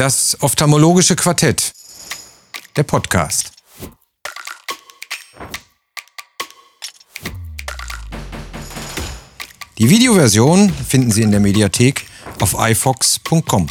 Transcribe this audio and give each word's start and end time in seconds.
Das 0.00 0.34
ophthalmologische 0.40 1.14
Quartett. 1.14 1.74
Der 2.74 2.84
Podcast. 2.84 3.52
Die 9.76 9.90
Videoversion 9.90 10.72
finden 10.72 11.10
Sie 11.10 11.20
in 11.20 11.30
der 11.32 11.40
Mediathek 11.40 12.06
auf 12.40 12.56
ifox.com. 12.58 13.66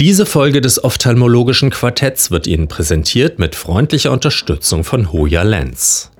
Diese 0.00 0.24
Folge 0.24 0.62
des 0.62 0.82
ophthalmologischen 0.82 1.68
Quartetts 1.68 2.30
wird 2.30 2.46
Ihnen 2.46 2.68
präsentiert 2.68 3.38
mit 3.38 3.54
freundlicher 3.54 4.10
Unterstützung 4.10 4.84
von 4.84 5.12
Hoya 5.12 5.42
Lens. 5.42 6.11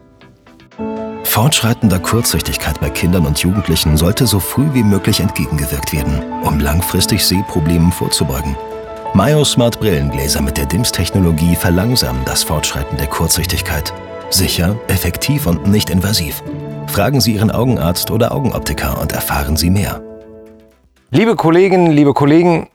Fortschreitender 1.32 1.98
Kurzsichtigkeit 1.98 2.78
bei 2.78 2.90
Kindern 2.90 3.24
und 3.24 3.38
Jugendlichen 3.38 3.96
sollte 3.96 4.26
so 4.26 4.38
früh 4.38 4.74
wie 4.74 4.82
möglich 4.82 5.18
entgegengewirkt 5.18 5.94
werden, 5.94 6.22
um 6.42 6.60
langfristig 6.60 7.26
Sehproblemen 7.26 7.90
vorzubeugen. 7.90 8.54
Myosmart 9.14 9.80
Brillengläser 9.80 10.42
mit 10.42 10.58
der 10.58 10.66
DIMS-Technologie 10.66 11.56
verlangsamen 11.56 12.22
das 12.26 12.42
Fortschreiten 12.42 12.98
der 12.98 13.06
Kurzsichtigkeit. 13.06 13.94
Sicher, 14.28 14.78
effektiv 14.88 15.46
und 15.46 15.66
nicht 15.66 15.88
invasiv. 15.88 16.42
Fragen 16.86 17.22
Sie 17.22 17.32
Ihren 17.32 17.50
Augenarzt 17.50 18.10
oder 18.10 18.32
Augenoptiker 18.32 19.00
und 19.00 19.12
erfahren 19.12 19.56
Sie 19.56 19.70
mehr. 19.70 20.02
Liebe 21.10 21.34
Kolleginnen, 21.34 21.92
liebe 21.92 22.12
Kollegen, 22.12 22.68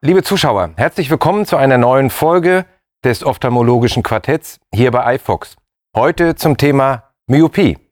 liebe 0.00 0.24
Zuschauer, 0.24 0.70
herzlich 0.74 1.10
willkommen 1.10 1.46
zu 1.46 1.56
einer 1.56 1.78
neuen 1.78 2.10
Folge 2.10 2.66
des 3.04 3.24
ophthalmologischen 3.24 4.02
Quartetts 4.02 4.58
hier 4.74 4.90
bei 4.90 5.14
iFox. 5.14 5.54
Heute 5.94 6.34
zum 6.34 6.56
Thema 6.56 7.04
Myopie. 7.28 7.83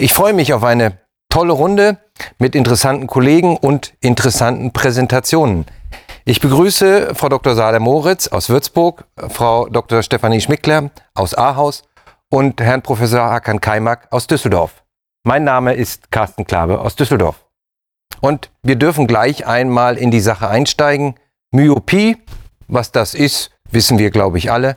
Ich 0.00 0.12
freue 0.14 0.32
mich 0.32 0.52
auf 0.54 0.62
eine 0.62 0.98
tolle 1.28 1.52
Runde 1.52 1.98
mit 2.38 2.54
interessanten 2.54 3.08
Kollegen 3.08 3.56
und 3.56 3.94
interessanten 4.00 4.72
Präsentationen. 4.72 5.66
Ich 6.24 6.40
begrüße 6.40 7.16
Frau 7.16 7.28
Dr. 7.28 7.56
Sade 7.56 7.80
Moritz 7.80 8.28
aus 8.28 8.48
Würzburg, 8.48 9.06
Frau 9.28 9.68
Dr. 9.68 10.04
Stefanie 10.04 10.40
Schmickler 10.40 10.90
aus 11.14 11.34
Ahaus 11.34 11.82
und 12.30 12.60
Herrn 12.60 12.82
Professor 12.82 13.22
Hakan 13.22 13.60
Kaimak 13.60 14.06
aus 14.12 14.28
Düsseldorf. 14.28 14.84
Mein 15.24 15.42
Name 15.42 15.74
ist 15.74 16.12
Carsten 16.12 16.46
Klabe 16.46 16.80
aus 16.80 16.94
Düsseldorf. 16.94 17.44
Und 18.20 18.52
wir 18.62 18.76
dürfen 18.76 19.08
gleich 19.08 19.46
einmal 19.48 19.98
in 19.98 20.12
die 20.12 20.20
Sache 20.20 20.48
einsteigen. 20.48 21.16
Myopie, 21.50 22.18
was 22.68 22.92
das 22.92 23.14
ist, 23.14 23.50
wissen 23.72 23.98
wir, 23.98 24.12
glaube 24.12 24.38
ich, 24.38 24.52
alle. 24.52 24.76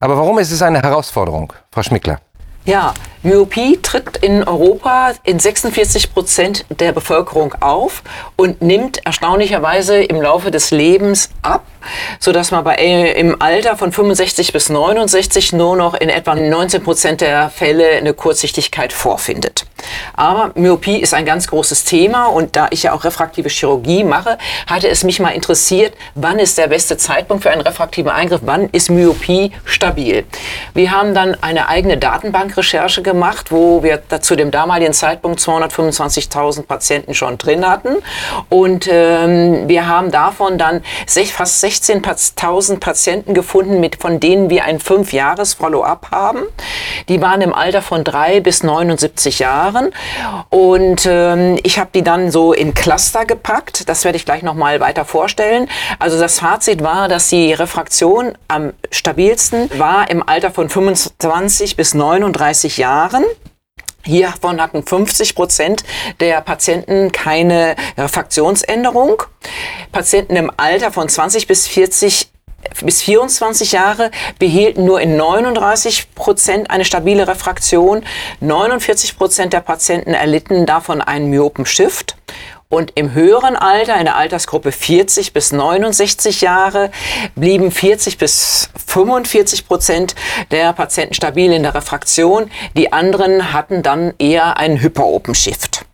Aber 0.00 0.18
warum 0.18 0.38
ist 0.38 0.50
es 0.50 0.60
eine 0.60 0.82
Herausforderung, 0.82 1.54
Frau 1.70 1.82
Schmickler? 1.82 2.20
Ja, 2.66 2.92
Myopie 3.22 3.78
tritt 3.82 4.16
in 4.18 4.44
Europa 4.44 5.12
in 5.24 5.38
46 5.38 6.14
Prozent 6.14 6.64
der 6.70 6.92
Bevölkerung 6.92 7.54
auf 7.60 8.02
und 8.36 8.62
nimmt 8.62 9.04
erstaunlicherweise 9.04 10.02
im 10.02 10.22
Laufe 10.22 10.50
des 10.50 10.70
Lebens 10.70 11.28
ab, 11.42 11.66
so 12.18 12.32
dass 12.32 12.50
man 12.50 12.64
bei, 12.64 12.76
äh, 12.76 13.12
im 13.20 13.42
Alter 13.42 13.76
von 13.76 13.92
65 13.92 14.54
bis 14.54 14.70
69 14.70 15.52
nur 15.52 15.76
noch 15.76 15.92
in 15.92 16.08
etwa 16.08 16.34
19 16.34 16.82
Prozent 16.82 17.20
der 17.20 17.50
Fälle 17.50 17.90
eine 17.90 18.14
Kurzsichtigkeit 18.14 18.90
vorfindet. 18.90 19.66
Aber 20.14 20.52
Myopie 20.54 20.98
ist 20.98 21.12
ein 21.12 21.26
ganz 21.26 21.46
großes 21.48 21.84
Thema 21.84 22.26
und 22.26 22.56
da 22.56 22.68
ich 22.70 22.84
ja 22.84 22.92
auch 22.92 23.04
refraktive 23.04 23.48
Chirurgie 23.48 24.04
mache, 24.04 24.38
hatte 24.66 24.88
es 24.88 25.04
mich 25.04 25.20
mal 25.20 25.30
interessiert, 25.30 25.94
wann 26.14 26.38
ist 26.38 26.58
der 26.58 26.68
beste 26.68 26.96
Zeitpunkt 26.96 27.42
für 27.42 27.50
einen 27.50 27.62
refraktiven 27.62 28.10
Eingriff, 28.10 28.40
wann 28.44 28.68
ist 28.70 28.90
Myopie 28.90 29.52
stabil. 29.64 30.24
Wir 30.74 30.90
haben 30.90 31.14
dann 31.14 31.36
eine 31.42 31.68
eigene 31.68 31.98
Datenbankrecherche 31.98 33.02
gemacht, 33.10 33.50
wo 33.50 33.82
wir 33.82 34.02
zu 34.20 34.36
dem 34.36 34.50
damaligen 34.50 34.92
Zeitpunkt 34.92 35.40
225.000 35.40 36.62
Patienten 36.62 37.14
schon 37.14 37.38
drin 37.38 37.68
hatten 37.68 37.96
und 38.48 38.88
ähm, 38.90 39.68
wir 39.68 39.88
haben 39.88 40.10
davon 40.10 40.58
dann 40.58 40.82
fast 41.06 41.64
16.000 41.64 42.78
Patienten 42.78 43.34
gefunden, 43.34 43.80
mit, 43.80 43.96
von 43.96 44.20
denen 44.20 44.50
wir 44.50 44.64
ein 44.64 44.78
5-Jahres-Follow-up 44.78 46.08
haben. 46.10 46.42
Die 47.08 47.20
waren 47.20 47.40
im 47.40 47.54
Alter 47.54 47.82
von 47.82 48.04
3 48.04 48.40
bis 48.40 48.62
79 48.62 49.38
Jahren. 49.38 49.90
Und 50.50 51.06
ähm, 51.06 51.58
ich 51.62 51.78
habe 51.78 51.90
die 51.94 52.02
dann 52.02 52.30
so 52.30 52.52
in 52.52 52.74
Cluster 52.74 53.24
gepackt. 53.24 53.88
Das 53.88 54.04
werde 54.04 54.16
ich 54.16 54.24
gleich 54.24 54.42
nochmal 54.42 54.80
weiter 54.80 55.04
vorstellen. 55.04 55.68
Also 55.98 56.18
das 56.18 56.38
Fazit 56.38 56.82
war, 56.82 57.08
dass 57.08 57.28
die 57.28 57.52
Refraktion 57.52 58.32
am 58.48 58.72
stabilsten 58.90 59.70
war 59.78 60.10
im 60.10 60.26
Alter 60.26 60.50
von 60.50 60.68
25 60.68 61.76
bis 61.76 61.94
39 61.94 62.78
Jahren. 62.78 62.99
Hiervon 64.02 64.60
hatten 64.60 64.82
50 64.82 65.34
Prozent 65.34 65.84
der 66.20 66.40
Patienten 66.40 67.12
keine 67.12 67.76
Refraktionsänderung. 67.98 69.22
Patienten 69.92 70.36
im 70.36 70.50
Alter 70.56 70.90
von 70.90 71.08
20 71.08 71.46
bis 71.46 71.66
40 71.66 72.28
bis 72.82 73.02
24 73.02 73.72
Jahre 73.72 74.10
behielten 74.38 74.84
nur 74.84 75.00
in 75.00 75.16
39 75.16 76.14
Prozent 76.14 76.70
eine 76.70 76.84
stabile 76.84 77.26
Refraktion. 77.26 78.04
49 78.40 79.16
Prozent 79.16 79.52
der 79.52 79.60
Patienten 79.60 80.14
erlitten 80.14 80.66
davon 80.66 81.00
einen 81.00 81.30
Myopenshift. 81.30 82.16
Und 82.68 82.92
im 82.94 83.14
höheren 83.14 83.56
Alter, 83.56 83.96
in 83.96 84.04
der 84.04 84.16
Altersgruppe 84.16 84.70
40 84.70 85.32
bis 85.32 85.50
69 85.50 86.40
Jahre, 86.40 86.92
blieben 87.34 87.72
40 87.72 88.16
bis 88.16 88.69
45 88.90 89.68
Prozent 89.68 90.14
der 90.50 90.72
Patienten 90.72 91.14
stabil 91.14 91.52
in 91.52 91.62
der 91.62 91.74
Refraktion. 91.74 92.50
Die 92.76 92.92
anderen 92.92 93.52
hatten 93.52 93.82
dann 93.82 94.14
eher 94.18 94.56
einen 94.56 94.80
Hyperopenshift. 94.80 95.84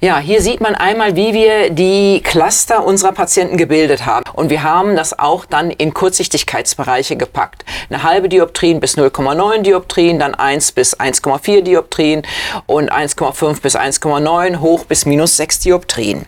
Ja, 0.00 0.18
hier 0.18 0.42
sieht 0.42 0.60
man 0.60 0.74
einmal, 0.74 1.16
wie 1.16 1.32
wir 1.32 1.70
die 1.70 2.20
Cluster 2.22 2.84
unserer 2.84 3.12
Patienten 3.12 3.56
gebildet 3.56 4.06
haben. 4.06 4.24
Und 4.32 4.50
wir 4.50 4.62
haben 4.62 4.96
das 4.96 5.18
auch 5.18 5.44
dann 5.44 5.70
in 5.70 5.92
Kurzsichtigkeitsbereiche 5.92 7.16
gepackt. 7.16 7.64
Eine 7.88 8.02
halbe 8.02 8.28
Dioptrien 8.28 8.78
bis 8.78 8.96
0,9 8.96 9.62
Dioptrien, 9.62 10.18
dann 10.18 10.34
1 10.34 10.72
bis 10.72 10.98
1,4 10.98 11.62
Dioptrien 11.62 12.22
und 12.66 12.92
1,5 12.92 13.60
bis 13.60 13.76
1,9 13.76 14.60
hoch 14.60 14.84
bis 14.84 15.04
minus 15.04 15.36
6 15.36 15.60
Dioptrien. 15.60 16.26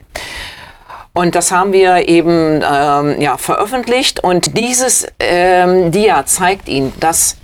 Und 1.15 1.37
das 1.37 1.53
haben 1.53 1.73
wir 1.73 2.09
eben 2.09 2.61
ähm, 2.69 3.21
ja, 3.21 3.39
veröffentlicht. 3.39 4.23
Und 4.23 4.59
dieses 4.59 5.07
ähm, 5.21 5.93
Dia 5.93 6.27
zeigt 6.27 6.69
Ihnen, 6.69 6.93
dass 6.99 7.37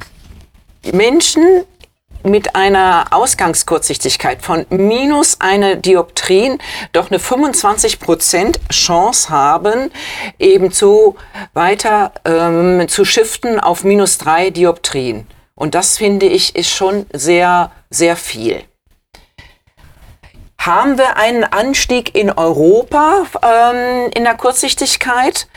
Menschen 0.92 1.64
mit 2.24 2.54
einer 2.54 3.06
Ausgangskurzsichtigkeit 3.12 4.42
von 4.42 4.66
minus 4.70 5.40
eine 5.40 5.76
Dioptrien 5.76 6.58
doch 6.92 7.10
eine 7.10 7.18
25% 7.18 8.56
Chance 8.70 9.30
haben, 9.30 9.90
eben 10.38 10.72
zu 10.72 11.16
weiter 11.54 12.12
ähm, 12.24 12.88
zu 12.88 13.04
shiften 13.04 13.60
auf 13.60 13.84
minus 13.84 14.18
drei 14.18 14.50
Dioptrien. 14.50 15.26
Und 15.54 15.74
das 15.74 15.96
finde 15.96 16.26
ich 16.26 16.56
ist 16.56 16.70
schon 16.70 17.06
sehr, 17.12 17.70
sehr 17.88 18.16
viel. 18.16 18.62
Haben 20.60 20.98
wir 20.98 21.16
einen 21.16 21.44
Anstieg 21.44 22.14
in 22.14 22.30
Europa 22.30 23.24
ähm, 23.42 24.10
in 24.14 24.24
der 24.24 24.34
Kurzsichtigkeit? 24.34 25.48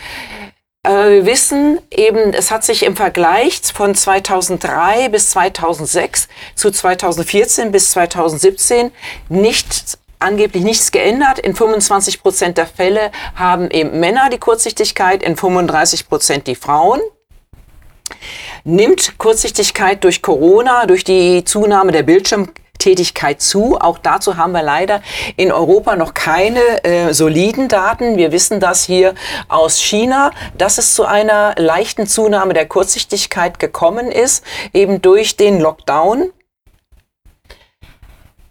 Äh, 0.84 1.10
wir 1.10 1.26
wissen 1.26 1.78
eben, 1.92 2.34
es 2.34 2.52
hat 2.52 2.64
sich 2.64 2.84
im 2.84 2.96
Vergleich 2.96 3.60
von 3.74 3.96
2003 3.96 5.10
bis 5.10 5.32
2006 5.32 6.30
zu 6.56 6.72
2014 6.72 7.74
bis 7.74 7.92
2017 7.92 8.92
nicht 9.28 9.98
angeblich 10.20 10.64
nichts 10.64 10.94
geändert. 10.94 11.38
In 11.38 11.54
25 11.54 12.22
Prozent 12.22 12.58
der 12.58 12.68
Fälle 12.68 13.12
haben 13.36 13.70
eben 13.72 14.00
Männer 14.00 14.30
die 14.30 14.40
Kurzsichtigkeit, 14.40 15.22
in 15.22 15.36
35 15.36 16.08
Prozent 16.08 16.48
die 16.48 16.56
Frauen. 16.56 17.02
Nimmt 18.64 19.18
Kurzsichtigkeit 19.18 20.02
durch 20.06 20.22
Corona, 20.22 20.86
durch 20.86 21.04
die 21.04 21.44
Zunahme 21.44 21.92
der 21.92 22.04
Bildschirm 22.04 22.54
Tätigkeit 22.84 23.42
zu. 23.42 23.78
Auch 23.80 23.98
dazu 23.98 24.36
haben 24.36 24.52
wir 24.52 24.62
leider 24.62 25.02
in 25.38 25.54
Europa 25.54 25.96
noch 25.96 26.14
keine 26.14 26.84
äh, 26.84 27.14
soliden 27.14 27.70
Daten. 27.70 28.18
Wir 28.18 28.34
wissen 28.34 28.60
das 28.60 28.84
hier 28.84 29.16
aus 29.48 29.80
China, 29.80 30.32
dass 30.58 30.78
es 30.78 30.94
zu 30.94 31.06
einer 31.06 31.56
leichten 31.58 32.08
Zunahme 32.08 32.54
der 32.54 32.66
Kurzsichtigkeit 32.66 33.58
gekommen 33.58 34.12
ist, 34.12 34.44
eben 34.74 35.02
durch 35.02 35.38
den 35.38 35.62
Lockdown. 35.62 36.32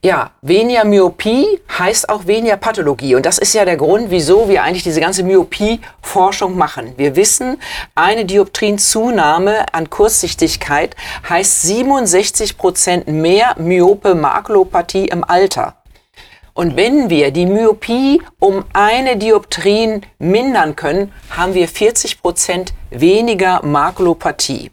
Ja, 0.04 0.32
weniger 0.42 0.84
Myopie 0.84 1.60
heißt 1.78 2.08
auch 2.08 2.26
weniger 2.26 2.56
Pathologie. 2.56 3.14
Und 3.14 3.24
das 3.24 3.38
ist 3.38 3.54
ja 3.54 3.64
der 3.64 3.76
Grund, 3.76 4.10
wieso 4.10 4.48
wir 4.48 4.64
eigentlich 4.64 4.82
diese 4.82 5.00
ganze 5.00 5.22
Myopie-Forschung 5.22 6.56
machen. 6.56 6.94
Wir 6.96 7.14
wissen, 7.14 7.60
eine 7.94 8.24
Dioptrinzunahme 8.24 9.72
an 9.72 9.90
Kurzsichtigkeit 9.90 10.96
heißt 11.28 11.62
67 11.62 12.58
Prozent 12.58 13.06
mehr 13.06 13.54
myope 13.60 14.16
Makulopathie 14.16 15.06
im 15.06 15.22
Alter. 15.22 15.76
Und 16.52 16.74
wenn 16.74 17.08
wir 17.08 17.30
die 17.30 17.46
Myopie 17.46 18.20
um 18.40 18.64
eine 18.72 19.16
Dioptrin 19.16 20.02
mindern 20.18 20.74
können, 20.74 21.12
haben 21.30 21.54
wir 21.54 21.68
40 21.68 22.20
Prozent 22.20 22.74
weniger 22.90 23.64
Makulopathie. 23.64 24.72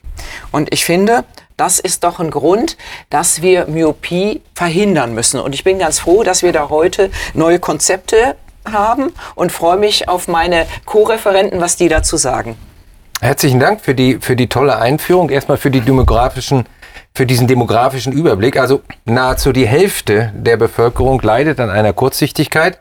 Und 0.52 0.74
ich 0.74 0.86
finde, 0.86 1.24
das 1.60 1.80
ist 1.80 2.04
doch 2.04 2.20
ein 2.20 2.32
Grund, 2.32 2.78
dass 3.10 3.42
wir 3.42 3.68
Myopie 3.68 4.42
verhindern 4.56 5.14
müssen. 5.14 5.40
Und 5.40 5.54
ich 5.54 5.64
bin 5.64 5.80
ganz 5.80 6.00
froh, 6.00 6.24
dass 6.24 6.42
wir 6.42 6.54
da 6.54 6.70
heute 6.70 7.12
neue 7.34 7.60
Konzepte 7.60 8.36
haben 8.70 9.12
und 9.36 9.52
freue 9.52 9.78
mich 9.78 10.08
auf 10.08 10.28
meine 10.28 10.66
Co-Referenten, 10.86 11.60
was 11.60 11.76
die 11.76 11.90
dazu 11.90 12.18
sagen. 12.18 12.58
Herzlichen 13.22 13.60
Dank 13.60 13.82
für 13.82 13.96
die, 13.96 14.20
für 14.22 14.36
die 14.36 14.48
tolle 14.48 14.78
Einführung. 14.80 15.30
Erstmal 15.30 15.58
für 15.58 15.72
die 15.72 15.82
demografischen, 15.82 16.66
für 17.14 17.26
diesen 17.26 17.48
demografischen 17.48 18.14
Überblick. 18.14 18.58
Also 18.58 18.82
nahezu 19.04 19.52
die 19.52 19.68
Hälfte 19.68 20.32
der 20.36 20.56
Bevölkerung 20.56 21.22
leidet 21.22 21.60
an 21.60 21.70
einer 21.70 21.92
Kurzsichtigkeit. 21.92 22.80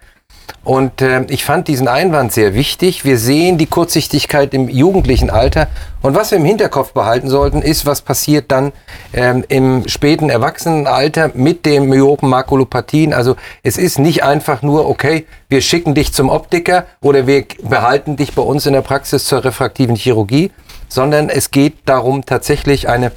Und 0.64 1.00
äh, 1.00 1.22
ich 1.28 1.44
fand 1.44 1.66
diesen 1.68 1.88
Einwand 1.88 2.32
sehr 2.32 2.54
wichtig. 2.54 3.04
Wir 3.04 3.18
sehen 3.18 3.58
die 3.58 3.66
Kurzsichtigkeit 3.66 4.52
im 4.52 4.68
jugendlichen 4.68 5.30
Alter. 5.30 5.68
Und 6.02 6.14
was 6.14 6.30
wir 6.30 6.38
im 6.38 6.44
Hinterkopf 6.44 6.92
behalten 6.92 7.28
sollten, 7.28 7.62
ist, 7.62 7.86
was 7.86 8.02
passiert 8.02 8.50
dann 8.52 8.72
ähm, 9.12 9.44
im 9.48 9.88
späten 9.88 10.30
Erwachsenenalter 10.30 11.30
mit 11.34 11.64
den 11.64 11.88
Myopen 11.88 12.28
Makulopathien. 12.28 13.14
Also 13.14 13.36
es 13.62 13.78
ist 13.78 13.98
nicht 13.98 14.24
einfach 14.24 14.62
nur, 14.62 14.88
okay, 14.88 15.26
wir 15.48 15.60
schicken 15.60 15.94
dich 15.94 16.12
zum 16.12 16.28
Optiker 16.28 16.84
oder 17.00 17.26
wir 17.26 17.44
behalten 17.62 18.16
dich 18.16 18.34
bei 18.34 18.42
uns 18.42 18.66
in 18.66 18.74
der 18.74 18.82
Praxis 18.82 19.24
zur 19.24 19.44
refraktiven 19.44 19.96
Chirurgie, 19.96 20.50
sondern 20.88 21.30
es 21.30 21.50
geht 21.50 21.76
darum, 21.86 22.26
tatsächlich 22.26 22.88
eine, 22.88 23.12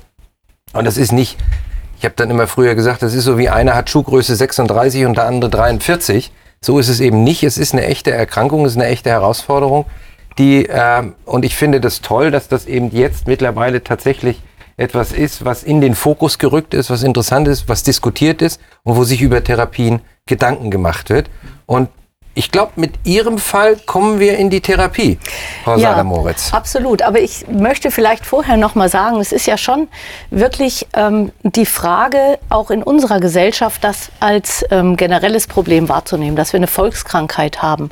und 0.73 0.85
das 0.85 0.97
ist 0.97 1.11
nicht, 1.11 1.37
ich 1.99 2.05
habe 2.05 2.15
dann 2.15 2.29
immer 2.29 2.47
früher 2.47 2.75
gesagt, 2.75 3.03
das 3.03 3.13
ist 3.13 3.25
so 3.25 3.37
wie 3.37 3.49
einer 3.49 3.75
hat 3.75 3.89
Schuhgröße 3.89 4.35
36 4.35 5.05
und 5.05 5.17
der 5.17 5.25
andere 5.25 5.51
43 5.51 6.31
so 6.63 6.77
ist 6.77 6.89
es 6.89 6.99
eben 6.99 7.23
nicht. 7.23 7.43
Es 7.43 7.57
ist 7.57 7.73
eine 7.73 7.85
echte 7.85 8.11
Erkrankung, 8.11 8.65
es 8.65 8.73
ist 8.73 8.77
eine 8.77 8.87
echte 8.87 9.09
Herausforderung. 9.09 9.85
Die, 10.37 10.67
äh, 10.67 11.11
und 11.25 11.43
ich 11.43 11.55
finde 11.55 11.81
das 11.81 12.01
toll, 12.01 12.29
dass 12.29 12.47
das 12.47 12.67
eben 12.67 12.91
jetzt 12.91 13.27
mittlerweile 13.27 13.83
tatsächlich 13.83 14.39
etwas 14.77 15.11
ist, 15.11 15.43
was 15.43 15.63
in 15.63 15.81
den 15.81 15.95
Fokus 15.95 16.37
gerückt 16.37 16.73
ist, 16.73 16.89
was 16.91 17.03
interessant 17.03 17.47
ist, 17.47 17.67
was 17.67 17.83
diskutiert 17.83 18.41
ist 18.41 18.61
und 18.83 18.95
wo 18.95 19.03
sich 19.03 19.21
über 19.21 19.43
Therapien 19.43 20.01
Gedanken 20.27 20.69
gemacht 20.69 21.09
wird. 21.09 21.29
Und 21.65 21.89
ich 22.33 22.51
glaube, 22.51 22.71
mit 22.77 22.93
Ihrem 23.03 23.37
Fall 23.37 23.75
kommen 23.85 24.19
wir 24.19 24.37
in 24.37 24.49
die 24.49 24.61
Therapie, 24.61 25.19
Frau 25.63 25.75
ja, 25.75 25.89
Sager-Moritz. 25.89 26.53
Absolut. 26.53 27.01
Aber 27.01 27.19
ich 27.19 27.45
möchte 27.47 27.91
vielleicht 27.91 28.25
vorher 28.25 28.55
noch 28.55 28.73
mal 28.73 28.87
sagen, 28.87 29.19
es 29.19 29.31
ist 29.31 29.47
ja 29.47 29.57
schon 29.57 29.89
wirklich 30.29 30.87
ähm, 30.93 31.31
die 31.43 31.65
Frage, 31.65 32.39
auch 32.49 32.71
in 32.71 32.83
unserer 32.83 33.19
Gesellschaft, 33.19 33.83
das 33.83 34.11
als 34.19 34.65
ähm, 34.71 34.95
generelles 34.95 35.47
Problem 35.47 35.89
wahrzunehmen, 35.89 36.37
dass 36.37 36.53
wir 36.53 36.59
eine 36.59 36.67
Volkskrankheit 36.67 37.61
haben. 37.61 37.89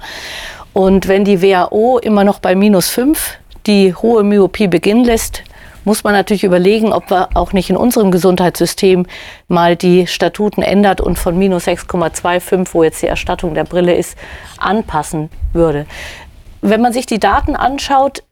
Und 0.72 1.08
wenn 1.08 1.26
die 1.26 1.42
WHO 1.42 2.00
immer 2.00 2.24
noch 2.24 2.40
bei 2.40 2.56
minus 2.56 2.90
fünf 2.90 3.34
die 3.68 3.94
hohe 3.94 4.24
Myopie 4.24 4.68
beginnen 4.68 5.04
lässt, 5.04 5.44
muss 5.86 6.04
man 6.04 6.14
natürlich 6.14 6.44
überlegen, 6.44 6.94
ob 6.94 7.10
wir 7.10 7.30
auch 7.36 7.54
nicht 7.54 7.70
in 7.70 7.78
unserem 7.78 8.12
Gesundheitssystem 8.12 9.06
mal 9.48 9.76
die 9.76 10.08
Statuten 10.08 10.62
ändert 10.62 11.02
und 11.02 11.18
von 11.18 11.38
minus 11.38 11.68
6,25, 11.68 12.70
wo 12.74 12.84
jetzt 12.84 13.02
die 13.02 13.08
Erstattung 13.08 13.54
der 13.54 13.64
Brille 13.64 13.96
ist, 13.96 14.18
anpassen 14.58 15.30
würde. 15.54 15.86
Wenn 16.62 16.82
man 16.82 16.92
sich 16.92 17.06
die 17.06 17.20
Daten 17.20 17.56
anschaut, 17.56 18.24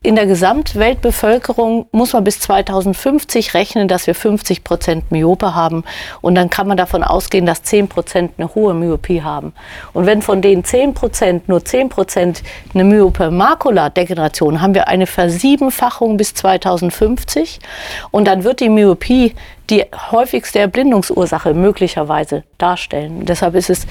in 0.00 0.14
der 0.14 0.26
Gesamtweltbevölkerung 0.26 1.86
muss 1.90 2.12
man 2.12 2.22
bis 2.22 2.38
2050 2.38 3.54
rechnen, 3.54 3.88
dass 3.88 4.06
wir 4.06 4.14
50 4.14 4.62
Prozent 4.62 5.10
Myope 5.10 5.56
haben. 5.56 5.82
Und 6.20 6.36
dann 6.36 6.50
kann 6.50 6.68
man 6.68 6.76
davon 6.76 7.02
ausgehen, 7.02 7.46
dass 7.46 7.64
10 7.64 7.88
Prozent 7.88 8.32
eine 8.38 8.54
hohe 8.54 8.74
Myopie 8.74 9.22
haben. 9.22 9.54
Und 9.92 10.06
wenn 10.06 10.22
von 10.22 10.40
den 10.40 10.62
10 10.62 10.94
Prozent 10.94 11.48
nur 11.48 11.64
10 11.64 11.88
Prozent 11.88 12.44
eine 12.74 12.84
Myope 12.84 13.32
Makula-Degeneration, 13.32 14.60
haben 14.62 14.74
wir 14.74 14.86
eine 14.86 15.08
Versiebenfachung 15.08 16.16
bis 16.16 16.32
2050. 16.32 17.58
Und 18.12 18.26
dann 18.26 18.44
wird 18.44 18.60
die 18.60 18.68
Myopie 18.68 19.34
die 19.68 19.84
häufigste 20.12 20.60
Erblindungsursache 20.60 21.54
möglicherweise 21.54 22.44
darstellen. 22.56 23.26
Deshalb 23.26 23.56
ist 23.56 23.68
es 23.68 23.86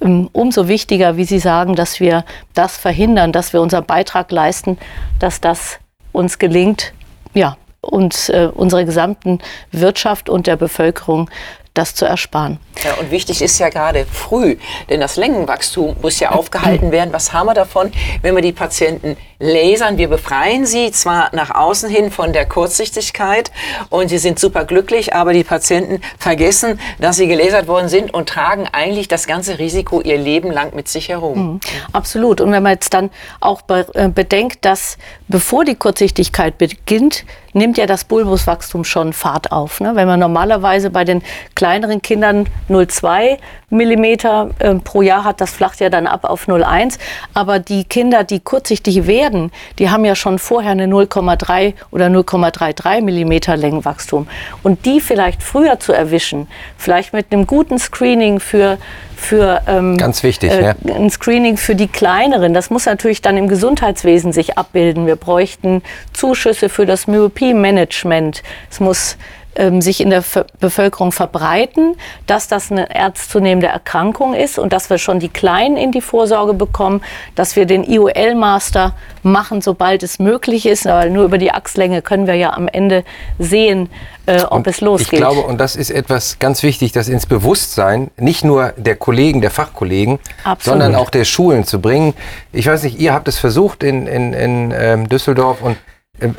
umso 0.00 0.68
wichtiger, 0.68 1.16
wie 1.16 1.24
Sie 1.24 1.38
sagen, 1.38 1.74
dass 1.74 2.00
wir 2.00 2.24
das 2.54 2.76
verhindern, 2.76 3.32
dass 3.32 3.52
wir 3.52 3.60
unseren 3.60 3.84
Beitrag 3.84 4.30
leisten, 4.32 4.78
dass 5.18 5.40
das 5.40 5.78
uns 6.12 6.38
gelingt, 6.38 6.92
ja, 7.34 7.56
uns, 7.80 8.28
äh, 8.28 8.48
unserer 8.52 8.84
gesamten 8.84 9.40
Wirtschaft 9.72 10.28
und 10.28 10.46
der 10.46 10.56
Bevölkerung 10.56 11.30
das 11.74 11.94
zu 11.96 12.04
ersparen. 12.04 12.58
Ja, 12.84 12.94
und 12.94 13.10
wichtig 13.10 13.42
ist 13.42 13.58
ja 13.58 13.68
gerade 13.68 14.06
früh, 14.06 14.56
denn 14.88 15.00
das 15.00 15.16
Längenwachstum 15.16 15.96
muss 16.00 16.20
ja 16.20 16.30
aufgehalten 16.30 16.92
werden. 16.92 17.12
Was 17.12 17.32
haben 17.32 17.46
wir 17.46 17.54
davon, 17.54 17.92
wenn 18.22 18.36
wir 18.36 18.42
die 18.42 18.52
Patienten 18.52 19.16
lasern? 19.40 19.98
Wir 19.98 20.08
befreien 20.08 20.66
sie 20.66 20.92
zwar 20.92 21.34
nach 21.34 21.50
außen 21.50 21.90
hin 21.90 22.12
von 22.12 22.32
der 22.32 22.46
Kurzsichtigkeit 22.46 23.50
und 23.90 24.08
sie 24.08 24.18
sind 24.18 24.38
super 24.38 24.64
glücklich, 24.64 25.14
aber 25.14 25.32
die 25.32 25.42
Patienten 25.42 26.00
vergessen, 26.16 26.78
dass 27.00 27.16
sie 27.16 27.26
gelasert 27.26 27.66
worden 27.66 27.88
sind 27.88 28.14
und 28.14 28.28
tragen 28.28 28.68
eigentlich 28.70 29.08
das 29.08 29.26
ganze 29.26 29.58
Risiko 29.58 30.00
ihr 30.00 30.18
Leben 30.18 30.52
lang 30.52 30.76
mit 30.76 30.88
sich 30.88 31.08
herum. 31.08 31.38
Mhm, 31.54 31.60
absolut. 31.92 32.40
Und 32.40 32.52
wenn 32.52 32.62
man 32.62 32.74
jetzt 32.74 32.94
dann 32.94 33.10
auch 33.40 33.62
äh, 33.68 34.08
bedenkt, 34.08 34.64
dass 34.64 34.96
bevor 35.26 35.64
die 35.64 35.74
Kurzsichtigkeit 35.74 36.56
beginnt, 36.56 37.24
nimmt 37.54 37.78
ja 37.78 37.86
das 37.86 38.04
Bulbuswachstum 38.04 38.84
schon 38.84 39.12
Fahrt 39.12 39.52
auf. 39.52 39.80
Ne? 39.80 39.92
Wenn 39.94 40.06
man 40.06 40.20
normalerweise 40.20 40.90
bei 40.90 41.04
den 41.04 41.22
kleineren 41.54 42.02
Kindern 42.02 42.46
0,2 42.68 43.38
Millimeter 43.70 44.50
äh, 44.58 44.74
pro 44.74 45.02
Jahr 45.02 45.24
hat, 45.24 45.40
das 45.40 45.52
flacht 45.52 45.80
ja 45.80 45.88
dann 45.88 46.06
ab 46.06 46.24
auf 46.24 46.48
0,1. 46.48 46.98
Aber 47.32 47.58
die 47.58 47.84
Kinder, 47.84 48.24
die 48.24 48.40
kurzsichtig 48.40 49.06
werden, 49.06 49.50
die 49.78 49.90
haben 49.90 50.04
ja 50.04 50.14
schon 50.14 50.38
vorher 50.38 50.72
eine 50.72 50.86
0,3 50.86 51.74
oder 51.90 52.06
0,33 52.06 53.00
Millimeter 53.00 53.56
Längenwachstum. 53.56 54.28
Und 54.62 54.84
die 54.84 55.00
vielleicht 55.00 55.42
früher 55.42 55.80
zu 55.80 55.92
erwischen, 55.92 56.48
vielleicht 56.76 57.12
mit 57.12 57.32
einem 57.32 57.46
guten 57.46 57.78
Screening 57.78 58.40
für 58.40 58.78
für 59.24 59.62
ähm, 59.66 59.96
ganz 59.96 60.22
wichtig, 60.22 60.52
äh, 60.52 60.62
ja. 60.62 60.74
ein 60.94 61.10
Screening 61.10 61.56
für 61.56 61.74
die 61.74 61.88
kleineren. 61.88 62.54
Das 62.54 62.70
muss 62.70 62.86
natürlich 62.86 63.22
dann 63.22 63.36
im 63.36 63.48
Gesundheitswesen 63.48 64.32
sich 64.32 64.56
abbilden. 64.58 65.06
Wir 65.06 65.16
bräuchten 65.16 65.82
Zuschüsse 66.12 66.68
für 66.68 66.86
das 66.86 67.06
Myopie-Management. 67.06 68.42
Es 68.70 68.80
muss 68.80 69.16
ähm, 69.56 69.80
sich 69.80 70.00
in 70.00 70.10
der 70.10 70.22
Ver 70.22 70.46
Bevölkerung 70.60 71.12
verbreiten, 71.12 71.96
dass 72.26 72.48
das 72.48 72.70
eine 72.70 72.88
ernstzunehmende 72.90 73.66
Erkrankung 73.66 74.34
ist 74.34 74.58
und 74.58 74.72
dass 74.72 74.90
wir 74.90 74.98
schon 74.98 75.20
die 75.20 75.28
Kleinen 75.28 75.76
in 75.76 75.92
die 75.92 76.00
Vorsorge 76.00 76.54
bekommen, 76.54 77.02
dass 77.34 77.56
wir 77.56 77.66
den 77.66 77.84
IOL-Master 77.84 78.94
machen, 79.22 79.60
sobald 79.60 80.02
es 80.02 80.18
möglich 80.18 80.66
ist, 80.66 80.86
weil 80.86 81.10
nur 81.10 81.24
über 81.24 81.38
die 81.38 81.50
Achslänge 81.50 82.02
können 82.02 82.26
wir 82.26 82.34
ja 82.34 82.52
am 82.52 82.68
Ende 82.68 83.04
sehen, 83.38 83.88
äh, 84.26 84.42
ob 84.42 84.52
und 84.52 84.66
es 84.66 84.80
losgeht. 84.80 85.14
Ich 85.14 85.18
glaube, 85.18 85.40
und 85.40 85.58
das 85.58 85.76
ist 85.76 85.90
etwas 85.90 86.38
ganz 86.38 86.62
wichtig, 86.62 86.92
das 86.92 87.08
ins 87.08 87.26
Bewusstsein 87.26 88.10
nicht 88.16 88.44
nur 88.44 88.72
der 88.76 88.96
Kollegen, 88.96 89.40
der 89.40 89.50
Fachkollegen, 89.50 90.18
Absolut. 90.44 90.62
sondern 90.62 90.94
auch 90.94 91.10
der 91.10 91.24
Schulen 91.24 91.64
zu 91.64 91.80
bringen. 91.80 92.14
Ich 92.52 92.66
weiß 92.66 92.82
nicht, 92.84 92.98
ihr 92.98 93.12
habt 93.12 93.28
es 93.28 93.38
versucht 93.38 93.82
in, 93.82 94.06
in, 94.06 94.32
in 94.32 94.74
ähm, 94.76 95.08
Düsseldorf 95.08 95.62
und 95.62 95.76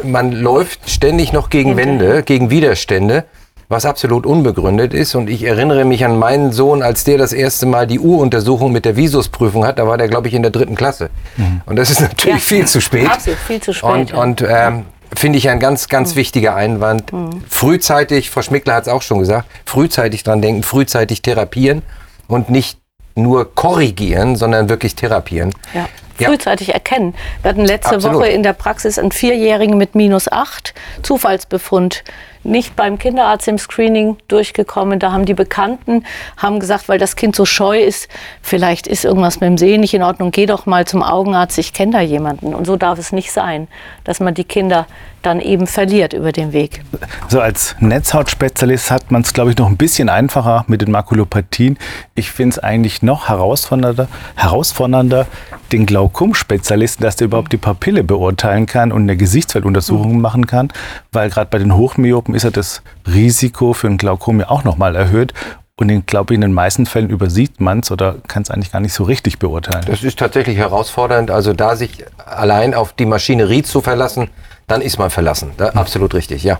man 0.03 0.31
läuft 0.31 0.89
ständig 0.89 1.33
noch 1.33 1.49
gegen. 1.49 1.77
Wände, 1.77 2.23
gegen 2.23 2.49
Widerstände, 2.49 3.25
was 3.67 3.85
absolut 3.85 4.25
unbegründet 4.25 4.93
ist. 4.93 5.15
Und 5.15 5.29
ich 5.29 5.43
erinnere 5.43 5.85
mich 5.85 6.05
an 6.05 6.17
meinen 6.17 6.51
Sohn, 6.51 6.81
als 6.81 7.03
der 7.03 7.17
das 7.17 7.33
erste 7.33 7.65
Mal 7.65 7.87
die 7.87 7.99
U-Untersuchung 7.99 8.71
mit 8.71 8.85
der 8.85 8.95
Visusprüfung 8.95 9.65
hat, 9.65 9.79
da 9.79 9.87
war 9.87 9.97
der, 9.97 10.07
glaube 10.07 10.27
ich, 10.27 10.33
in 10.33 10.41
der 10.41 10.51
dritten 10.51 10.75
Klasse. 10.75 11.09
Mhm. 11.37 11.61
Und 11.65 11.75
das 11.75 11.89
ist 11.89 12.01
natürlich 12.01 12.35
ja. 12.35 12.57
viel 12.57 12.67
zu 12.67 12.81
spät. 12.81 13.09
Absolut, 13.09 13.39
viel 13.39 13.61
zu 13.61 13.73
spät. 13.73 13.89
Und, 13.89 14.13
und 14.13 14.45
ähm, 14.47 14.85
finde 15.15 15.37
ich 15.37 15.49
ein 15.49 15.59
ganz, 15.59 15.87
ganz 15.89 16.13
mhm. 16.13 16.17
wichtiger 16.17 16.55
Einwand. 16.55 17.11
Mhm. 17.11 17.43
Frühzeitig, 17.49 18.29
Frau 18.29 18.41
Schmickler 18.41 18.75
hat 18.75 18.83
es 18.83 18.89
auch 18.89 19.01
schon 19.01 19.19
gesagt, 19.19 19.47
frühzeitig 19.65 20.23
dran 20.23 20.41
denken, 20.41 20.63
frühzeitig 20.63 21.21
therapieren 21.21 21.81
und 22.27 22.49
nicht 22.49 22.79
nur 23.15 23.55
korrigieren, 23.55 24.35
sondern 24.35 24.67
wirklich 24.69 24.95
therapieren. 24.95 25.51
Ja 25.73 25.87
frühzeitig 26.15 26.69
ja. 26.69 26.73
erkennen. 26.75 27.15
Wir 27.41 27.49
hatten 27.49 27.65
letzte 27.65 27.95
Absolut. 27.95 28.17
Woche 28.17 28.27
in 28.27 28.43
der 28.43 28.53
Praxis 28.53 28.97
einen 28.99 29.11
Vierjährigen 29.11 29.77
mit 29.77 29.95
minus 29.95 30.31
acht, 30.31 30.73
Zufallsbefund 31.03 32.03
nicht 32.45 32.75
beim 32.75 32.97
Kinderarzt 32.97 33.47
im 33.47 33.57
Screening 33.57 34.17
durchgekommen. 34.27 34.99
Da 34.99 35.11
haben 35.11 35.25
die 35.25 35.33
Bekannten 35.33 36.05
haben 36.37 36.59
gesagt, 36.59 36.87
weil 36.87 36.99
das 36.99 37.15
Kind 37.15 37.35
so 37.35 37.45
scheu 37.45 37.79
ist, 37.79 38.07
vielleicht 38.41 38.87
ist 38.87 39.05
irgendwas 39.05 39.39
mit 39.39 39.49
dem 39.49 39.57
Sehen 39.57 39.81
nicht 39.81 39.93
in 39.93 40.03
Ordnung, 40.03 40.31
geh 40.31 40.45
doch 40.45 40.65
mal 40.65 40.85
zum 40.85 41.03
Augenarzt, 41.03 41.57
ich 41.57 41.73
kenne 41.73 41.93
da 41.93 42.01
jemanden. 42.01 42.53
Und 42.53 42.65
so 42.65 42.77
darf 42.77 42.99
es 42.99 43.11
nicht 43.11 43.31
sein, 43.31 43.67
dass 44.03 44.19
man 44.19 44.33
die 44.33 44.43
Kinder 44.43 44.85
dann 45.25 45.39
eben 45.39 45.65
verliert 45.65 46.13
über 46.13 46.31
den 46.31 46.53
Weg. 46.53 46.83
So 47.29 47.41
als 47.41 47.75
Netzhautspezialist 47.79 48.91
hat 48.91 49.11
man 49.11 49.23
es, 49.23 49.33
glaube 49.33 49.51
ich, 49.51 49.57
noch 49.57 49.67
ein 49.67 49.77
bisschen 49.77 50.07
einfacher 50.07 50.65
mit 50.67 50.81
den 50.81 50.91
Makulopathien. 50.91 51.77
Ich 52.13 52.31
finde 52.31 52.57
es 52.57 52.59
eigentlich 52.59 53.01
noch 53.01 53.27
herausfordernder, 53.27 54.07
herausfordernder 54.35 55.25
den 55.71 55.87
Glaukom-Spezialisten, 55.87 57.03
dass 57.03 57.15
der 57.15 57.25
überhaupt 57.25 57.51
die 57.51 57.57
Papille 57.57 58.03
beurteilen 58.03 58.67
kann 58.67 58.91
und 58.91 59.03
eine 59.03 59.17
Gesichtsfelduntersuchung 59.17 60.15
mhm. 60.15 60.21
machen 60.21 60.45
kann, 60.45 60.71
weil 61.11 61.29
gerade 61.29 61.49
bei 61.49 61.57
den 61.57 61.75
Hochmyopen 61.75 62.34
ist 62.35 62.43
ja 62.43 62.51
das 62.51 62.81
Risiko 63.07 63.73
für 63.73 63.87
ein 63.87 63.97
Glaukom 63.97 64.39
ja 64.39 64.49
auch 64.49 64.63
nochmal 64.63 64.95
erhöht. 64.95 65.33
Und 65.77 65.89
ich 65.89 66.05
glaube, 66.05 66.33
in 66.33 66.39
den 66.39 66.53
meisten 66.53 66.85
Fällen 66.85 67.09
übersieht 67.09 67.59
man 67.59 67.79
es 67.81 67.91
oder 67.91 68.15
kann 68.27 68.43
es 68.43 68.49
eigentlich 68.49 68.71
gar 68.71 68.79
nicht 68.79 68.93
so 68.93 69.03
richtig 69.03 69.39
beurteilen. 69.39 69.83
Das 69.87 70.03
ist 70.03 70.17
tatsächlich 70.17 70.57
herausfordernd. 70.57 71.29
Also 71.29 71.51
da 71.51 71.75
sich 71.75 72.05
allein 72.25 72.73
auf 72.73 72.93
die 72.93 73.05
Maschinerie 73.05 73.61
zu 73.61 73.81
verlassen, 73.81 74.29
dann 74.67 74.81
ist 74.81 74.97
man 74.97 75.09
verlassen. 75.09 75.51
Da, 75.57 75.69
absolut 75.69 76.13
richtig, 76.13 76.43
ja. 76.43 76.59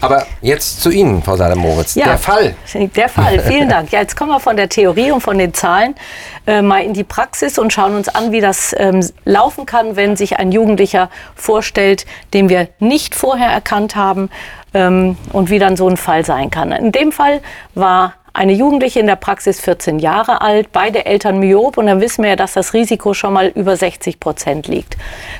Aber 0.00 0.26
jetzt 0.42 0.82
zu 0.82 0.90
Ihnen, 0.90 1.22
Frau 1.22 1.36
Sade-Moritz. 1.36 1.94
Ja. 1.94 2.06
Der 2.06 2.18
Fall. 2.18 2.54
Der 2.74 3.08
Fall, 3.08 3.40
vielen 3.46 3.68
Dank. 3.68 3.90
Ja, 3.90 4.00
jetzt 4.00 4.16
kommen 4.16 4.30
wir 4.30 4.40
von 4.40 4.56
der 4.56 4.68
Theorie 4.68 5.10
und 5.10 5.20
von 5.20 5.38
den 5.38 5.54
Zahlen 5.54 5.94
äh, 6.46 6.62
mal 6.62 6.82
in 6.82 6.94
die 6.94 7.04
Praxis 7.04 7.58
und 7.58 7.72
schauen 7.72 7.94
uns 7.94 8.08
an, 8.08 8.32
wie 8.32 8.40
das 8.40 8.74
ähm, 8.78 9.00
laufen 9.24 9.66
kann, 9.66 9.96
wenn 9.96 10.16
sich 10.16 10.38
ein 10.38 10.52
Jugendlicher 10.52 11.10
vorstellt, 11.34 12.06
den 12.34 12.48
wir 12.48 12.68
nicht 12.78 13.14
vorher 13.14 13.48
erkannt 13.48 13.96
haben 13.96 14.28
ähm, 14.74 15.16
und 15.32 15.50
wie 15.50 15.58
dann 15.58 15.76
so 15.76 15.88
ein 15.88 15.96
Fall 15.96 16.24
sein 16.24 16.50
kann. 16.50 16.72
In 16.72 16.92
dem 16.92 17.12
Fall 17.12 17.40
war 17.74 18.14
eine 18.32 18.52
Jugendliche 18.52 19.00
in 19.00 19.06
der 19.06 19.16
Praxis 19.16 19.60
14 19.60 19.98
Jahre 19.98 20.40
alt, 20.40 20.70
beide 20.72 21.06
Eltern 21.06 21.40
myop 21.40 21.76
und 21.76 21.86
dann 21.86 22.00
wissen 22.00 22.22
wir 22.22 22.30
ja, 22.30 22.36
dass 22.36 22.52
das 22.52 22.72
Risiko 22.72 23.14
schon 23.14 23.32
mal 23.32 23.48
über 23.48 23.76
60 23.76 24.20
Prozent 24.20 24.68
liegt. 24.68 24.96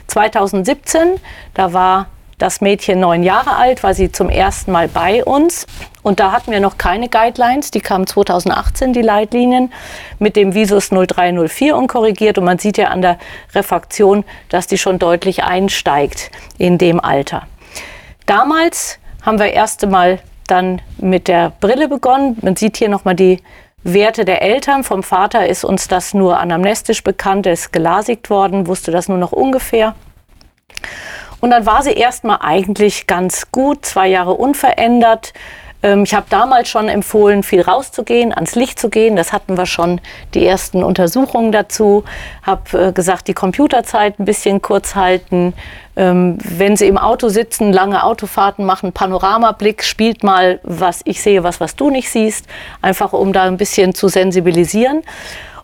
2017, 0.08 1.20
da 1.54 1.72
war 1.72 2.06
das 2.38 2.60
Mädchen 2.60 3.00
neun 3.00 3.22
Jahre 3.24 3.56
alt, 3.56 3.82
war 3.82 3.94
sie 3.94 4.12
zum 4.12 4.30
ersten 4.30 4.70
Mal 4.70 4.88
bei 4.88 5.24
uns. 5.24 5.66
Und 6.02 6.20
da 6.20 6.32
hatten 6.32 6.52
wir 6.52 6.60
noch 6.60 6.78
keine 6.78 7.08
Guidelines. 7.08 7.72
Die 7.72 7.80
kamen 7.80 8.06
2018, 8.06 8.92
die 8.92 9.02
Leitlinien, 9.02 9.72
mit 10.18 10.36
dem 10.36 10.54
Visus 10.54 10.90
0304 10.90 11.76
unkorrigiert. 11.76 12.38
Und 12.38 12.44
man 12.44 12.58
sieht 12.58 12.78
ja 12.78 12.88
an 12.88 13.02
der 13.02 13.18
Refraktion, 13.54 14.24
dass 14.48 14.68
die 14.68 14.78
schon 14.78 15.00
deutlich 15.00 15.42
einsteigt 15.42 16.30
in 16.58 16.78
dem 16.78 17.00
Alter. 17.00 17.46
Damals 18.26 18.98
haben 19.22 19.38
wir 19.38 19.52
erst 19.52 19.84
einmal 19.84 20.20
dann 20.46 20.80
mit 20.98 21.28
der 21.28 21.52
Brille 21.60 21.88
begonnen. 21.88 22.36
Man 22.40 22.56
sieht 22.56 22.76
hier 22.76 22.88
nochmal 22.88 23.14
die 23.14 23.40
Werte 23.82 24.24
der 24.24 24.42
Eltern. 24.42 24.84
Vom 24.84 25.02
Vater 25.02 25.46
ist 25.46 25.64
uns 25.64 25.88
das 25.88 26.14
nur 26.14 26.38
anamnestisch 26.38 27.04
bekannt. 27.04 27.46
Er 27.46 27.52
ist 27.52 27.72
gelasigt 27.72 28.30
worden, 28.30 28.66
wusste 28.66 28.90
das 28.90 29.08
nur 29.08 29.18
noch 29.18 29.32
ungefähr. 29.32 29.94
Und 31.40 31.50
dann 31.50 31.66
war 31.66 31.82
sie 31.82 31.92
erstmal 31.92 32.38
eigentlich 32.40 33.06
ganz 33.06 33.52
gut, 33.52 33.86
zwei 33.86 34.08
Jahre 34.08 34.34
unverändert. 34.34 35.32
Ähm, 35.82 36.04
ich 36.04 36.14
habe 36.14 36.26
damals 36.28 36.68
schon 36.68 36.88
empfohlen, 36.88 37.42
viel 37.42 37.60
rauszugehen, 37.60 38.32
ans 38.32 38.54
Licht 38.54 38.78
zu 38.78 38.90
gehen. 38.90 39.16
Das 39.16 39.32
hatten 39.32 39.56
wir 39.56 39.66
schon 39.66 40.00
die 40.34 40.46
ersten 40.46 40.82
Untersuchungen 40.82 41.52
dazu. 41.52 42.04
Habe 42.42 42.88
äh, 42.88 42.92
gesagt, 42.92 43.28
die 43.28 43.34
Computerzeit 43.34 44.18
ein 44.18 44.24
bisschen 44.24 44.60
kurz 44.62 44.94
halten. 44.94 45.54
Ähm, 45.96 46.38
wenn 46.42 46.76
Sie 46.76 46.86
im 46.86 46.98
Auto 46.98 47.28
sitzen, 47.28 47.72
lange 47.72 48.04
Autofahrten 48.04 48.64
machen, 48.64 48.92
Panoramablick, 48.92 49.82
spielt 49.82 50.22
mal, 50.22 50.60
was 50.62 51.00
ich 51.04 51.22
sehe, 51.22 51.42
was, 51.42 51.60
was 51.60 51.76
du 51.76 51.90
nicht 51.90 52.10
siehst. 52.10 52.46
Einfach 52.82 53.12
um 53.12 53.32
da 53.32 53.44
ein 53.44 53.56
bisschen 53.56 53.94
zu 53.94 54.08
sensibilisieren. 54.08 55.02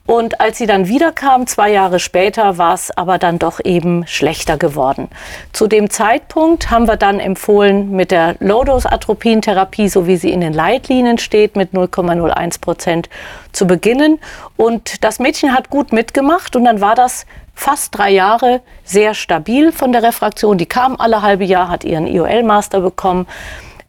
Und 0.06 0.38
als 0.38 0.58
sie 0.58 0.66
dann 0.66 0.86
wiederkam, 0.86 1.46
zwei 1.46 1.72
Jahre 1.72 1.98
später, 1.98 2.58
war 2.58 2.74
es 2.74 2.94
aber 2.94 3.16
dann 3.16 3.38
doch 3.38 3.58
eben 3.64 4.06
schlechter 4.06 4.58
geworden. 4.58 5.08
Zu 5.52 5.66
dem 5.66 5.88
Zeitpunkt 5.88 6.70
haben 6.70 6.86
wir 6.86 6.96
dann 6.96 7.20
empfohlen, 7.20 7.90
mit 7.90 8.10
der 8.10 8.36
Low-Dose-Atropin-Therapie, 8.40 9.88
so 9.88 10.06
wie 10.06 10.16
sie 10.16 10.30
in 10.30 10.42
den 10.42 10.52
Leitlinien 10.52 11.16
steht, 11.16 11.56
mit 11.56 11.72
0,01 11.72 12.60
Prozent 12.60 13.08
zu 13.52 13.66
beginnen. 13.66 14.18
Und 14.56 15.02
das 15.04 15.20
Mädchen 15.20 15.54
hat 15.54 15.70
gut 15.70 15.92
mitgemacht 15.92 16.54
und 16.54 16.64
dann 16.64 16.82
war 16.82 16.94
das 16.94 17.24
fast 17.54 17.96
drei 17.96 18.10
Jahre 18.10 18.60
sehr 18.84 19.14
stabil 19.14 19.72
von 19.72 19.92
der 19.92 20.02
Refraktion. 20.02 20.58
Die 20.58 20.66
kam 20.66 20.96
alle 20.98 21.22
halbe 21.22 21.44
Jahr, 21.44 21.68
hat 21.68 21.82
ihren 21.82 22.06
IOL-Master 22.06 22.80
bekommen. 22.80 23.26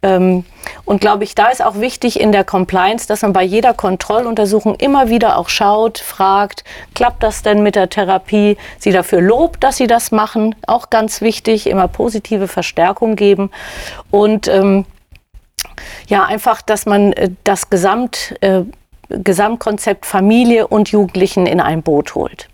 Ähm, 0.05 0.45
und 0.85 1.01
glaube 1.01 1.23
ich, 1.23 1.33
da 1.33 1.47
ist 1.47 1.65
auch 1.65 1.79
wichtig 1.79 2.19
in 2.19 2.31
der 2.31 2.43
Compliance, 2.43 3.07
dass 3.07 3.23
man 3.23 3.33
bei 3.33 3.43
jeder 3.43 3.73
Kontrolluntersuchung 3.73 4.75
immer 4.75 5.09
wieder 5.09 5.37
auch 5.37 5.49
schaut, 5.49 5.97
fragt, 5.97 6.63
klappt 6.93 7.23
das 7.23 7.41
denn 7.41 7.63
mit 7.63 7.75
der 7.75 7.89
Therapie? 7.89 8.57
Sie 8.77 8.91
dafür 8.91 9.21
lobt, 9.21 9.63
dass 9.63 9.77
sie 9.77 9.87
das 9.87 10.11
machen. 10.11 10.55
Auch 10.67 10.91
ganz 10.91 11.21
wichtig, 11.21 11.67
immer 11.67 11.87
positive 11.87 12.47
Verstärkung 12.47 13.15
geben. 13.15 13.49
Und 14.11 14.47
ähm, 14.47 14.85
ja, 16.07 16.23
einfach, 16.23 16.61
dass 16.61 16.85
man 16.85 17.13
äh, 17.13 17.31
das 17.43 17.71
Gesamt, 17.71 18.35
äh, 18.41 18.61
Gesamtkonzept 19.09 20.05
Familie 20.05 20.67
und 20.67 20.89
Jugendlichen 20.89 21.47
in 21.47 21.59
ein 21.59 21.81
Boot 21.81 22.13
holt. 22.13 22.47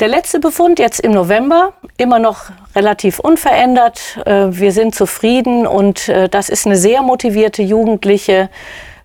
Der 0.00 0.08
letzte 0.08 0.40
Befund 0.40 0.80
jetzt 0.80 0.98
im 0.98 1.12
November, 1.12 1.72
immer 1.98 2.18
noch 2.18 2.46
relativ 2.74 3.20
unverändert. 3.20 4.18
Äh, 4.26 4.46
wir 4.50 4.72
sind 4.72 4.92
zufrieden 4.92 5.68
und 5.68 6.08
äh, 6.08 6.28
das 6.28 6.48
ist 6.48 6.66
eine 6.66 6.74
sehr 6.74 7.02
motivierte 7.02 7.62
Jugendliche, 7.62 8.50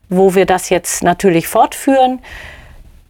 wo 0.10 0.34
wir 0.34 0.48
das 0.48 0.70
jetzt 0.70 1.04
natürlich 1.04 1.48
fortführen. 1.48 2.24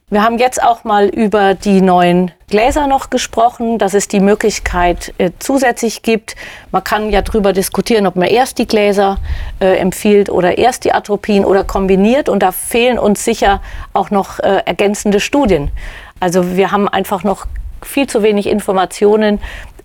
Wir 0.10 0.24
haben 0.24 0.40
jetzt 0.40 0.62
auch 0.62 0.84
mal 0.84 1.08
über 1.08 1.54
die 1.54 1.80
neuen 1.80 2.32
Gläser 2.50 2.86
noch 2.86 3.10
gesprochen, 3.10 3.78
dass 3.78 3.94
es 3.94 4.10
die 4.10 4.20
Möglichkeit 4.20 5.14
äh, 5.18 5.32
zusätzlich 5.40 6.02
gibt. 6.02 6.36
Man 6.72 6.84
kann 6.84 7.12
ja 7.12 7.22
darüber 7.22 7.54
diskutieren, 7.54 8.08
ob 8.08 8.18
man 8.18 8.28
erst 8.28 8.58
die 8.58 8.68
Gläser 8.68 9.20
äh, 9.62 9.78
empfiehlt 9.78 10.30
oder 10.30 10.58
erst 10.58 10.84
die 10.84 10.92
Atropin 10.92 11.46
oder 11.46 11.64
kombiniert. 11.64 12.28
Und 12.28 12.44
da 12.44 12.52
fehlen 12.52 13.00
uns 13.00 13.24
sicher 13.24 13.62
auch 13.94 14.10
noch 14.10 14.40
äh, 14.40 14.64
ergänzende 14.66 15.22
Studien. 15.22 15.72
Also 16.20 16.58
wir 16.58 16.74
haben 16.74 16.90
einfach 16.90 17.24
noch 17.24 17.46
viel 17.84 18.08
zu 18.08 18.24
wenig 18.24 18.48
Informationen, 18.48 19.40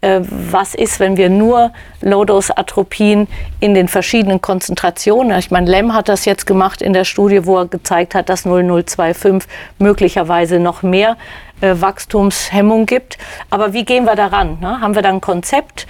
äh, 0.05 0.21
was 0.29 0.75
ist, 0.75 1.01
wenn 1.01 1.17
wir 1.17 1.31
nur 1.31 1.73
Low-Dose-Atropin 2.03 3.27
in 3.61 3.75
den 3.75 3.89
verschiedenen 3.89 4.41
Konzentrationen, 4.43 5.39
ich 5.39 5.51
meine, 5.51 5.71
Lem 5.71 5.95
hat 5.95 6.11
das 6.11 6.27
jetzt 6.27 6.47
gemacht 6.47 6.83
in 6.83 6.93
der 6.93 7.05
Studie, 7.05 7.47
wo 7.47 7.57
er 7.59 7.67
gezeigt 7.67 8.15
hat, 8.15 8.29
dass 8.29 8.45
0025 8.45 9.49
möglicherweise 9.79 10.61
noch 10.61 10.83
mehr 10.83 11.17
äh, 11.63 11.75
Wachstumshemmung 11.81 12.85
gibt. 12.85 13.17
Aber 13.49 13.73
wie 13.73 13.87
gehen 13.87 14.05
wir 14.05 14.15
daran? 14.15 14.59
Ne? 14.61 14.81
Haben 14.83 14.95
wir 14.95 15.03
da 15.03 15.09
ein 15.09 15.23
Konzept? 15.23 15.87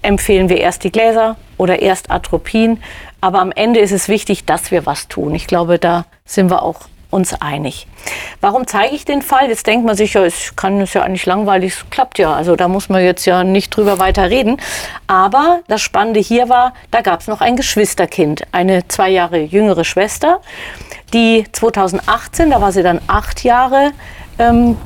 Empfehlen 0.00 0.48
wir 0.48 0.58
erst 0.58 0.84
die 0.84 0.92
Gläser 0.92 1.36
oder 1.56 1.80
erst 1.80 2.12
Atropin? 2.12 2.78
Aber 3.20 3.40
am 3.40 3.50
Ende 3.50 3.80
ist 3.80 3.90
es 3.90 4.08
wichtig, 4.08 4.44
dass 4.44 4.70
wir 4.70 4.86
was 4.86 5.08
tun. 5.08 5.34
Ich 5.34 5.48
glaube, 5.48 5.80
da 5.80 6.04
sind 6.24 6.50
wir 6.50 6.62
auch 6.62 6.82
uns 7.16 7.34
einig. 7.40 7.88
Warum 8.40 8.66
zeige 8.66 8.94
ich 8.94 9.04
den 9.06 9.22
Fall? 9.22 9.48
Jetzt 9.48 9.66
denkt 9.66 9.86
man 9.86 9.96
sich, 9.96 10.12
ja, 10.12 10.24
es 10.24 10.54
kann 10.54 10.80
es 10.82 10.92
ja 10.92 11.02
eigentlich 11.02 11.24
langweilig, 11.24 11.72
es 11.72 11.90
klappt 11.90 12.18
ja. 12.18 12.32
Also 12.34 12.54
da 12.54 12.68
muss 12.68 12.88
man 12.90 13.02
jetzt 13.02 13.24
ja 13.24 13.42
nicht 13.42 13.70
drüber 13.70 13.98
weiter 13.98 14.28
reden. 14.30 14.58
Aber 15.06 15.60
das 15.66 15.80
Spannende 15.80 16.20
hier 16.20 16.48
war, 16.48 16.74
da 16.90 17.00
gab 17.00 17.20
es 17.20 17.26
noch 17.26 17.40
ein 17.40 17.56
Geschwisterkind, 17.56 18.42
eine 18.52 18.86
zwei 18.86 19.08
Jahre 19.08 19.38
jüngere 19.38 19.84
Schwester, 19.84 20.40
die 21.14 21.46
2018, 21.50 22.50
da 22.50 22.60
war 22.60 22.72
sie 22.72 22.82
dann 22.82 23.00
acht 23.06 23.42
Jahre, 23.42 23.92
ähm, 24.38 24.76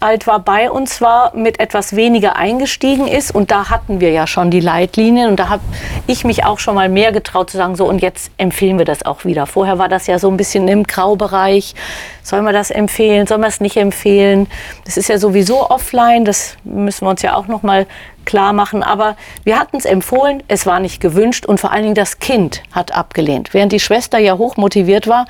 alt 0.00 0.26
war, 0.26 0.40
bei 0.40 0.70
uns 0.70 1.00
war, 1.00 1.34
mit 1.36 1.60
etwas 1.60 1.94
weniger 1.94 2.36
eingestiegen 2.36 3.06
ist. 3.06 3.34
Und 3.34 3.50
da 3.50 3.70
hatten 3.70 4.00
wir 4.00 4.10
ja 4.10 4.26
schon 4.26 4.50
die 4.50 4.60
Leitlinien. 4.60 5.28
Und 5.28 5.36
da 5.36 5.48
habe 5.48 5.62
ich 6.06 6.24
mich 6.24 6.44
auch 6.44 6.58
schon 6.58 6.74
mal 6.74 6.88
mehr 6.88 7.12
getraut 7.12 7.50
zu 7.50 7.56
sagen, 7.56 7.76
so 7.76 7.86
und 7.86 8.00
jetzt 8.00 8.30
empfehlen 8.38 8.78
wir 8.78 8.84
das 8.84 9.04
auch 9.04 9.24
wieder. 9.24 9.46
Vorher 9.46 9.78
war 9.78 9.88
das 9.88 10.06
ja 10.06 10.18
so 10.18 10.30
ein 10.30 10.36
bisschen 10.36 10.68
im 10.68 10.84
Graubereich. 10.84 11.74
Sollen 12.22 12.44
wir 12.44 12.52
das 12.52 12.70
empfehlen? 12.70 13.26
Sollen 13.26 13.40
wir 13.40 13.48
es 13.48 13.60
nicht 13.60 13.76
empfehlen? 13.76 14.46
Das 14.84 14.96
ist 14.96 15.08
ja 15.08 15.18
sowieso 15.18 15.70
offline. 15.70 16.24
Das 16.24 16.56
müssen 16.64 17.04
wir 17.06 17.10
uns 17.10 17.22
ja 17.22 17.34
auch 17.34 17.46
noch 17.46 17.62
mal 17.62 17.86
klar 18.24 18.52
machen. 18.52 18.82
Aber 18.82 19.16
wir 19.44 19.58
hatten 19.58 19.76
es 19.76 19.84
empfohlen. 19.84 20.42
Es 20.48 20.66
war 20.66 20.80
nicht 20.80 21.00
gewünscht. 21.00 21.46
Und 21.46 21.60
vor 21.60 21.72
allen 21.72 21.82
Dingen 21.82 21.94
das 21.94 22.18
Kind 22.18 22.62
hat 22.72 22.94
abgelehnt. 22.94 23.52
Während 23.52 23.72
die 23.72 23.80
Schwester 23.80 24.18
ja 24.18 24.38
hoch 24.38 24.56
motiviert 24.56 25.06
war, 25.06 25.26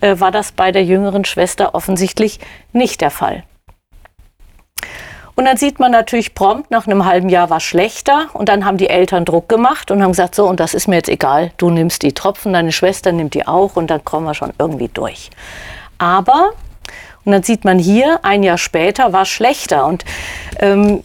äh, 0.00 0.18
war 0.18 0.30
das 0.30 0.52
bei 0.52 0.72
der 0.72 0.84
jüngeren 0.84 1.24
Schwester 1.24 1.74
offensichtlich 1.74 2.40
nicht 2.72 3.00
der 3.00 3.10
Fall. 3.10 3.44
Und 5.40 5.46
dann 5.46 5.56
sieht 5.56 5.78
man 5.80 5.90
natürlich 5.90 6.34
prompt, 6.34 6.70
nach 6.70 6.86
einem 6.86 7.06
halben 7.06 7.30
Jahr 7.30 7.48
war 7.48 7.60
schlechter. 7.60 8.26
Und 8.34 8.50
dann 8.50 8.66
haben 8.66 8.76
die 8.76 8.90
Eltern 8.90 9.24
Druck 9.24 9.48
gemacht 9.48 9.90
und 9.90 10.02
haben 10.02 10.10
gesagt, 10.10 10.34
so, 10.34 10.46
und 10.46 10.60
das 10.60 10.74
ist 10.74 10.86
mir 10.86 10.96
jetzt 10.96 11.08
egal. 11.08 11.50
Du 11.56 11.70
nimmst 11.70 12.02
die 12.02 12.12
Tropfen, 12.12 12.52
deine 12.52 12.72
Schwester 12.72 13.10
nimmt 13.10 13.32
die 13.32 13.48
auch 13.48 13.74
und 13.76 13.86
dann 13.86 14.04
kommen 14.04 14.26
wir 14.26 14.34
schon 14.34 14.52
irgendwie 14.58 14.88
durch. 14.88 15.30
Aber, 15.96 16.50
und 17.24 17.32
dann 17.32 17.42
sieht 17.42 17.64
man 17.64 17.78
hier, 17.78 18.20
ein 18.22 18.42
Jahr 18.42 18.58
später 18.58 19.14
war 19.14 19.24
schlechter. 19.24 19.86
Und 19.86 20.04
ähm, 20.58 21.02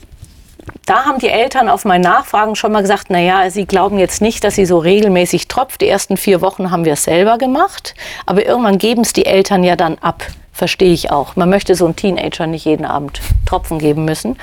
da 0.85 1.05
haben 1.05 1.19
die 1.19 1.29
Eltern 1.29 1.69
auf 1.69 1.85
mein 1.85 2.01
Nachfragen 2.01 2.55
schon 2.55 2.71
mal 2.71 2.81
gesagt, 2.81 3.09
naja, 3.09 3.49
sie 3.49 3.65
glauben 3.65 3.97
jetzt 3.97 4.21
nicht, 4.21 4.43
dass 4.43 4.55
sie 4.55 4.65
so 4.65 4.77
regelmäßig 4.77 5.47
tropft. 5.47 5.81
Die 5.81 5.87
ersten 5.87 6.17
vier 6.17 6.41
Wochen 6.41 6.71
haben 6.71 6.85
wir 6.85 6.93
es 6.93 7.03
selber 7.03 7.37
gemacht, 7.37 7.95
aber 8.25 8.45
irgendwann 8.45 8.77
geben 8.77 9.01
es 9.01 9.13
die 9.13 9.25
Eltern 9.25 9.63
ja 9.63 9.75
dann 9.75 9.97
ab. 9.99 10.25
Verstehe 10.51 10.93
ich 10.93 11.11
auch. 11.11 11.35
Man 11.35 11.49
möchte 11.49 11.75
so 11.75 11.85
einem 11.85 11.95
Teenager 11.95 12.47
nicht 12.47 12.65
jeden 12.65 12.85
Abend 12.85 13.19
Tropfen 13.45 13.77
geben 13.77 14.05
müssen. 14.05 14.37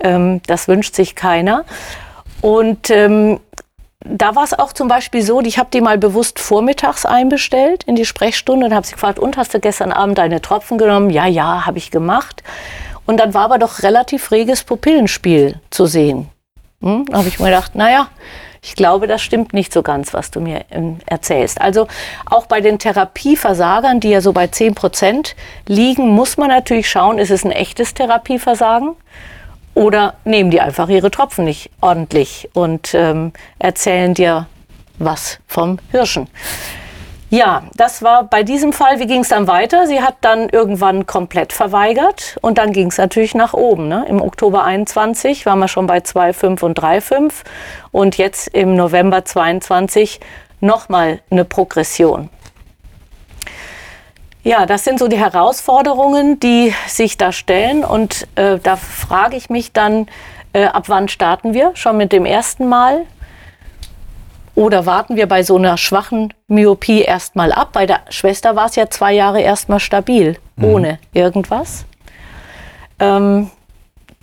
Ähm, 0.00 0.40
das 0.46 0.66
wünscht 0.66 0.94
sich 0.94 1.14
keiner. 1.14 1.64
Und 2.40 2.90
ähm, 2.90 3.38
da 4.04 4.34
war 4.34 4.42
es 4.42 4.58
auch 4.58 4.72
zum 4.72 4.88
Beispiel 4.88 5.22
so, 5.22 5.40
ich 5.42 5.58
habe 5.58 5.68
die 5.72 5.80
mal 5.80 5.98
bewusst 5.98 6.40
vormittags 6.40 7.06
einbestellt 7.06 7.84
in 7.84 7.94
die 7.94 8.04
Sprechstunde 8.04 8.66
und 8.66 8.74
habe 8.74 8.86
sie 8.86 8.94
gefragt, 8.94 9.20
und 9.20 9.36
hast 9.36 9.54
du 9.54 9.60
gestern 9.60 9.92
Abend 9.92 10.18
deine 10.18 10.40
Tropfen 10.40 10.78
genommen? 10.78 11.10
Ja, 11.10 11.26
ja, 11.26 11.66
habe 11.66 11.78
ich 11.78 11.92
gemacht. 11.92 12.42
Und 13.06 13.18
dann 13.18 13.34
war 13.34 13.44
aber 13.44 13.58
doch 13.58 13.82
relativ 13.82 14.30
reges 14.30 14.64
Pupillenspiel 14.64 15.60
zu 15.70 15.86
sehen. 15.86 16.28
Hm? 16.82 17.06
Da 17.06 17.18
habe 17.18 17.28
ich 17.28 17.38
mir 17.38 17.46
gedacht, 17.46 17.74
naja, 17.74 18.08
ich 18.64 18.76
glaube, 18.76 19.08
das 19.08 19.22
stimmt 19.22 19.52
nicht 19.52 19.72
so 19.72 19.82
ganz, 19.82 20.14
was 20.14 20.30
du 20.30 20.40
mir 20.40 20.64
ähm, 20.70 20.98
erzählst. 21.06 21.60
Also 21.60 21.88
auch 22.26 22.46
bei 22.46 22.60
den 22.60 22.78
Therapieversagern, 22.78 23.98
die 23.98 24.10
ja 24.10 24.20
so 24.20 24.32
bei 24.32 24.46
10 24.46 24.76
Prozent 24.76 25.34
liegen, 25.66 26.08
muss 26.08 26.36
man 26.36 26.48
natürlich 26.48 26.88
schauen, 26.88 27.18
ist 27.18 27.30
es 27.30 27.44
ein 27.44 27.50
echtes 27.50 27.94
Therapieversagen? 27.94 28.94
Oder 29.74 30.14
nehmen 30.24 30.50
die 30.50 30.60
einfach 30.60 30.88
ihre 30.88 31.10
Tropfen 31.10 31.44
nicht 31.44 31.70
ordentlich 31.80 32.50
und 32.52 32.94
ähm, 32.94 33.32
erzählen 33.58 34.14
dir 34.14 34.46
was 34.98 35.38
vom 35.48 35.78
Hirschen. 35.90 36.28
Ja, 37.32 37.62
das 37.74 38.02
war 38.02 38.24
bei 38.24 38.42
diesem 38.42 38.74
Fall. 38.74 39.00
Wie 39.00 39.06
ging 39.06 39.22
es 39.22 39.30
dann 39.30 39.46
weiter? 39.46 39.86
Sie 39.86 40.02
hat 40.02 40.16
dann 40.20 40.50
irgendwann 40.50 41.06
komplett 41.06 41.54
verweigert 41.54 42.36
und 42.42 42.58
dann 42.58 42.74
ging 42.74 42.88
es 42.88 42.98
natürlich 42.98 43.34
nach 43.34 43.54
oben. 43.54 43.88
Ne? 43.88 44.04
Im 44.06 44.20
Oktober 44.20 44.64
21 44.64 45.46
waren 45.46 45.58
wir 45.58 45.68
schon 45.68 45.86
bei 45.86 46.00
2,5 46.00 46.62
und 46.62 46.78
3,5 46.78 47.32
und 47.90 48.18
jetzt 48.18 48.48
im 48.48 48.74
November 48.74 49.24
22 49.24 50.20
nochmal 50.60 51.20
eine 51.30 51.46
Progression. 51.46 52.28
Ja, 54.42 54.66
das 54.66 54.84
sind 54.84 54.98
so 54.98 55.08
die 55.08 55.18
Herausforderungen, 55.18 56.38
die 56.38 56.74
sich 56.86 57.16
da 57.16 57.32
stellen 57.32 57.82
und 57.82 58.28
äh, 58.34 58.58
da 58.58 58.76
frage 58.76 59.36
ich 59.36 59.48
mich 59.48 59.72
dann, 59.72 60.06
äh, 60.52 60.66
ab 60.66 60.90
wann 60.90 61.08
starten 61.08 61.54
wir? 61.54 61.70
Schon 61.76 61.96
mit 61.96 62.12
dem 62.12 62.26
ersten 62.26 62.68
Mal? 62.68 63.06
Oder 64.54 64.84
warten 64.84 65.16
wir 65.16 65.26
bei 65.26 65.42
so 65.42 65.56
einer 65.56 65.78
schwachen 65.78 66.34
Myopie 66.46 67.02
erstmal 67.02 67.52
ab? 67.52 67.70
Bei 67.72 67.86
der 67.86 68.00
Schwester 68.10 68.54
war 68.54 68.66
es 68.66 68.76
ja 68.76 68.90
zwei 68.90 69.12
Jahre 69.12 69.40
erstmal 69.40 69.80
stabil, 69.80 70.36
mhm. 70.56 70.64
ohne 70.64 70.98
irgendwas. 71.14 71.86
Ähm, 72.98 73.50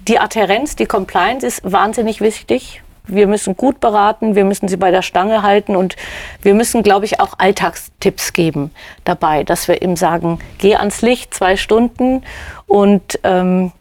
die 0.08 0.20
Adherenz, 0.20 0.76
die 0.76 0.86
Compliance 0.86 1.46
ist 1.46 1.72
wahnsinnig 1.72 2.22
wichtig. 2.22 2.82
Wir 3.06 3.26
müssen 3.26 3.58
gut 3.58 3.80
beraten, 3.80 4.36
wir 4.36 4.46
müssen 4.46 4.68
sie 4.68 4.78
bei 4.78 4.92
der 4.92 5.02
Stange 5.02 5.42
halten 5.42 5.76
und 5.76 5.96
wir 6.44 6.54
müssen, 6.54 6.84
glaube 6.84 7.06
ich, 7.06 7.20
auch 7.20 7.34
Alltagstipps 7.40 8.34
geben 8.34 8.72
dabei, 9.04 9.44
dass 9.44 9.68
wir 9.68 9.82
ihm 9.82 9.96
sagen, 9.96 10.40
geh 10.60 10.76
ans 10.76 11.02
Licht 11.02 11.34
zwei 11.34 11.58
Stunden 11.58 12.24
und 12.68 13.20
ähm, 13.24 13.72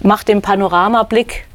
mach 0.00 0.24
den 0.24 0.42
Panoramablick 0.42 1.46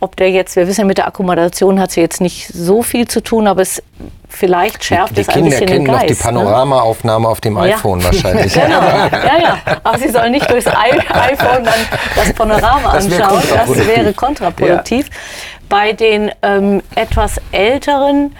ob 0.00 0.16
der 0.16 0.30
jetzt, 0.30 0.54
wir 0.56 0.68
wissen 0.68 0.82
ja, 0.82 0.86
mit 0.86 0.98
der 0.98 1.06
Akkommodation 1.06 1.80
hat 1.80 1.90
sie 1.90 2.00
jetzt 2.00 2.20
nicht 2.20 2.48
so 2.48 2.82
viel 2.82 3.08
zu 3.08 3.20
tun, 3.20 3.48
aber 3.48 3.62
es 3.62 3.82
vielleicht 4.28 4.84
schärft 4.84 5.16
die, 5.16 5.22
es 5.22 5.28
ein 5.28 5.44
bisschen 5.44 5.66
den 5.66 5.84
Geist. 5.84 6.02
Die 6.02 6.14
Kinder 6.14 6.22
kennen 6.22 6.32
noch 6.32 6.32
die 6.32 6.38
ne? 6.38 6.44
Panoramaaufnahme 6.44 7.22
ne? 7.22 7.28
auf 7.28 7.40
dem 7.40 7.58
iPhone 7.58 8.00
ja. 8.00 8.04
wahrscheinlich. 8.12 8.52
genau, 8.52 8.80
ja, 8.80 9.38
ja. 9.42 9.58
Aber 9.82 9.98
sie 9.98 10.08
sollen 10.08 10.32
nicht 10.32 10.48
durchs 10.48 10.66
iPhone 10.66 11.64
dann 11.64 11.74
das 12.14 12.32
Panorama 12.32 12.92
das 12.92 13.06
anschauen. 13.06 13.42
Das 13.52 13.86
wäre 13.86 14.12
kontraproduktiv. 14.12 15.06
Ja. 15.06 15.14
Bei 15.68 15.92
den 15.92 16.30
ähm, 16.42 16.82
etwas 16.94 17.40
älteren 17.52 18.34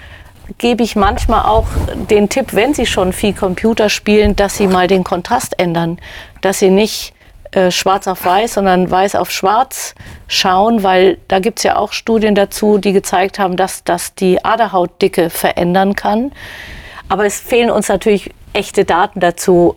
gebe 0.58 0.82
ich 0.82 0.96
manchmal 0.96 1.44
auch 1.44 1.66
den 2.08 2.28
Tipp, 2.28 2.54
wenn 2.54 2.72
sie 2.72 2.86
schon 2.86 3.12
viel 3.12 3.34
Computer 3.34 3.90
spielen, 3.90 4.36
dass 4.36 4.56
sie 4.56 4.66
mal 4.66 4.86
den 4.86 5.04
Kontrast 5.04 5.58
ändern. 5.58 5.98
Dass 6.40 6.60
sie 6.60 6.70
nicht 6.70 7.12
äh, 7.52 7.70
schwarz 7.70 8.06
auf 8.06 8.24
weiß, 8.24 8.54
sondern 8.54 8.90
weiß 8.90 9.14
auf 9.14 9.30
schwarz 9.30 9.94
schauen, 10.26 10.82
weil 10.82 11.18
da 11.28 11.38
gibt 11.38 11.58
es 11.58 11.62
ja 11.62 11.76
auch 11.76 11.92
Studien 11.92 12.34
dazu, 12.34 12.78
die 12.78 12.92
gezeigt 12.92 13.38
haben, 13.38 13.56
dass 13.56 13.84
das 13.84 14.14
die 14.14 14.44
Aderhautdicke 14.44 15.30
verändern 15.30 15.94
kann. 15.94 16.32
Aber 17.08 17.24
es 17.24 17.40
fehlen 17.40 17.70
uns 17.70 17.88
natürlich 17.88 18.30
echte 18.52 18.84
Daten 18.84 19.20
dazu, 19.20 19.76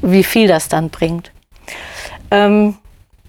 wie 0.00 0.24
viel 0.24 0.48
das 0.48 0.68
dann 0.68 0.90
bringt. 0.90 1.30
Ähm, 2.30 2.76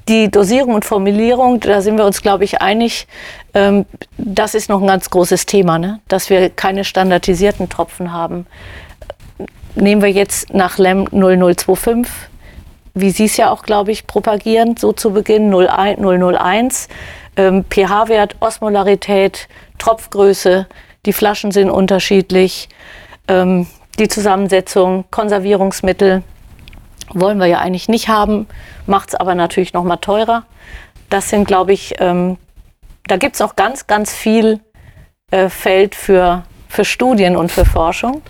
die 0.07 0.29
Dosierung 0.29 0.75
und 0.75 0.85
Formulierung, 0.85 1.59
da 1.59 1.81
sind 1.81 1.97
wir 1.97 2.05
uns, 2.05 2.21
glaube 2.21 2.43
ich, 2.43 2.61
einig, 2.61 3.07
ähm, 3.53 3.85
das 4.17 4.53
ist 4.53 4.69
noch 4.69 4.81
ein 4.81 4.87
ganz 4.87 5.09
großes 5.09 5.45
Thema, 5.47 5.79
ne? 5.79 5.99
dass 6.07 6.29
wir 6.29 6.49
keine 6.49 6.83
standardisierten 6.83 7.69
Tropfen 7.69 8.13
haben. 8.13 8.45
Nehmen 9.75 10.01
wir 10.01 10.11
jetzt 10.11 10.53
nach 10.53 10.77
LEM 10.77 11.07
0025 11.11 12.09
wie 12.95 13.11
Sie 13.11 13.25
es 13.25 13.37
ja 13.37 13.51
auch, 13.51 13.63
glaube 13.63 13.91
ich, 13.91 14.07
propagieren, 14.07 14.77
so 14.77 14.93
zu 14.93 15.11
Beginn 15.11 15.53
001. 15.53 16.87
Ähm, 17.37 17.65
pH-Wert, 17.69 18.37
Osmolarität, 18.39 19.49
Tropfgröße, 19.77 20.67
die 21.05 21.13
Flaschen 21.13 21.51
sind 21.51 21.69
unterschiedlich, 21.69 22.69
ähm, 23.27 23.67
die 23.99 24.07
Zusammensetzung, 24.07 25.03
Konservierungsmittel 25.11 26.23
wollen 27.13 27.37
wir 27.37 27.45
ja 27.45 27.59
eigentlich 27.59 27.89
nicht 27.89 28.07
haben, 28.07 28.47
macht 28.87 29.09
es 29.09 29.15
aber 29.15 29.35
natürlich 29.35 29.73
noch 29.73 29.83
mal 29.83 29.97
teurer. 29.97 30.43
Das 31.09 31.29
sind, 31.29 31.45
glaube 31.45 31.73
ich, 31.73 31.95
ähm, 31.99 32.37
da 33.07 33.17
gibt 33.17 33.35
es 33.35 33.39
noch 33.39 33.55
ganz, 33.55 33.85
ganz 33.85 34.13
viel 34.13 34.59
äh, 35.31 35.49
Feld 35.49 35.93
für, 35.93 36.43
für 36.67 36.85
Studien 36.85 37.35
und 37.35 37.51
für 37.51 37.65
Forschung. 37.65 38.21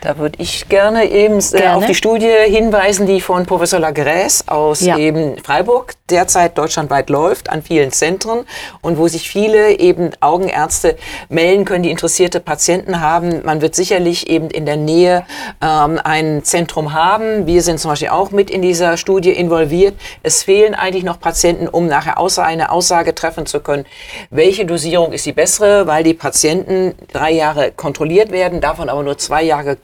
Da 0.00 0.16
würde 0.16 0.36
ich 0.40 0.68
gerne 0.68 1.10
eben 1.10 1.38
äh, 1.38 1.58
gerne. 1.58 1.76
auf 1.76 1.86
die 1.86 1.94
Studie 1.94 2.32
hinweisen, 2.46 3.06
die 3.06 3.20
von 3.20 3.44
Professor 3.46 3.78
Lagres 3.78 4.48
aus 4.48 4.80
ja. 4.80 4.96
eben 4.96 5.36
Freiburg 5.38 5.94
derzeit 6.08 6.58
deutschlandweit 6.58 7.10
läuft 7.10 7.50
an 7.50 7.62
vielen 7.62 7.92
Zentren 7.92 8.44
und 8.82 8.98
wo 8.98 9.08
sich 9.08 9.28
viele 9.28 9.78
eben 9.78 10.10
Augenärzte 10.20 10.96
melden 11.28 11.64
können, 11.64 11.82
die 11.82 11.90
interessierte 11.90 12.40
Patienten 12.40 13.00
haben. 13.00 13.44
Man 13.44 13.60
wird 13.60 13.74
sicherlich 13.74 14.28
eben 14.28 14.50
in 14.50 14.66
der 14.66 14.76
Nähe 14.76 15.24
ähm, 15.62 16.00
ein 16.02 16.42
Zentrum 16.44 16.92
haben. 16.94 17.46
Wir 17.46 17.62
sind 17.62 17.78
zum 17.78 17.90
Beispiel 17.90 18.08
auch 18.08 18.30
mit 18.30 18.50
in 18.50 18.62
dieser 18.62 18.96
Studie 18.96 19.30
involviert. 19.30 19.94
Es 20.22 20.42
fehlen 20.42 20.74
eigentlich 20.74 21.04
noch 21.04 21.20
Patienten, 21.20 21.68
um 21.68 21.86
nachher 21.86 22.18
außer 22.18 22.44
eine 22.44 22.72
Aussage 22.72 23.14
treffen 23.14 23.46
zu 23.46 23.60
können, 23.60 23.84
welche 24.30 24.64
Dosierung 24.66 25.12
ist 25.12 25.26
die 25.26 25.32
bessere, 25.32 25.86
weil 25.86 26.02
die 26.02 26.14
Patienten 26.14 26.94
drei 27.12 27.30
Jahre 27.32 27.70
kontrolliert 27.72 28.32
werden, 28.32 28.60
davon 28.60 28.88
aber 28.88 29.02
nur 29.02 29.18
zwei 29.18 29.42
Jahre 29.42 29.76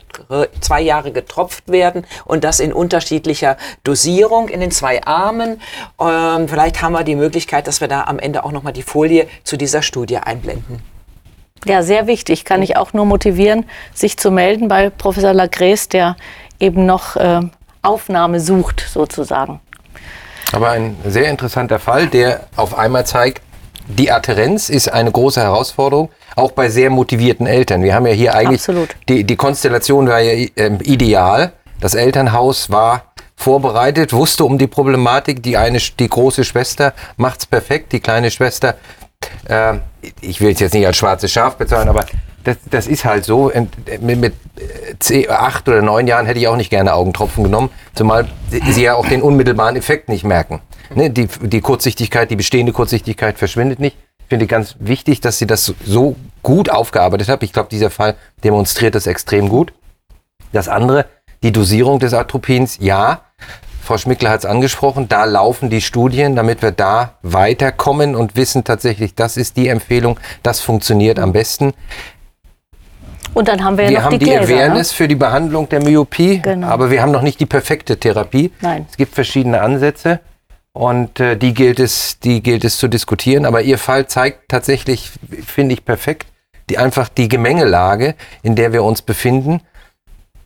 zwei 0.61 0.81
Jahre 0.81 1.13
getropft 1.13 1.69
werden 1.69 2.07
und 2.25 2.45
das 2.45 2.61
in 2.61 2.73
unterschiedlicher 2.73 3.57
Dosierung 3.85 4.49
in 4.49 4.61
den 4.61 4.71
zwei 4.71 5.05
Armen. 5.05 5.61
Ähm, 6.01 6.49
vielleicht 6.49 6.83
haben 6.83 6.93
wir 6.93 7.05
die 7.05 7.17
Möglichkeit, 7.17 7.67
dass 7.67 7.81
wir 7.81 7.89
da 7.89 8.05
am 8.05 8.19
Ende 8.19 8.45
auch 8.45 8.53
nochmal 8.53 8.73
die 8.73 8.83
Folie 8.83 9.29
zu 9.45 9.57
dieser 9.57 9.83
Studie 9.83 10.19
einblenden. 10.19 10.83
Ja, 11.65 11.83
sehr 11.83 12.07
wichtig. 12.07 12.45
Kann 12.45 12.63
ich 12.63 12.77
auch 12.77 12.93
nur 12.93 13.05
motivieren, 13.05 13.65
sich 13.93 14.17
zu 14.17 14.31
melden 14.31 14.69
bei 14.69 14.91
Professor 14.91 15.33
Lagres, 15.33 15.89
der 15.89 16.17
eben 16.61 16.87
noch 16.87 17.17
äh, 17.17 17.41
Aufnahme 17.83 18.41
sucht, 18.41 18.87
sozusagen. 18.89 19.61
Aber 20.53 20.71
ein 20.71 20.97
sehr 21.05 21.29
interessanter 21.29 21.79
Fall, 21.79 22.07
der 22.07 22.47
auf 22.55 22.79
einmal 22.79 23.05
zeigt, 23.05 23.43
die 23.89 24.11
Adherenz 24.11 24.69
ist 24.69 24.93
eine 24.93 25.11
große 25.11 25.41
Herausforderung, 25.41 26.11
auch 26.35 26.53
bei 26.53 26.69
sehr 26.69 26.91
motivierten 26.91 27.47
Eltern. 27.47 27.83
Wir 27.83 27.95
haben 27.95 28.07
ja 28.07 28.13
hier 28.13 28.35
eigentlich, 28.35 28.63
die, 29.09 29.25
die 29.25 29.37
Konstellation 29.37 30.09
war 30.09 30.21
ja 30.21 30.33
äh, 30.57 30.77
ideal. 30.83 31.53
Das 31.81 31.95
Elternhaus 31.95 32.71
war 32.71 33.13
vorbereitet, 33.37 34.13
wusste 34.13 34.45
um 34.45 34.59
die 34.59 34.67
Problematik. 34.67 35.43
Die 35.43 35.57
eine, 35.57 35.79
die 35.79 36.09
große 36.09 36.45
Schwester 36.45 36.95
macht's 37.17 37.47
perfekt, 37.47 37.93
die 37.93 38.01
kleine 38.01 38.31
Schwester, 38.31 38.77
äh, 39.49 39.75
ich 40.21 40.41
will 40.41 40.53
es 40.53 40.61
jetzt 40.61 40.75
nicht 40.75 40.87
als 40.87 40.97
schwarzes 40.97 41.31
Schaf 41.31 41.57
bezeichnen, 41.57 41.91
aber 41.91 42.05
das, 42.47 42.57
das 42.71 42.87
ist 42.87 43.05
halt 43.05 43.25
so. 43.25 43.51
Mit, 44.01 44.19
mit 44.19 44.35
äh, 45.11 45.29
acht 45.29 45.69
oder 45.69 45.83
neun 45.83 46.07
Jahren 46.07 46.27
hätte 46.27 46.39
ich 46.39 46.47
auch 46.47 46.57
nicht 46.57 46.71
gerne 46.71 46.95
Augentropfen 46.95 47.43
genommen, 47.43 47.71
zumal 47.95 48.29
sie 48.51 48.83
ja 48.83 48.95
auch 48.95 49.09
den 49.09 49.21
unmittelbaren 49.21 49.75
Effekt 49.75 50.09
nicht 50.09 50.25
merken. 50.25 50.61
Ne, 50.95 51.11
die, 51.11 51.27
die 51.27 51.61
Kurzsichtigkeit, 51.61 52.31
die 52.31 52.37
bestehende 52.37 52.73
Kurzsichtigkeit 52.73 53.37
verschwindet 53.37 53.81
nicht. 53.81 53.97
Ich 54.21 54.29
finde 54.29 54.47
ganz 54.47 54.77
wichtig, 54.79 55.21
dass 55.21 55.39
sie 55.39 55.47
das 55.47 55.75
so 55.85 56.17
gut 56.43 56.71
aufgearbeitet 56.71 57.29
hat. 57.29 57.43
Ich 57.43 57.53
glaube, 57.53 57.69
dieser 57.69 57.91
Fall 57.91 58.15
demonstriert 58.45 58.95
das 58.95 59.09
extrem 59.09 59.49
gut. 59.49 59.73
Das 60.53 60.69
andere, 60.69 61.07
die 61.43 61.51
Dosierung 61.53 61.99
des 61.99 62.15
Atropins, 62.15 62.79
ja. 62.81 63.23
Frau 63.83 63.99
Schmickler 63.99 64.31
hat 64.31 64.41
es 64.41 64.47
angesprochen, 64.47 65.09
da 65.09 65.25
laufen 65.25 65.71
die 65.71 65.81
Studien, 65.81 66.35
damit 66.35 66.61
wir 66.61 66.73
da 66.73 67.15
weiterkommen 67.23 68.17
und 68.17 68.35
wissen 68.35 68.65
tatsächlich, 68.65 69.15
das 69.15 69.37
ist 69.37 69.57
die 69.57 69.69
Empfehlung, 69.69 70.19
das 70.43 70.61
funktioniert 70.61 71.21
am 71.21 71.33
besten. 71.33 71.73
Und 73.35 73.49
dann 73.49 73.63
haben 73.63 73.77
wir, 73.77 73.85
ja 73.85 73.91
wir 73.91 73.97
noch 73.99 74.05
haben 74.05 74.19
die, 74.19 74.19
die 74.19 74.25
Gläser, 74.27 74.55
ne? 74.55 74.63
Awareness 74.63 74.91
ne? 74.93 74.97
für 74.97 75.09
die 75.09 75.15
Behandlung 75.15 75.69
der 75.69 75.83
Myopie, 75.83 76.41
genau. 76.41 76.69
aber 76.69 76.91
wir 76.91 77.03
haben 77.03 77.13
noch 77.13 77.23
nicht 77.23 77.41
die 77.41 77.47
perfekte 77.47 77.99
Therapie. 77.99 78.53
Nein. 78.61 78.87
Es 78.91 78.97
gibt 78.97 79.15
verschiedene 79.15 79.61
Ansätze. 79.61 80.21
Und 80.73 81.21
äh, 81.21 81.37
die 81.37 81.55
gilt 81.55 81.81
es, 81.81 82.19
die 82.21 82.43
gilt 82.43 82.63
es 82.63 82.77
zu 82.77 82.89
diskutieren. 82.89 83.47
Aber 83.47 83.63
Ihr 83.63 83.79
Fall 83.79 84.09
zeigt 84.09 84.51
tatsächlich, 84.51 85.11
finde 85.47 85.73
ich 85.73 85.87
perfekt, 85.87 86.27
die 86.69 86.77
einfach 86.77 87.09
die 87.09 87.29
Gemengelage, 87.29 88.15
in 88.43 88.57
der 88.57 88.75
wir 88.75 88.85
uns 88.85 89.01
befinden. 89.01 89.63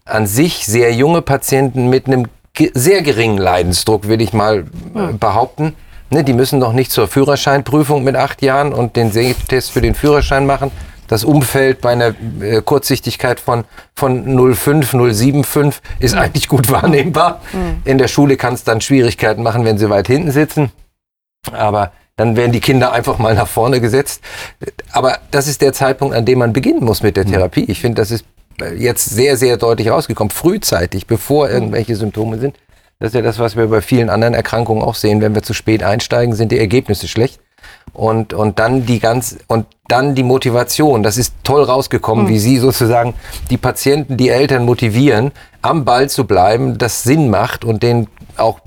An 0.05 0.29
sich 0.29 0.67
sehr 0.67 0.93
junge 0.95 1.21
Patienten 1.21 1.89
mit 1.89 2.07
einem 2.07 2.29
ge 2.55 2.71
sehr 2.75 3.03
geringen 3.03 3.39
Leidensdruck, 3.39 4.07
will 4.07 4.21
ich 4.21 4.33
mal 4.33 4.67
äh, 4.95 5.13
behaupten. 5.15 5.75
Ne, 6.11 6.25
die 6.25 6.33
müssen 6.33 6.59
noch 6.59 6.73
nicht 6.73 6.91
zur 6.91 7.09
Führerscheinprüfung 7.09 8.03
mit 8.03 8.17
acht 8.17 8.43
Jahren 8.43 8.73
und 8.73 8.97
den 8.97 9.13
Sehtest 9.13 9.71
für 9.71 9.81
den 9.81 9.95
Führerschein 9.95 10.45
machen, 10.45 10.73
das 11.11 11.25
Umfeld 11.25 11.81
bei 11.81 11.91
einer 11.91 12.15
äh, 12.41 12.63
Kurzsichtigkeit 12.63 13.41
von, 13.41 13.65
von 13.97 14.25
0,5, 14.39 14.95
0,75 14.95 15.75
ist 15.99 16.15
mhm. 16.15 16.21
eigentlich 16.21 16.47
gut 16.47 16.71
wahrnehmbar. 16.71 17.41
Mhm. 17.53 17.83
In 17.85 17.99
der 17.99 18.07
Schule 18.07 18.37
kann 18.37 18.55
es 18.55 18.63
dann 18.63 18.81
Schwierigkeiten 18.81 19.43
machen, 19.43 19.65
wenn 19.65 19.77
sie 19.77 19.91
weit 19.91 20.07
hinten 20.07 20.31
sitzen. 20.31 20.71
Aber 21.51 21.91
dann 22.15 22.37
werden 22.37 22.53
die 22.53 22.61
Kinder 22.61 22.93
einfach 22.93 23.19
mal 23.19 23.35
nach 23.35 23.49
vorne 23.49 23.81
gesetzt. 23.81 24.23
Aber 24.93 25.19
das 25.33 25.49
ist 25.49 25.63
der 25.63 25.73
Zeitpunkt, 25.73 26.15
an 26.15 26.25
dem 26.25 26.39
man 26.39 26.53
beginnen 26.53 26.85
muss 26.85 27.03
mit 27.03 27.17
der 27.17 27.27
mhm. 27.27 27.33
Therapie. 27.33 27.65
Ich 27.65 27.81
finde, 27.81 28.01
das 28.01 28.13
ist 28.13 28.25
jetzt 28.77 29.07
sehr, 29.07 29.37
sehr 29.37 29.57
deutlich 29.57 29.91
rausgekommen. 29.91 30.31
Frühzeitig, 30.31 31.09
bevor 31.09 31.49
mhm. 31.49 31.55
irgendwelche 31.55 31.97
Symptome 31.97 32.39
sind. 32.39 32.57
Das 33.01 33.09
ist 33.09 33.15
ja 33.15 33.23
das, 33.23 33.41
was 33.41 33.57
wir 33.57 33.67
bei 33.67 33.81
vielen 33.81 34.11
anderen 34.11 34.35
Erkrankungen 34.35 34.85
auch 34.85 34.95
sehen. 34.95 35.21
Wenn 35.23 35.35
wir 35.35 35.43
zu 35.43 35.55
spät 35.55 35.83
einsteigen, 35.83 36.37
sind 36.37 36.53
die 36.53 36.59
Ergebnisse 36.61 37.09
schlecht. 37.09 37.41
Und, 37.93 38.33
und 38.33 38.59
dann 38.59 38.87
die 38.87 39.01
ganz, 39.01 39.39
und 39.47 39.67
dann 39.89 40.15
die 40.15 40.23
Motivation. 40.23 41.03
Das 41.03 41.17
ist 41.17 41.35
toll 41.43 41.63
rausgekommen, 41.63 42.29
wie 42.29 42.39
Sie 42.39 42.59
sozusagen 42.59 43.15
die 43.51 43.57
Patienten, 43.57 44.17
die 44.17 44.29
Eltern 44.29 44.65
motivieren, 44.65 45.33
am 45.63 45.85
Ball 45.85 46.09
zu 46.09 46.27
bleiben, 46.27 46.79
das 46.79 47.03
Sinn 47.03 47.31
macht 47.31 47.65
und 47.65 47.83
den 47.83 48.09
auch 48.37 48.61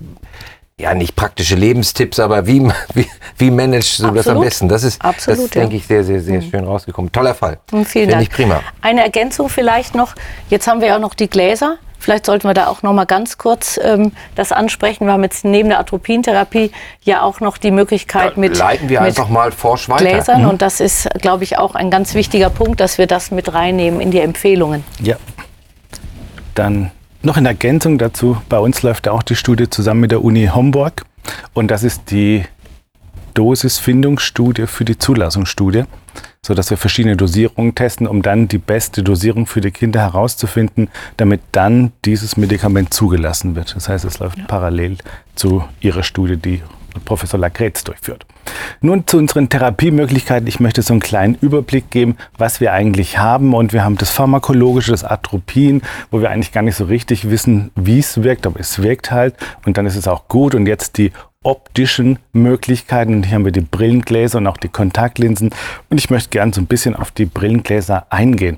ja, 0.79 0.93
nicht 0.93 1.15
praktische 1.15 1.55
Lebenstipps, 1.55 2.19
aber 2.19 2.47
wie, 2.47 2.67
wie, 2.93 3.07
wie 3.37 3.51
managst 3.51 3.99
du 3.99 4.03
das 4.03 4.11
am 4.11 4.17
Absolut. 4.17 4.43
besten? 4.43 4.67
Das 4.67 4.83
ist, 4.83 5.03
Absolut, 5.03 5.45
das 5.45 5.49
denke 5.51 5.75
ja. 5.75 5.79
ich, 5.79 5.87
sehr, 5.87 6.03
sehr, 6.03 6.21
sehr 6.21 6.41
schön 6.41 6.65
rausgekommen. 6.65 7.11
Toller 7.11 7.35
Fall. 7.35 7.59
Vielen 7.69 7.85
Finde 7.85 8.07
Dank. 8.11 8.23
ich 8.23 8.29
prima. 8.29 8.61
Eine 8.81 9.03
Ergänzung 9.03 9.49
vielleicht 9.49 9.95
noch. 9.95 10.15
Jetzt 10.49 10.67
haben 10.67 10.81
wir 10.81 10.89
ja 10.89 10.95
auch 10.97 11.01
noch 11.01 11.13
die 11.13 11.29
Gläser. 11.29 11.77
Vielleicht 12.03 12.25
sollten 12.25 12.45
wir 12.47 12.53
da 12.53 12.67
auch 12.67 12.83
noch 12.83 12.91
mal 12.91 13.05
ganz 13.05 13.37
kurz 13.37 13.79
ähm, 13.81 14.11
das 14.35 14.51
ansprechen. 14.51 15.05
Wir 15.05 15.13
haben 15.13 15.23
jetzt 15.23 15.45
neben 15.45 15.69
der 15.69 15.79
Atropientherapie 15.79 16.71
ja 17.01 17.21
auch 17.21 17.39
noch 17.39 17.57
die 17.57 17.71
Möglichkeit 17.71 18.35
Da 18.35 18.39
mit, 18.41 18.57
leiten 18.57 18.89
wir 18.89 18.99
mit 18.99 19.07
einfach 19.07 19.29
mal 19.29 19.53
forsch 19.53 19.87
weiter. 19.87 20.03
Gläsern. 20.03 20.45
Und 20.45 20.61
das 20.61 20.81
ist, 20.81 21.09
glaube 21.21 21.45
ich, 21.45 21.57
auch 21.57 21.75
ein 21.75 21.89
ganz 21.89 22.13
wichtiger 22.13 22.49
Punkt, 22.49 22.81
dass 22.81 22.97
wir 22.97 23.07
das 23.07 23.31
mit 23.31 23.53
reinnehmen 23.53 24.01
in 24.01 24.11
die 24.11 24.19
Empfehlungen. 24.19 24.83
Ja. 24.99 25.15
Dann 26.55 26.91
noch 27.21 27.37
in 27.37 27.45
Ergänzung 27.45 27.97
dazu, 27.97 28.37
bei 28.49 28.59
uns 28.59 28.83
läuft 28.83 29.05
ja 29.05 29.13
auch 29.13 29.23
die 29.23 29.37
Studie 29.37 29.69
zusammen 29.69 30.01
mit 30.01 30.11
der 30.11 30.25
Uni 30.25 30.47
Homburg. 30.53 31.05
Und 31.53 31.71
das 31.71 31.83
ist 31.83 32.11
die 32.11 32.43
Dosisfindungsstudie 33.33 34.67
für 34.67 34.83
die 34.83 34.97
Zulassungsstudie, 34.97 35.85
sodass 36.45 36.69
wir 36.69 36.77
verschiedene 36.77 37.17
Dosierungen 37.17 37.73
testen, 37.73 38.05
um 38.05 38.21
dann 38.21 38.47
die 38.47 38.57
beste 38.57 39.01
Dosierung 39.01 39.47
für 39.47 39.61
die 39.61 39.71
Kinder 39.71 40.01
herauszufinden, 40.01 40.89
damit 41.17 41.41
dann 41.51 41.93
dieses 42.05 42.37
Medikament 42.37 42.93
zugelassen 42.93 43.55
wird. 43.55 43.75
Das 43.75 43.89
heißt, 43.89 44.05
es 44.05 44.19
läuft 44.19 44.47
parallel 44.47 44.97
zu 45.35 45.63
ihrer 45.79 46.03
Studie, 46.03 46.37
die 46.37 46.61
Professor 47.05 47.39
Lacretz 47.39 47.83
durchführt. 47.83 48.25
Nun 48.81 49.07
zu 49.07 49.17
unseren 49.17 49.49
Therapiemöglichkeiten. 49.49 50.47
Ich 50.47 50.59
möchte 50.59 50.81
so 50.81 50.93
einen 50.93 50.99
kleinen 50.99 51.35
Überblick 51.41 51.89
geben, 51.89 52.17
was 52.37 52.59
wir 52.59 52.73
eigentlich 52.73 53.17
haben. 53.17 53.53
Und 53.53 53.73
wir 53.73 53.83
haben 53.83 53.97
das 53.97 54.11
Pharmakologische, 54.11 54.91
das 54.91 55.03
Atropin, 55.03 55.81
wo 56.11 56.21
wir 56.21 56.29
eigentlich 56.29 56.51
gar 56.51 56.61
nicht 56.61 56.75
so 56.75 56.85
richtig 56.85 57.29
wissen, 57.29 57.71
wie 57.75 57.99
es 57.99 58.21
wirkt, 58.21 58.45
aber 58.45 58.59
es 58.59 58.81
wirkt 58.81 59.11
halt. 59.11 59.35
Und 59.65 59.77
dann 59.77 59.85
ist 59.85 59.95
es 59.95 60.07
auch 60.07 60.27
gut. 60.27 60.53
Und 60.55 60.67
jetzt 60.67 60.97
die 60.97 61.11
optischen 61.43 62.19
Möglichkeiten. 62.31 63.13
Und 63.13 63.25
hier 63.25 63.35
haben 63.35 63.45
wir 63.45 63.51
die 63.51 63.61
Brillengläser 63.61 64.39
und 64.39 64.47
auch 64.47 64.57
die 64.57 64.69
Kontaktlinsen. 64.69 65.51
Und 65.89 65.97
ich 65.97 66.09
möchte 66.09 66.29
gerne 66.29 66.53
so 66.53 66.61
ein 66.61 66.67
bisschen 66.67 66.95
auf 66.95 67.11
die 67.11 67.25
Brillengläser 67.25 68.07
eingehen. 68.09 68.57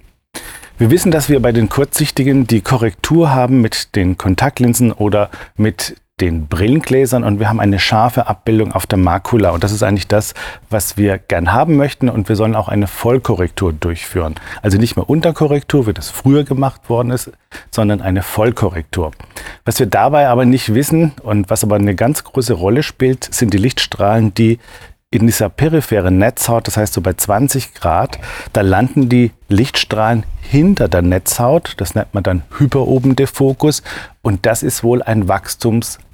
Wir 0.78 0.92
wissen, 0.92 1.12
dass 1.12 1.30
wir 1.30 1.42
bei 1.42 1.52
den 1.52 1.70
Kurzsichtigen 1.70 2.48
die 2.48 2.62
Korrektur 2.62 3.34
haben 3.34 3.62
mit 3.62 3.96
den 3.96 4.18
Kontaktlinsen 4.18 4.92
oder 4.92 5.30
mit 5.56 5.96
den 6.22 6.48
Brillengläsern 6.48 7.26
und 7.26 7.40
wir 7.40 7.50
haben 7.50 7.60
eine 7.60 7.78
scharfe 7.78 8.28
Abbildung 8.28 8.72
auf 8.72 8.88
der 8.88 8.98
Makula. 8.98 9.50
Und 9.50 9.66
das 9.66 9.74
ist 9.74 9.84
eigentlich 9.84 10.08
das, 10.08 10.34
was 10.70 10.96
wir 10.96 11.18
gern 11.18 11.52
haben 11.52 11.76
möchten. 11.76 12.08
Und 12.08 12.30
wir 12.30 12.38
sollen 12.38 12.56
auch 12.56 12.70
eine 12.70 12.88
Vollkorrektur 12.88 13.74
durchführen. 13.74 14.36
Also 14.62 14.78
nicht 14.78 14.96
mehr 14.96 15.10
Unterkorrektur, 15.10 15.88
wie 15.88 15.94
das 15.94 16.10
früher 16.10 16.46
gemacht 16.46 16.90
worden 16.90 17.12
ist, 17.12 17.32
sondern 17.70 18.02
eine 18.02 18.24
Vollkorrektur. 18.24 19.12
Was 19.66 19.80
wir 19.80 19.88
dabei 19.88 20.30
aber 20.30 20.46
nicht 20.46 20.74
wissen 20.74 21.12
und 21.22 21.50
was 21.50 21.66
aber 21.66 21.76
eine 21.76 21.96
ganz 21.96 22.24
große 22.24 22.54
Rolle 22.54 22.84
spielt, 22.84 23.28
sind 23.34 23.54
die 23.54 23.58
Lichtstrahlen, 23.58 24.34
die 24.34 24.60
in 25.12 25.28
dieser 25.28 25.50
peripheren 25.50 26.18
Netzhaut, 26.18 26.68
das 26.68 26.78
heißt 26.78 26.94
so 26.94 27.02
bei 27.02 27.14
20 27.14 27.74
Grad, 27.74 28.20
da 28.54 28.62
landen 28.62 29.08
die 29.08 29.32
Lichtstrahlen 29.48 30.24
hinter 30.42 30.88
der 30.88 31.02
Netzhaut. 31.02 31.76
Das 31.78 31.96
nennt 31.96 32.14
man 32.14 32.24
dann 32.24 32.44
Hyperobendefokus. 32.58 33.82
Und 34.22 34.46
das 34.46 34.64
ist 34.64 34.84
wohl 34.84 35.02
ein 35.02 35.28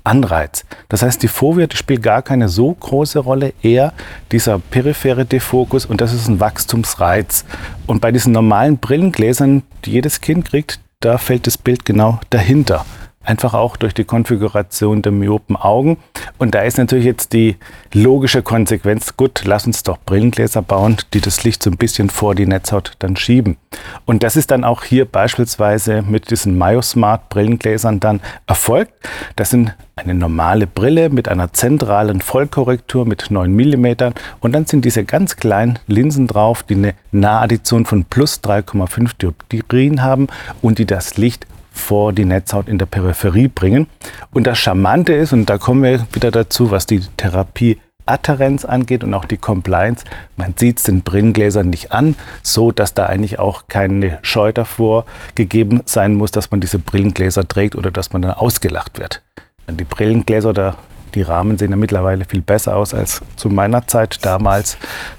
Wachstumsanreiz. 0.04 0.66
Das 0.90 1.02
heißt, 1.02 1.22
die 1.24 1.28
die 1.28 1.78
spielt 1.78 2.04
gar 2.04 2.22
keine 2.22 2.50
so 2.50 2.74
große 2.74 3.20
Rolle, 3.20 3.54
eher 3.62 3.94
dieser 4.32 4.60
periphere 4.60 5.26
Defokus. 5.26 5.86
Und 5.86 6.02
das 6.02 6.14
ist 6.14 6.28
ein 6.28 6.40
Wachstumsreiz. 6.40 7.46
Und 7.88 8.02
bei 8.02 8.12
diesen 8.12 8.34
normalen 8.34 8.78
Brillengläsern, 8.78 9.64
die 9.86 9.92
jedes 9.92 10.22
Kind 10.22 10.46
kriegt, 10.46 10.80
da 11.00 11.18
fällt 11.18 11.48
das 11.48 11.58
Bild 11.58 11.86
genau 11.86 12.20
dahinter. 12.30 12.86
Einfach 13.24 13.54
auch 13.54 13.78
durch 13.78 13.94
die 13.94 14.04
Konfiguration 14.04 15.02
der 15.02 15.12
myopen 15.12 15.56
Augen. 15.56 15.98
Und 16.40 16.56
da 16.56 16.62
ist 16.62 16.78
natürlich 16.78 17.06
jetzt 17.06 17.34
die 17.34 17.58
logische 17.94 18.42
Konsequenz, 18.42 19.16
gut, 19.16 19.44
lass 19.46 19.68
uns 19.68 19.84
doch 19.84 20.00
Brillengläser 20.06 20.64
bauen, 20.64 20.98
die 21.14 21.22
das 21.22 21.44
Licht 21.44 21.62
so 21.62 21.70
ein 21.70 21.78
bisschen 21.78 22.10
vor 22.10 22.34
die 22.34 22.48
Netzhaut 22.48 22.94
dann 23.00 23.16
schieben. 23.16 23.58
Und 24.06 24.24
das 24.24 24.36
ist 24.36 24.50
dann 24.50 24.64
auch 24.64 24.84
hier 24.84 25.06
beispielsweise 25.06 26.02
mit 26.02 26.32
diesen 26.32 26.58
Myosmart 26.58 27.30
Brillengläsern 27.30 28.00
dann 28.00 28.22
erfolgt. 28.48 28.94
Das 29.36 29.52
sind 29.52 29.76
eine 29.96 30.16
normale 30.16 30.66
Brille 30.66 31.10
mit 31.10 31.28
einer 31.28 31.54
zentralen 31.54 32.22
Vollkorrektur 32.22 33.06
mit 33.06 33.30
9 33.30 33.54
mm 33.54 34.14
und 34.40 34.54
dann 34.54 34.66
sind 34.66 34.84
diese 34.84 35.04
ganz 35.04 35.36
kleinen 35.36 35.80
Linsen 35.88 36.28
drauf, 36.28 36.64
die 36.64 36.76
eine 36.76 36.94
Nahaddition 37.12 37.86
von 37.86 38.06
plus 38.06 38.40
3,5 38.44 39.12
Dioptrien 39.52 40.02
haben 40.02 40.28
und 40.62 40.80
die 40.80 40.86
das 40.86 41.18
Licht 41.18 41.46
vor 41.92 42.14
die 42.14 42.24
Netzhaut 42.24 42.70
in 42.70 42.78
der 42.78 42.86
Peripherie 42.86 43.50
bringen. 43.50 43.86
Und 44.32 44.48
das 44.48 44.58
Charmante 44.60 45.12
ist, 45.12 45.34
und 45.34 45.50
da 45.50 45.58
kommen 45.58 45.84
wir 45.84 46.08
wieder 46.14 46.32
dazu, 46.32 46.72
was 46.72 46.86
die 46.86 47.02
Therapie 47.18 47.82
Adherenz 48.06 48.64
angeht 48.64 49.04
und 49.04 49.14
auch 49.14 49.26
die 49.26 49.36
Compliance, 49.36 50.06
man 50.38 50.54
sieht 50.56 50.78
es 50.78 50.84
den 50.84 51.02
Brillengläsern 51.02 51.70
nicht 51.70 51.92
an, 51.92 52.16
so 52.44 52.72
dass 52.72 52.94
da 52.94 53.08
eigentlich 53.08 53.40
auch 53.40 53.64
keine 53.68 54.20
Scheu 54.22 54.54
davor 54.54 55.04
gegeben 55.36 55.82
sein 55.84 56.16
muss, 56.16 56.32
dass 56.32 56.50
man 56.50 56.62
diese 56.62 56.80
Brillengläser 56.80 57.46
trägt 57.46 57.76
oder 57.76 57.92
dass 57.92 58.14
man 58.14 58.22
dann 58.22 58.32
ausgelacht 58.32 58.98
wird. 58.98 59.22
Die 59.70 59.84
Brillengläser 59.84 60.52
oder 60.52 60.78
die 61.14 61.24
Rahmen 61.24 61.58
sehen 61.58 61.72
ja 61.72 61.76
mittlerweile 61.76 62.24
viel 62.24 62.42
besser 62.42 62.78
aus 62.78 62.94
als 62.94 63.22
zu 63.36 63.50
meiner 63.50 63.86
Zeit 63.86 64.26
damals. 64.26 64.78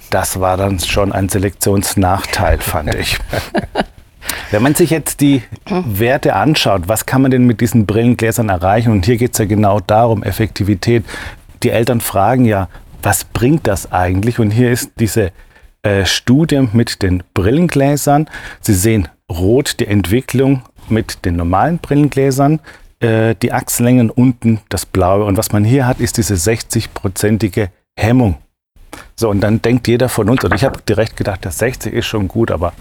Das 0.08 0.40
war 0.40 0.56
dann 0.56 0.80
schon 0.80 1.12
ein 1.12 1.28
Selektionsnachteil, 1.28 2.60
fand 2.60 2.94
ich. 2.94 3.18
Wenn 4.50 4.62
man 4.62 4.74
sich 4.74 4.90
jetzt 4.90 5.20
die 5.20 5.42
Werte 5.66 6.34
anschaut, 6.34 6.82
was 6.86 7.06
kann 7.06 7.22
man 7.22 7.30
denn 7.30 7.44
mit 7.44 7.60
diesen 7.60 7.86
Brillengläsern 7.86 8.48
erreichen? 8.48 8.92
Und 8.92 9.06
hier 9.06 9.16
geht 9.16 9.32
es 9.32 9.38
ja 9.38 9.44
genau 9.44 9.80
darum, 9.80 10.22
Effektivität. 10.22 11.04
Die 11.62 11.70
Eltern 11.70 12.00
fragen 12.00 12.44
ja, 12.44 12.68
was 13.02 13.24
bringt 13.24 13.66
das 13.66 13.90
eigentlich? 13.92 14.38
Und 14.38 14.50
hier 14.50 14.70
ist 14.70 14.92
diese 14.98 15.32
äh, 15.82 16.04
Studie 16.04 16.68
mit 16.72 17.02
den 17.02 17.22
Brillengläsern. 17.34 18.28
Sie 18.60 18.74
sehen 18.74 19.08
rot 19.30 19.80
die 19.80 19.86
Entwicklung 19.86 20.62
mit 20.88 21.24
den 21.24 21.36
normalen 21.36 21.78
Brillengläsern, 21.78 22.60
äh, 23.00 23.34
die 23.40 23.52
Achsenlängen 23.52 24.10
unten 24.10 24.60
das 24.68 24.86
blaue. 24.86 25.24
Und 25.24 25.36
was 25.36 25.52
man 25.52 25.64
hier 25.64 25.86
hat, 25.86 26.00
ist 26.00 26.18
diese 26.18 26.34
60-prozentige 26.34 27.70
Hemmung. 27.96 28.36
So, 29.16 29.30
und 29.30 29.40
dann 29.40 29.62
denkt 29.62 29.88
jeder 29.88 30.08
von 30.08 30.28
uns, 30.28 30.44
und 30.44 30.54
ich 30.54 30.64
habe 30.64 30.80
direkt 30.88 31.16
gedacht, 31.16 31.44
das 31.44 31.58
60 31.58 31.92
ist 31.92 32.06
schon 32.06 32.28
gut, 32.28 32.50
aber 32.50 32.72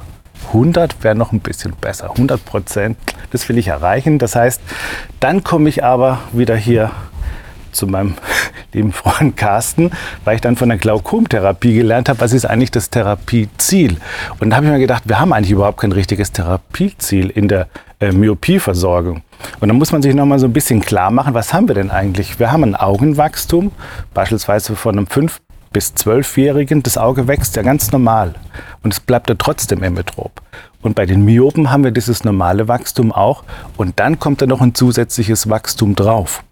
100 0.47 1.03
wäre 1.03 1.15
noch 1.15 1.31
ein 1.31 1.39
bisschen 1.39 1.73
besser. 1.79 2.11
100 2.11 2.43
Prozent, 2.43 2.97
das 3.31 3.47
will 3.47 3.57
ich 3.57 3.67
erreichen. 3.67 4.19
Das 4.19 4.35
heißt, 4.35 4.61
dann 5.19 5.43
komme 5.43 5.69
ich 5.69 5.83
aber 5.83 6.19
wieder 6.31 6.55
hier 6.55 6.91
zu 7.71 7.87
meinem 7.87 8.15
lieben 8.73 8.91
Freund 8.91 9.37
Carsten, 9.37 9.91
weil 10.23 10.35
ich 10.35 10.41
dann 10.41 10.55
von 10.55 10.69
der 10.69 10.77
Glaukomtherapie 10.77 11.73
gelernt 11.73 12.09
habe, 12.09 12.19
was 12.19 12.33
ist 12.33 12.45
eigentlich 12.45 12.71
das 12.71 12.89
Therapieziel. 12.89 13.97
Und 14.39 14.49
da 14.49 14.57
habe 14.57 14.65
ich 14.65 14.71
mir 14.71 14.79
gedacht, 14.79 15.03
wir 15.05 15.19
haben 15.19 15.33
eigentlich 15.33 15.51
überhaupt 15.51 15.79
kein 15.79 15.91
richtiges 15.91 16.31
Therapieziel 16.31 17.29
in 17.29 17.47
der 17.47 17.67
äh, 17.99 18.11
Myopieversorgung. 18.11 19.21
Und 19.59 19.67
dann 19.67 19.77
muss 19.77 19.91
man 19.91 20.01
sich 20.01 20.13
nochmal 20.13 20.39
so 20.39 20.47
ein 20.47 20.53
bisschen 20.53 20.81
klar 20.81 21.11
machen, 21.11 21.33
was 21.33 21.53
haben 21.53 21.67
wir 21.67 21.75
denn 21.75 21.91
eigentlich? 21.91 22.39
Wir 22.39 22.51
haben 22.51 22.63
ein 22.63 22.75
Augenwachstum, 22.75 23.71
beispielsweise 24.13 24.75
von 24.75 24.97
einem 24.97 25.07
5 25.07 25.39
bis 25.71 25.93
12-Jährigen, 25.93 26.83
das 26.83 26.97
Auge 26.97 27.27
wächst 27.27 27.55
ja 27.55 27.63
ganz 27.63 27.91
normal 27.91 28.35
und 28.83 28.93
es 28.93 28.99
bleibt 28.99 29.29
ja 29.29 29.35
trotzdem 29.35 29.83
emmetrop. 29.83 30.41
Und 30.81 30.95
bei 30.95 31.05
den 31.05 31.23
Myopen 31.23 31.71
haben 31.71 31.83
wir 31.83 31.91
dieses 31.91 32.23
normale 32.23 32.67
Wachstum 32.67 33.11
auch 33.11 33.43
und 33.77 33.99
dann 33.99 34.19
kommt 34.19 34.41
da 34.41 34.47
noch 34.47 34.61
ein 34.61 34.75
zusätzliches 34.75 35.49
Wachstum 35.49 35.95
drauf. 35.95 36.43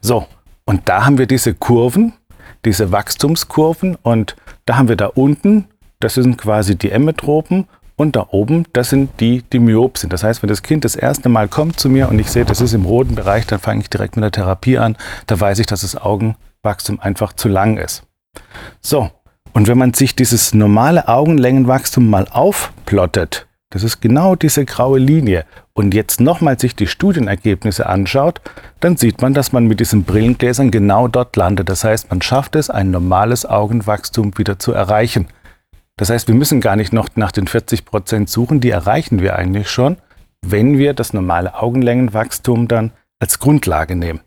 So, 0.00 0.26
und 0.64 0.88
da 0.88 1.04
haben 1.04 1.18
wir 1.18 1.26
diese 1.26 1.54
Kurven, 1.54 2.12
diese 2.64 2.92
Wachstumskurven 2.92 3.96
und 4.02 4.36
da 4.66 4.76
haben 4.76 4.88
wir 4.88 4.96
da 4.96 5.06
unten, 5.06 5.66
das 6.00 6.14
sind 6.14 6.36
quasi 6.38 6.76
die 6.76 6.90
Emmetropen 6.90 7.66
und 7.96 8.16
da 8.16 8.26
oben, 8.30 8.66
das 8.72 8.90
sind 8.90 9.20
die, 9.20 9.42
die 9.42 9.58
myop 9.58 9.98
sind. 9.98 10.12
Das 10.12 10.24
heißt, 10.24 10.42
wenn 10.42 10.48
das 10.48 10.62
Kind 10.62 10.84
das 10.84 10.96
erste 10.96 11.28
Mal 11.28 11.48
kommt 11.48 11.78
zu 11.78 11.88
mir 11.88 12.08
und 12.08 12.18
ich 12.18 12.30
sehe, 12.30 12.44
das 12.44 12.60
ist 12.60 12.74
im 12.74 12.84
roten 12.84 13.14
Bereich, 13.14 13.46
dann 13.46 13.60
fange 13.60 13.82
ich 13.82 13.90
direkt 13.90 14.16
mit 14.16 14.24
der 14.24 14.32
Therapie 14.32 14.78
an. 14.78 14.96
Da 15.26 15.38
weiß 15.38 15.60
ich, 15.60 15.66
dass 15.66 15.82
das 15.82 15.96
Augenwachstum 16.64 16.98
einfach 17.00 17.34
zu 17.34 17.48
lang 17.48 17.76
ist. 17.76 18.04
So, 18.80 19.10
und 19.52 19.68
wenn 19.68 19.78
man 19.78 19.92
sich 19.92 20.16
dieses 20.16 20.54
normale 20.54 21.08
Augenlängenwachstum 21.08 22.08
mal 22.08 22.26
aufplottet, 22.30 23.46
das 23.70 23.82
ist 23.82 24.00
genau 24.00 24.34
diese 24.34 24.64
graue 24.64 24.98
Linie, 24.98 25.44
und 25.74 25.92
jetzt 25.92 26.20
nochmal 26.20 26.58
sich 26.58 26.76
die 26.76 26.86
Studienergebnisse 26.86 27.86
anschaut, 27.86 28.40
dann 28.78 28.96
sieht 28.96 29.20
man, 29.20 29.34
dass 29.34 29.52
man 29.52 29.66
mit 29.66 29.80
diesen 29.80 30.04
Brillengläsern 30.04 30.70
genau 30.70 31.08
dort 31.08 31.34
landet. 31.34 31.68
Das 31.68 31.82
heißt, 31.82 32.10
man 32.10 32.22
schafft 32.22 32.54
es, 32.54 32.70
ein 32.70 32.92
normales 32.92 33.44
Augenwachstum 33.44 34.38
wieder 34.38 34.58
zu 34.60 34.72
erreichen. 34.72 35.26
Das 35.96 36.10
heißt, 36.10 36.28
wir 36.28 36.36
müssen 36.36 36.60
gar 36.60 36.76
nicht 36.76 36.92
noch 36.92 37.08
nach 37.16 37.32
den 37.32 37.48
40 37.48 37.84
Prozent 37.84 38.30
suchen, 38.30 38.60
die 38.60 38.70
erreichen 38.70 39.20
wir 39.20 39.34
eigentlich 39.34 39.68
schon, 39.68 39.96
wenn 40.42 40.78
wir 40.78 40.94
das 40.94 41.12
normale 41.12 41.54
Augenlängenwachstum 41.54 42.68
dann 42.68 42.92
als 43.18 43.40
Grundlage 43.40 43.96
nehmen. 43.96 44.20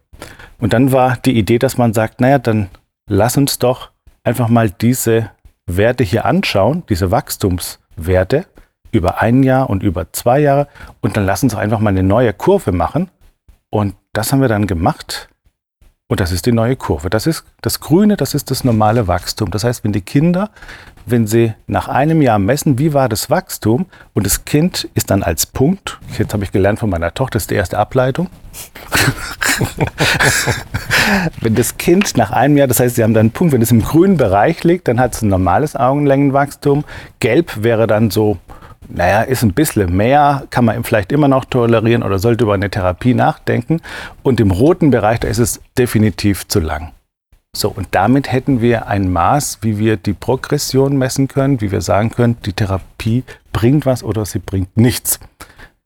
Und 0.60 0.74
dann 0.74 0.92
war 0.92 1.18
die 1.18 1.38
Idee, 1.38 1.60
dass 1.60 1.78
man 1.78 1.94
sagt, 1.94 2.22
naja, 2.22 2.40
dann 2.40 2.70
lass 3.10 3.38
uns 3.38 3.60
doch 3.60 3.92
einfach 4.24 4.50
mal 4.50 4.70
diese 4.70 5.30
Werte 5.66 6.04
hier 6.04 6.26
anschauen, 6.26 6.84
diese 6.90 7.12
Wachstumswerte 7.12 8.46
über 8.92 9.22
ein 9.22 9.44
Jahr 9.44 9.70
und 9.70 9.84
über 9.84 10.12
zwei 10.14 10.40
Jahre 10.40 10.68
und 11.02 11.18
dann 11.18 11.26
lassen 11.26 11.50
Sie 11.50 11.58
einfach 11.58 11.80
mal 11.80 11.90
eine 11.90 12.04
neue 12.04 12.34
Kurve 12.34 12.72
machen. 12.72 13.10
Und 13.70 13.96
das 14.14 14.32
haben 14.32 14.42
wir 14.42 14.48
dann 14.48 14.66
gemacht. 14.66 15.30
Und 16.10 16.22
das 16.22 16.32
ist 16.32 16.46
die 16.46 16.54
neue 16.54 16.78
Kurve. 16.78 17.10
Das 17.10 17.28
ist 17.28 17.44
das 17.62 17.82
Grüne, 17.82 18.16
das 18.16 18.34
ist 18.34 18.50
das 18.50 18.64
normale 18.64 19.08
Wachstum. 19.10 19.52
Das 19.52 19.66
heißt, 19.66 19.84
wenn 19.84 19.92
die 19.92 20.02
Kinder, 20.02 20.52
wenn 21.06 21.28
sie 21.28 21.54
nach 21.68 21.90
einem 21.90 22.22
Jahr 22.22 22.40
messen, 22.40 22.80
wie 22.80 22.94
war 22.94 23.10
das 23.10 23.30
Wachstum, 23.30 23.88
und 24.14 24.26
das 24.26 24.46
Kind 24.46 24.90
ist 24.94 25.12
dann 25.12 25.22
als 25.22 25.46
Punkt, 25.46 26.00
jetzt 26.18 26.34
habe 26.34 26.46
ich 26.46 26.54
gelernt 26.54 26.80
von 26.80 26.90
meiner 26.90 27.14
Tochter, 27.14 27.34
das 27.34 27.44
ist 27.44 27.52
die 27.52 27.56
erste 27.56 27.78
Ableitung. 27.78 28.30
wenn 31.42 31.56
das 31.56 31.78
Kind 31.78 32.18
nach 32.18 32.32
einem 32.32 32.58
Jahr, 32.58 32.68
das 32.68 32.80
heißt, 32.80 32.96
sie 32.96 33.04
haben 33.04 33.14
dann 33.14 33.28
einen 33.28 33.32
Punkt, 33.32 33.54
wenn 33.54 33.62
es 33.62 33.72
im 33.72 33.82
grünen 33.82 34.18
Bereich 34.18 34.64
liegt, 34.64 34.88
dann 34.88 35.00
hat 35.00 35.16
es 35.16 35.22
ein 35.22 35.30
normales 35.30 35.76
Augenlängenwachstum. 35.76 36.84
Gelb 37.20 37.64
wäre 37.64 37.88
dann 37.88 38.12
so 38.12 38.38
naja, 38.90 39.22
ist 39.22 39.44
ein 39.44 39.54
bisschen 39.54 39.96
mehr, 39.96 40.48
kann 40.50 40.66
man 40.66 40.84
vielleicht 40.84 41.12
immer 41.12 41.28
noch 41.28 41.46
tolerieren 41.46 42.04
oder 42.04 42.20
sollte 42.20 42.46
über 42.46 42.54
eine 42.54 42.70
Therapie 42.70 43.14
nachdenken. 43.14 43.82
Und 44.24 44.40
im 44.40 44.52
roten 44.52 44.92
Bereich, 44.92 45.20
da 45.20 45.28
ist 45.28 45.40
es 45.40 45.60
definitiv 45.78 46.48
zu 46.48 46.60
lang. 46.60 46.94
So, 47.56 47.70
und 47.70 47.88
damit 47.92 48.32
hätten 48.32 48.62
wir 48.62 48.88
ein 48.88 49.12
Maß, 49.12 49.60
wie 49.62 49.78
wir 49.78 49.98
die 49.98 50.14
Progression 50.14 50.98
messen 50.98 51.28
können, 51.28 51.60
wie 51.60 51.72
wir 51.72 51.82
sagen 51.82 52.12
können, 52.12 52.38
die 52.46 52.54
Therapie 52.54 53.24
bringt 53.52 53.86
was 53.86 54.04
oder 54.04 54.26
sie 54.26 54.40
bringt 54.40 54.78
nichts. 54.78 55.20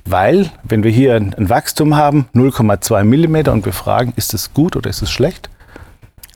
Weil, 0.05 0.49
wenn 0.63 0.83
wir 0.83 0.91
hier 0.91 1.15
ein 1.15 1.49
Wachstum 1.49 1.95
haben, 1.95 2.27
0,2 2.33 3.03
Millimeter 3.03 3.51
und 3.53 3.65
wir 3.65 3.73
fragen, 3.73 4.13
ist 4.15 4.33
es 4.33 4.53
gut 4.53 4.75
oder 4.75 4.89
ist 4.89 5.01
es 5.01 5.11
schlecht? 5.11 5.49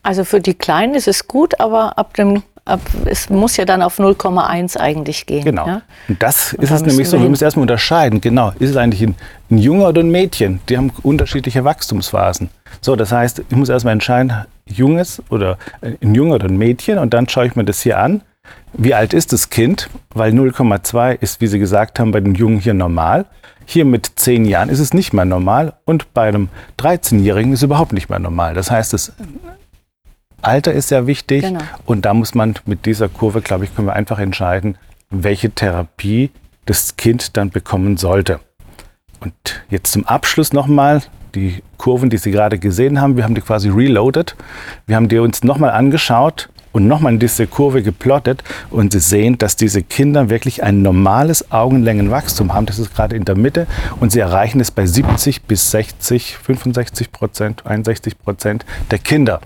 Also 0.03 0.23
für 0.23 0.39
die 0.39 0.53
Kleinen 0.53 0.93
ist 0.93 1.07
es 1.07 1.27
gut, 1.27 1.59
aber 1.59 1.97
ab 1.97 2.13
dem 2.13 2.43
ab, 2.65 2.81
es 3.05 3.29
muss 3.29 3.57
ja 3.57 3.65
dann 3.65 3.81
auf 3.81 3.99
0,1 3.99 4.77
eigentlich 4.77 5.25
gehen. 5.25 5.45
Genau. 5.45 5.67
Ja? 5.67 5.81
Und 6.07 6.21
das 6.21 6.53
ist 6.53 6.71
es 6.71 6.81
nämlich 6.81 7.07
so, 7.07 7.21
wir 7.21 7.29
müssen 7.29 7.43
erstmal 7.43 7.61
unterscheiden, 7.61 8.21
genau, 8.21 8.51
ist 8.59 8.71
es 8.71 8.77
eigentlich 8.77 9.03
ein, 9.03 9.15
ein 9.49 9.57
Junge 9.59 9.87
oder 9.87 10.01
ein 10.01 10.09
Mädchen? 10.09 10.59
Die 10.67 10.77
haben 10.77 10.91
unterschiedliche 11.03 11.63
Wachstumsphasen. 11.63 12.49
So, 12.81 12.95
das 12.95 13.11
heißt, 13.11 13.43
ich 13.47 13.55
muss 13.55 13.69
erstmal 13.69 13.93
entscheiden, 13.93 14.33
Junges 14.65 15.21
oder 15.29 15.57
äh, 15.81 15.93
ein 16.01 16.15
Junge 16.15 16.35
oder 16.35 16.47
ein 16.47 16.57
Mädchen 16.57 16.97
und 16.97 17.13
dann 17.13 17.29
schaue 17.29 17.45
ich 17.45 17.55
mir 17.55 17.63
das 17.63 17.81
hier 17.81 17.99
an. 17.99 18.21
Wie 18.73 18.93
alt 18.93 19.13
ist 19.13 19.33
das 19.33 19.49
Kind? 19.49 19.89
Weil 20.13 20.31
0,2 20.31 21.17
ist, 21.19 21.41
wie 21.41 21.47
Sie 21.47 21.59
gesagt 21.59 21.99
haben, 21.99 22.11
bei 22.11 22.19
den 22.19 22.35
Jungen 22.35 22.59
hier 22.59 22.73
normal. 22.73 23.25
Hier 23.65 23.85
mit 23.85 24.11
10 24.15 24.45
Jahren 24.45 24.69
ist 24.69 24.79
es 24.79 24.93
nicht 24.93 25.13
mehr 25.13 25.25
normal 25.25 25.73
und 25.85 26.13
bei 26.13 26.27
einem 26.27 26.49
13-Jährigen 26.77 27.53
ist 27.53 27.59
es 27.59 27.63
überhaupt 27.63 27.93
nicht 27.93 28.09
mehr 28.09 28.19
normal. 28.19 28.53
Das 28.53 28.69
heißt, 28.69 28.93
das 28.93 29.13
Alter 30.41 30.73
ist 30.73 30.89
sehr 30.89 31.07
wichtig 31.07 31.41
genau. 31.41 31.61
und 31.85 32.05
da 32.05 32.13
muss 32.13 32.35
man 32.35 32.55
mit 32.65 32.85
dieser 32.85 33.09
Kurve, 33.09 33.41
glaube 33.41 33.65
ich, 33.65 33.75
können 33.75 33.87
wir 33.87 33.93
einfach 33.93 34.19
entscheiden, 34.19 34.77
welche 35.09 35.49
Therapie 35.49 36.29
das 36.65 36.97
Kind 36.97 37.37
dann 37.37 37.49
bekommen 37.49 37.97
sollte. 37.97 38.39
Und 39.19 39.33
jetzt 39.69 39.91
zum 39.91 40.05
Abschluss 40.05 40.53
nochmal 40.53 41.01
die 41.33 41.63
Kurven, 41.77 42.09
die 42.09 42.17
Sie 42.17 42.31
gerade 42.31 42.59
gesehen 42.59 43.01
haben. 43.01 43.17
Wir 43.17 43.23
haben 43.23 43.35
die 43.35 43.41
quasi 43.41 43.69
reloaded. 43.69 44.35
Wir 44.85 44.95
haben 44.95 45.09
die 45.09 45.17
uns 45.17 45.43
nochmal 45.43 45.71
angeschaut 45.71 46.49
und 46.75 46.89
nochmal 46.89 47.13
in 47.13 47.19
diese 47.19 47.47
Kurve 47.47 47.81
geplottet 47.83 48.43
und 48.69 48.91
Sie 48.91 48.99
sehen, 48.99 49.37
dass 49.37 49.55
diese 49.55 49.81
Kinder 49.81 50.29
wirklich 50.29 50.61
ein 50.61 50.81
normales 50.81 51.49
Augenlängenwachstum 51.49 52.53
haben. 52.53 52.65
Das 52.65 52.79
ist 52.79 52.93
gerade 52.93 53.15
in 53.15 53.23
der 53.23 53.37
Mitte 53.37 53.65
und 54.01 54.11
sie 54.11 54.19
erreichen 54.19 54.59
es 54.59 54.71
bei 54.71 54.85
70 54.85 55.43
bis 55.43 55.71
60, 55.71 56.35
65 56.35 57.13
Prozent, 57.13 57.65
61 57.65 58.19
Prozent 58.19 58.65
der 58.91 58.99
Kinder. 58.99 59.39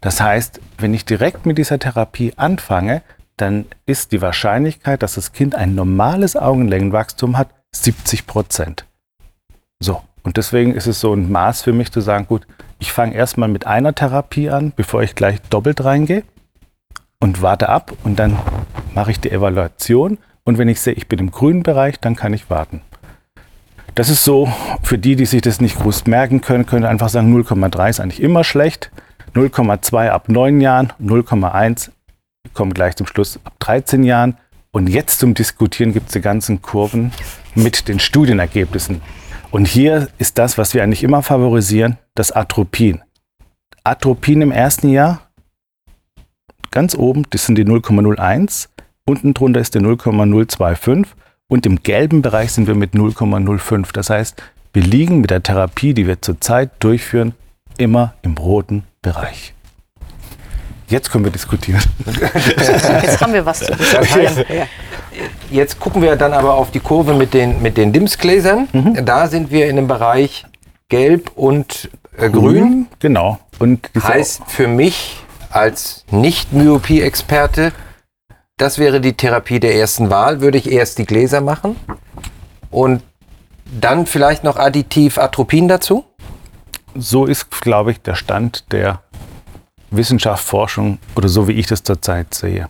Das 0.00 0.20
heißt, 0.20 0.60
wenn 0.78 0.92
ich 0.92 1.04
direkt 1.04 1.46
mit 1.46 1.56
dieser 1.56 1.78
Therapie 1.78 2.32
anfange, 2.34 3.02
dann 3.36 3.66
ist 3.86 4.10
die 4.10 4.20
Wahrscheinlichkeit, 4.20 5.04
dass 5.04 5.14
das 5.14 5.30
Kind 5.30 5.54
ein 5.54 5.76
normales 5.76 6.34
Augenlängenwachstum 6.34 7.38
hat, 7.38 7.50
70 7.70 8.26
Prozent. 8.26 8.86
So, 9.78 10.02
und 10.24 10.36
deswegen 10.36 10.74
ist 10.74 10.88
es 10.88 10.98
so 10.98 11.14
ein 11.14 11.30
Maß 11.30 11.62
für 11.62 11.72
mich 11.72 11.92
zu 11.92 12.00
sagen, 12.00 12.26
gut, 12.26 12.44
ich 12.80 12.90
fange 12.90 13.14
erstmal 13.14 13.48
mit 13.48 13.68
einer 13.68 13.94
Therapie 13.94 14.50
an, 14.50 14.72
bevor 14.74 15.04
ich 15.04 15.14
gleich 15.14 15.40
doppelt 15.42 15.84
reingehe 15.84 16.24
und 17.22 17.40
warte 17.40 17.68
ab 17.68 17.92
und 18.02 18.18
dann 18.18 18.36
mache 18.94 19.12
ich 19.12 19.20
die 19.20 19.30
Evaluation 19.30 20.18
und 20.42 20.58
wenn 20.58 20.68
ich 20.68 20.80
sehe, 20.80 20.94
ich 20.94 21.06
bin 21.06 21.20
im 21.20 21.30
grünen 21.30 21.62
Bereich, 21.62 22.00
dann 22.00 22.16
kann 22.16 22.34
ich 22.34 22.50
warten. 22.50 22.82
Das 23.94 24.08
ist 24.08 24.24
so, 24.24 24.52
für 24.82 24.98
die, 24.98 25.14
die 25.14 25.26
sich 25.26 25.40
das 25.40 25.60
nicht 25.60 25.78
groß 25.78 26.06
merken 26.06 26.40
können, 26.40 26.66
können 26.66 26.84
einfach 26.84 27.08
sagen, 27.08 27.32
0,3 27.32 27.90
ist 27.90 28.00
eigentlich 28.00 28.20
immer 28.20 28.42
schlecht. 28.42 28.90
0,2 29.34 30.08
ab 30.08 30.28
9 30.28 30.60
Jahren, 30.60 30.92
0,1 31.00 31.90
kommen 32.54 32.74
gleich 32.74 32.96
zum 32.96 33.06
Schluss 33.06 33.38
ab 33.44 33.54
13 33.60 34.02
Jahren. 34.02 34.36
Und 34.72 34.88
jetzt 34.88 35.20
zum 35.20 35.34
Diskutieren 35.34 35.92
gibt 35.92 36.08
es 36.08 36.14
die 36.14 36.20
ganzen 36.22 36.60
Kurven 36.60 37.12
mit 37.54 37.86
den 37.86 38.00
Studienergebnissen. 38.00 39.00
Und 39.52 39.68
hier 39.68 40.08
ist 40.18 40.38
das, 40.38 40.58
was 40.58 40.74
wir 40.74 40.82
eigentlich 40.82 41.04
immer 41.04 41.22
favorisieren, 41.22 41.98
das 42.14 42.32
Atropin. 42.32 43.00
Atropin 43.84 44.40
im 44.40 44.50
ersten 44.50 44.88
Jahr, 44.88 45.31
ganz 46.72 46.96
oben, 46.96 47.24
das 47.30 47.46
sind 47.46 47.56
die 47.56 47.64
0,01, 47.64 48.68
unten 49.04 49.34
drunter 49.34 49.60
ist 49.60 49.74
der 49.74 49.82
0,025 49.82 51.12
und 51.48 51.66
im 51.66 51.82
gelben 51.82 52.22
Bereich 52.22 52.52
sind 52.52 52.66
wir 52.66 52.74
mit 52.74 52.94
0,05. 52.94 53.92
Das 53.92 54.10
heißt, 54.10 54.42
wir 54.72 54.82
liegen 54.82 55.20
mit 55.20 55.30
der 55.30 55.42
Therapie, 55.42 55.94
die 55.94 56.06
wir 56.06 56.20
zurzeit 56.20 56.70
durchführen, 56.80 57.34
immer 57.78 58.14
im 58.22 58.34
roten 58.34 58.84
Bereich. 59.02 59.54
Jetzt 60.88 61.10
können 61.10 61.24
wir 61.24 61.32
diskutieren. 61.32 61.80
Jetzt 63.02 63.20
haben 63.20 63.32
wir 63.32 63.46
was 63.46 63.60
zu 63.60 63.74
diskutieren. 63.74 64.44
Jetzt 65.50 65.80
gucken 65.80 66.02
wir 66.02 66.16
dann 66.16 66.32
aber 66.32 66.54
auf 66.54 66.70
die 66.70 66.80
Kurve 66.80 67.14
mit 67.14 67.34
den, 67.34 67.62
mit 67.62 67.76
den 67.76 67.92
Dimsgläsern. 67.92 68.68
Mhm. 68.72 69.04
Da 69.04 69.26
sind 69.26 69.50
wir 69.50 69.68
in 69.68 69.76
dem 69.76 69.86
Bereich 69.86 70.44
Gelb 70.88 71.30
und 71.34 71.90
äh, 72.18 72.28
Grün. 72.28 72.88
Genau. 72.98 73.38
Und 73.58 73.90
heißt 74.02 74.42
für 74.48 74.68
mich 74.68 75.21
als 75.52 76.04
Nicht-Myopie-Experte, 76.10 77.72
das 78.56 78.78
wäre 78.78 79.00
die 79.00 79.14
Therapie 79.14 79.60
der 79.60 79.74
ersten 79.74 80.10
Wahl. 80.10 80.40
Würde 80.40 80.58
ich 80.58 80.70
erst 80.70 80.98
die 80.98 81.06
Gläser 81.06 81.40
machen 81.40 81.76
und 82.70 83.02
dann 83.64 84.06
vielleicht 84.06 84.44
noch 84.44 84.56
additiv 84.56 85.18
Atropin 85.18 85.68
dazu? 85.68 86.04
so 86.94 87.26
ist, 87.26 87.50
glaube 87.60 87.92
ich, 87.92 88.00
der 88.00 88.14
Stand 88.14 88.70
der 88.72 89.02
Wissenschaft, 89.90 90.44
Forschung 90.44 90.98
oder 91.16 91.28
so 91.28 91.48
wie 91.48 91.52
ich 91.52 91.66
das 91.66 91.82
zurzeit 91.82 92.34
sehe. 92.34 92.68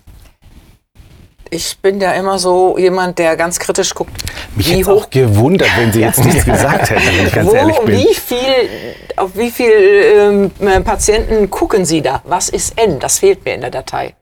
Ich 1.52 1.76
bin 1.80 2.00
ja 2.00 2.12
immer 2.12 2.38
so 2.38 2.78
jemand, 2.78 3.18
der 3.18 3.36
ganz 3.36 3.58
kritisch 3.58 3.92
guckt. 3.92 4.22
Mich 4.56 4.72
hätte 4.72 4.90
auch 4.90 5.10
gewundert, 5.10 5.68
wenn 5.76 5.92
Sie 5.92 6.00
jetzt 6.00 6.24
nichts 6.24 6.46
gesagt 6.46 6.88
hätten, 6.88 7.02
wenn 7.04 7.26
ich 7.26 7.32
ganz 7.34 7.50
Wo, 7.50 7.54
ehrlich 7.54 7.78
bin. 7.80 7.98
Wie 7.98 8.14
viel, 8.14 8.70
auf 9.16 9.36
wie 9.36 9.50
viele 9.50 9.70
ähm, 9.74 10.50
Patienten 10.82 11.50
gucken 11.50 11.84
Sie 11.84 12.00
da? 12.00 12.22
Was 12.24 12.48
ist 12.48 12.78
N? 12.78 12.98
Das 13.00 13.18
fehlt 13.18 13.44
mir 13.44 13.52
in 13.54 13.60
der 13.60 13.70
Datei, 13.70 14.14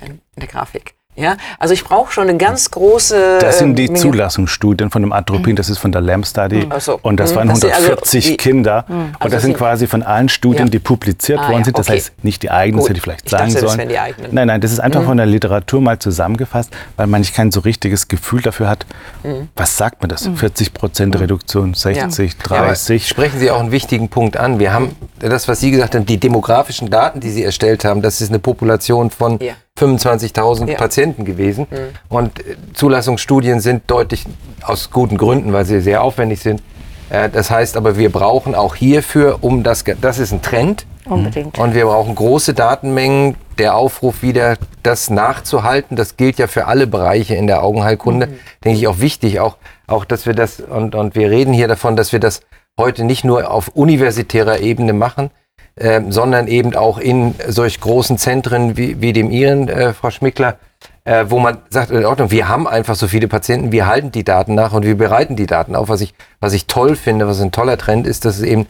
in 0.00 0.20
der 0.36 0.48
Grafik. 0.48 0.96
Ja, 1.14 1.36
also 1.58 1.74
ich 1.74 1.84
brauche 1.84 2.10
schon 2.10 2.26
eine 2.26 2.38
ganz 2.38 2.70
große. 2.70 3.38
Das 3.38 3.58
sind 3.58 3.76
die 3.76 3.84
ähm, 3.84 3.92
Menge. 3.92 4.00
Zulassungsstudien 4.00 4.90
von 4.90 5.02
dem 5.02 5.12
Atropin, 5.12 5.56
das 5.56 5.68
ist 5.68 5.76
von 5.76 5.92
der 5.92 6.00
LAMP 6.00 6.26
Study. 6.26 6.66
So. 6.78 6.98
Und 7.02 7.20
das 7.20 7.32
mhm. 7.32 7.36
waren 7.36 7.48
140 7.50 8.24
also 8.24 8.36
Kinder. 8.38 8.86
Mhm. 8.88 8.94
Und 8.94 9.16
also 9.20 9.34
das 9.34 9.42
sind 9.42 9.56
quasi 9.58 9.86
von 9.86 10.02
allen 10.02 10.30
Studien, 10.30 10.68
ja. 10.68 10.70
die 10.70 10.78
publiziert 10.78 11.38
ah, 11.38 11.50
worden 11.50 11.64
sind. 11.64 11.78
Das 11.78 11.88
okay. 11.88 11.98
heißt 11.98 12.24
nicht 12.24 12.42
die 12.42 12.50
eigenen, 12.50 12.80
das 12.80 12.88
hätte 12.88 12.96
ich 12.96 13.02
vielleicht 13.02 13.26
ich 13.26 13.30
sagen 13.30 13.52
dachte, 13.52 13.66
sollen. 13.66 13.78
Das 13.80 13.88
die 13.88 13.98
eigenen. 13.98 14.34
Nein, 14.34 14.46
nein, 14.46 14.60
das 14.62 14.72
ist 14.72 14.80
einfach 14.80 15.02
mhm. 15.02 15.06
von 15.06 15.16
der 15.18 15.26
Literatur 15.26 15.82
mal 15.82 15.98
zusammengefasst, 15.98 16.70
weil 16.96 17.06
man 17.06 17.20
nicht 17.20 17.34
kein 17.34 17.52
so 17.52 17.60
richtiges 17.60 18.08
Gefühl 18.08 18.40
dafür 18.40 18.70
hat. 18.70 18.86
Mhm. 19.22 19.48
Was 19.54 19.76
sagt 19.76 20.00
man 20.00 20.08
das? 20.08 20.30
40 20.34 20.70
mhm. 20.70 20.74
Prozent 20.74 21.14
mhm. 21.14 21.20
Reduktion, 21.20 21.74
60, 21.74 22.32
ja. 22.32 22.38
30. 22.42 23.02
Ja, 23.02 23.06
sprechen 23.06 23.38
Sie 23.38 23.50
auch 23.50 23.60
einen 23.60 23.70
wichtigen 23.70 24.08
Punkt 24.08 24.38
an. 24.38 24.58
Wir 24.58 24.72
haben 24.72 24.96
das, 25.18 25.46
was 25.46 25.60
Sie 25.60 25.70
gesagt 25.70 25.94
haben, 25.94 26.06
die 26.06 26.18
demografischen 26.18 26.88
Daten, 26.88 27.20
die 27.20 27.28
Sie 27.28 27.44
erstellt 27.44 27.84
haben, 27.84 28.00
das 28.00 28.22
ist 28.22 28.30
eine 28.30 28.38
Population 28.38 29.10
von 29.10 29.38
25.000 29.78 30.70
ja. 30.70 30.76
Patienten 30.76 31.24
gewesen. 31.24 31.66
Mhm. 31.70 31.76
Und 32.08 32.40
äh, 32.40 32.56
Zulassungsstudien 32.74 33.60
sind 33.60 33.90
deutlich 33.90 34.24
aus 34.62 34.90
guten 34.90 35.16
Gründen, 35.16 35.52
weil 35.52 35.64
sie 35.64 35.80
sehr 35.80 36.02
aufwendig 36.02 36.40
sind. 36.40 36.62
Äh, 37.10 37.28
das 37.30 37.50
heißt 37.50 37.76
aber, 37.76 37.96
wir 37.96 38.12
brauchen 38.12 38.54
auch 38.54 38.74
hierfür, 38.74 39.38
um 39.40 39.62
das, 39.62 39.84
das 40.00 40.18
ist 40.18 40.32
ein 40.32 40.42
Trend. 40.42 40.86
Unbedingt. 41.04 41.58
Und 41.58 41.74
wir 41.74 41.86
brauchen 41.86 42.14
große 42.14 42.54
Datenmengen. 42.54 43.36
Der 43.58 43.76
Aufruf 43.76 44.22
wieder, 44.22 44.56
das 44.82 45.10
nachzuhalten, 45.10 45.94
das 45.94 46.16
gilt 46.16 46.38
ja 46.38 46.46
für 46.46 46.66
alle 46.66 46.86
Bereiche 46.86 47.34
in 47.34 47.46
der 47.46 47.62
Augenheilkunde. 47.62 48.28
Mhm. 48.28 48.38
Denke 48.64 48.78
ich 48.78 48.88
auch 48.88 48.98
wichtig, 48.98 49.40
auch, 49.40 49.58
auch, 49.86 50.06
dass 50.06 50.24
wir 50.24 50.34
das, 50.34 50.60
und, 50.60 50.94
und 50.94 51.14
wir 51.14 51.30
reden 51.30 51.52
hier 51.52 51.68
davon, 51.68 51.94
dass 51.94 52.12
wir 52.12 52.20
das 52.20 52.40
heute 52.78 53.04
nicht 53.04 53.24
nur 53.24 53.50
auf 53.50 53.68
universitärer 53.68 54.60
Ebene 54.60 54.94
machen, 54.94 55.30
äh, 55.76 56.00
sondern 56.08 56.46
eben 56.46 56.74
auch 56.74 56.98
in 56.98 57.34
solch 57.48 57.80
großen 57.80 58.18
Zentren 58.18 58.76
wie, 58.76 59.00
wie 59.00 59.12
dem 59.12 59.30
Ihren, 59.30 59.68
äh, 59.68 59.92
Frau 59.92 60.10
Schmickler, 60.10 60.56
äh, 61.04 61.26
wo 61.28 61.38
man 61.38 61.58
sagt, 61.70 61.90
in 61.90 62.04
Ordnung, 62.04 62.30
wir 62.30 62.48
haben 62.48 62.66
einfach 62.66 62.94
so 62.94 63.08
viele 63.08 63.28
Patienten, 63.28 63.72
wir 63.72 63.86
halten 63.86 64.12
die 64.12 64.24
Daten 64.24 64.54
nach 64.54 64.72
und 64.72 64.84
wir 64.84 64.96
bereiten 64.96 65.36
die 65.36 65.46
Daten 65.46 65.74
auf. 65.74 65.88
Was 65.88 66.00
ich, 66.00 66.14
was 66.40 66.52
ich 66.52 66.66
toll 66.66 66.96
finde, 66.96 67.26
was 67.26 67.40
ein 67.40 67.52
toller 67.52 67.78
Trend 67.78 68.06
ist, 68.06 68.24
dass 68.24 68.36
es 68.36 68.42
eben 68.42 68.66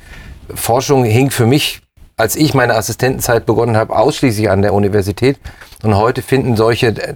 Forschung 0.55 1.05
hing 1.05 1.31
für 1.31 1.47
mich 1.47 1.83
als 2.17 2.37
ich 2.37 2.55
meine 2.55 2.75
Assistentenzeit 2.75 3.47
begonnen 3.47 3.77
habe, 3.77 3.97
ausschließlich 3.97 4.49
an 4.51 4.62
der 4.62 4.75
Universität. 4.75 5.38
Und 5.83 5.97
heute 5.97 6.23
finden 6.23 6.57
solche 6.57 6.88
äh, 6.88 7.15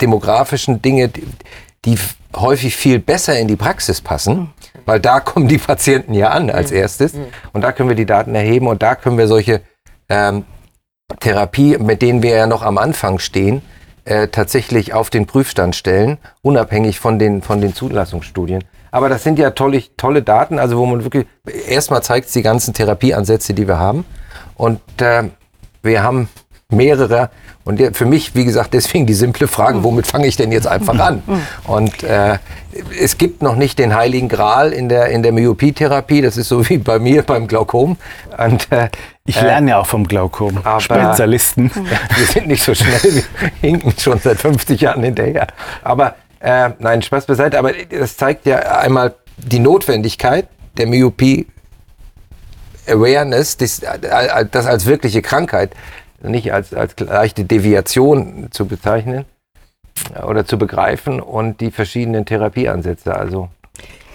demografischen 0.00 0.82
Dinge, 0.82 1.10
die, 1.84 1.98
häufig 2.36 2.76
viel 2.76 2.98
besser 2.98 3.38
in 3.38 3.48
die 3.48 3.56
Praxis 3.56 4.00
passen, 4.00 4.52
weil 4.86 5.00
da 5.00 5.20
kommen 5.20 5.48
die 5.48 5.58
Patienten 5.58 6.14
ja 6.14 6.30
an 6.30 6.50
als 6.50 6.70
erstes. 6.70 7.14
Und 7.52 7.62
da 7.62 7.72
können 7.72 7.88
wir 7.88 7.96
die 7.96 8.06
Daten 8.06 8.34
erheben 8.34 8.66
und 8.66 8.82
da 8.82 8.94
können 8.94 9.18
wir 9.18 9.28
solche 9.28 9.62
ähm, 10.08 10.44
Therapie, 11.20 11.78
mit 11.78 12.02
denen 12.02 12.22
wir 12.22 12.34
ja 12.34 12.46
noch 12.46 12.62
am 12.62 12.78
Anfang 12.78 13.18
stehen, 13.18 13.62
äh, 14.04 14.28
tatsächlich 14.28 14.94
auf 14.94 15.10
den 15.10 15.26
Prüfstand 15.26 15.76
stellen, 15.76 16.18
unabhängig 16.42 16.98
von 16.98 17.18
den, 17.18 17.42
von 17.42 17.60
den 17.60 17.74
Zulassungsstudien. 17.74 18.64
Aber 18.90 19.08
das 19.08 19.24
sind 19.24 19.38
ja 19.38 19.50
tolle, 19.50 19.82
tolle 19.96 20.22
Daten, 20.22 20.58
also 20.58 20.78
wo 20.78 20.86
man 20.86 21.02
wirklich, 21.02 21.26
erstmal 21.68 22.02
zeigt 22.02 22.28
es 22.28 22.32
die 22.32 22.42
ganzen 22.42 22.74
Therapieansätze, 22.74 23.52
die 23.52 23.66
wir 23.66 23.78
haben. 23.78 24.04
Und 24.56 24.80
äh, 25.00 25.24
wir 25.82 26.02
haben 26.02 26.28
mehrere. 26.70 27.30
Und 27.64 27.80
der, 27.80 27.94
für 27.94 28.04
mich, 28.04 28.34
wie 28.34 28.44
gesagt, 28.44 28.74
deswegen 28.74 29.06
die 29.06 29.14
simple 29.14 29.48
Frage, 29.48 29.82
womit 29.82 30.06
fange 30.06 30.26
ich 30.26 30.36
denn 30.36 30.52
jetzt 30.52 30.66
einfach 30.66 30.98
an? 30.98 31.22
Und 31.66 32.02
äh, 32.02 32.38
es 33.00 33.16
gibt 33.16 33.40
noch 33.42 33.56
nicht 33.56 33.78
den 33.78 33.94
heiligen 33.94 34.28
Gral 34.28 34.72
in 34.72 34.90
der, 34.90 35.06
in 35.08 35.22
der 35.22 35.32
Myopietherapie. 35.32 36.20
Das 36.20 36.36
ist 36.36 36.48
so 36.48 36.68
wie 36.68 36.76
bei 36.76 36.98
mir 36.98 37.22
beim 37.22 37.46
Glaukom. 37.46 37.96
Und, 38.36 38.70
äh, 38.70 38.90
Ich 39.24 39.40
lerne 39.40 39.70
ja 39.70 39.78
auch 39.78 39.86
vom 39.86 40.06
Glaukom. 40.06 40.58
aber- 40.62 40.80
Spezialisten. 40.80 41.70
wir 42.16 42.26
sind 42.26 42.48
nicht 42.48 42.62
so 42.62 42.74
schnell, 42.74 43.00
wir 43.02 43.22
hinken 43.62 43.94
schon 43.98 44.18
seit 44.18 44.38
50 44.38 44.82
Jahren 44.82 45.02
hinterher. 45.02 45.46
Aber 45.82 46.16
äh, 46.40 46.68
nein, 46.80 47.00
Spaß 47.00 47.24
beiseite, 47.24 47.58
aber 47.58 47.72
das 47.72 48.18
zeigt 48.18 48.44
ja 48.44 48.58
einmal 48.58 49.14
die 49.38 49.58
Notwendigkeit 49.60 50.48
der 50.76 50.86
Myopie 50.86 51.46
Awareness, 52.86 53.56
das, 53.56 53.78
äh, 53.78 54.44
das 54.50 54.66
als 54.66 54.84
wirkliche 54.84 55.22
Krankheit, 55.22 55.72
nicht 56.24 56.52
als, 56.52 56.74
als 56.74 56.98
leichte 56.98 57.44
Deviation 57.44 58.48
zu 58.50 58.66
bezeichnen 58.66 59.24
äh, 60.14 60.22
oder 60.22 60.46
zu 60.46 60.58
begreifen 60.58 61.20
und 61.20 61.60
die 61.60 61.70
verschiedenen 61.70 62.26
Therapieansätze. 62.26 63.14
Also 63.14 63.48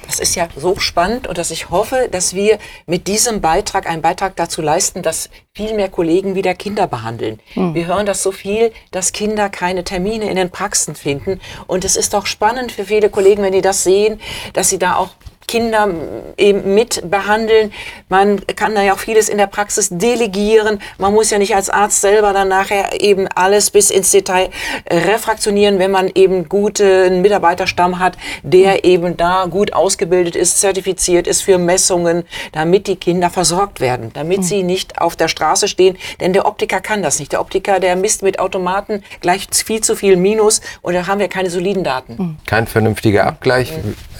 Das 0.08 0.20
ist 0.20 0.36
ja 0.36 0.48
so 0.56 0.78
spannend 0.80 1.28
und 1.28 1.38
dass 1.38 1.52
ich 1.52 1.70
hoffe, 1.70 2.10
dass 2.12 2.34
wir 2.34 2.58
mit 2.88 3.08
diesem 3.08 3.42
Beitrag 3.42 3.88
einen 3.88 4.02
Beitrag 4.02 4.36
dazu 4.36 4.62
leisten, 4.62 5.04
dass 5.04 5.30
viel 5.56 5.76
mehr 5.76 5.90
Kollegen 5.90 6.34
wieder 6.34 6.56
Kinder 6.56 6.88
behandeln. 6.88 7.40
Wir 7.76 7.86
hören 7.86 8.08
das 8.08 8.24
so 8.24 8.32
viel, 8.32 8.72
dass 8.92 9.12
Kinder 9.12 9.50
keine 9.50 9.84
Termine 9.84 10.28
in 10.30 10.36
den 10.36 10.50
Praxen 10.50 10.96
finden. 10.96 11.40
Und 11.68 11.86
es 11.86 11.96
ist 11.96 12.16
doch 12.16 12.26
spannend 12.26 12.72
für 12.72 12.86
viele 12.86 13.12
Kollegen, 13.12 13.44
wenn 13.44 13.54
die 13.54 13.62
das 13.62 13.84
sehen, 13.84 14.20
dass 14.54 14.70
sie 14.70 14.80
da 14.80 14.96
auch 14.96 15.10
Kinder 15.50 15.90
eben 16.38 16.76
mit 16.76 17.10
behandeln. 17.10 17.74
Man 18.08 18.46
kann 18.56 18.76
da 18.76 18.84
ja 18.84 18.94
auch 18.94 19.00
vieles 19.00 19.30
in 19.30 19.40
der 19.40 19.48
Praxis 19.48 19.90
delegieren. 19.92 20.80
Man 21.00 21.12
muss 21.12 21.32
ja 21.32 21.40
nicht 21.40 21.56
als 21.56 21.72
Arzt 21.72 22.02
selber 22.02 22.34
dann 22.34 22.50
nachher 22.50 23.02
eben 23.02 23.28
alles 23.34 23.72
bis 23.72 23.90
ins 23.90 24.12
Detail 24.12 24.52
refraktionieren, 24.90 25.80
wenn 25.80 25.90
man 25.90 26.12
eben 26.14 26.48
guten 26.48 27.24
Mitarbeiterstamm 27.24 27.98
hat, 27.98 28.16
der 28.44 28.86
eben 28.86 29.18
da 29.18 29.48
gut 29.50 29.74
ausgebildet 29.74 30.36
ist, 30.36 30.62
zertifiziert 30.62 31.26
ist 31.26 31.42
für 31.42 31.58
Messungen, 31.58 32.26
damit 32.52 32.86
die 32.86 32.96
Kinder 32.96 33.32
versorgt 33.32 33.80
werden, 33.80 34.12
damit 34.14 34.46
sie 34.46 34.62
nicht 34.62 35.02
auf 35.02 35.16
der 35.16 35.30
Straße 35.30 35.68
stehen. 35.68 35.98
Denn 36.20 36.32
der 36.32 36.46
Optiker 36.46 36.80
kann 36.80 37.02
das 37.02 37.18
nicht. 37.18 37.32
Der 37.32 37.42
Optiker, 37.42 37.80
der 37.80 37.96
misst 37.96 38.22
mit 38.22 38.38
Automaten 38.38 39.04
gleich 39.20 39.48
viel 39.52 39.82
zu 39.82 39.96
viel 39.96 40.16
Minus 40.16 40.62
und 40.84 40.94
da 40.94 41.08
haben 41.08 41.20
wir 41.20 41.28
keine 41.28 41.50
soliden 41.50 41.84
Daten. 41.84 42.38
kein 42.46 42.68
vernünftiger 42.68 43.26
Abgleich. 43.26 43.74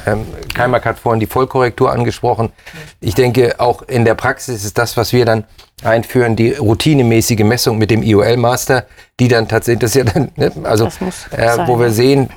Ähm, 0.08 0.26
Keimer 0.56 0.82
hat 0.84 0.98
vorhin 0.98 1.19
die 1.20 1.28
Vollkorrektur 1.28 1.92
angesprochen. 1.92 2.52
Ich 3.00 3.16
denke, 3.16 3.60
auch 3.60 3.82
in 3.84 4.06
der 4.06 4.16
Praxis 4.16 4.66
ist 4.66 4.78
das, 4.78 4.98
was 4.98 5.14
wir 5.14 5.26
dann 5.26 5.46
einführen, 5.84 6.36
die 6.36 6.52
routinemäßige 6.52 7.40
Messung 7.40 7.78
mit 7.78 7.92
dem 7.92 8.04
IOL-Master, 8.04 8.86
die 9.20 9.28
dann 9.28 9.48
tatsächlich, 9.48 9.80
das 9.80 9.96
ist 9.96 9.96
ja 9.96 10.04
dann, 10.04 10.32
ne, 10.36 10.52
also 10.64 10.88
äh, 11.32 11.58
wo 11.66 11.80
wir 11.80 11.92
sehen, 11.92 12.30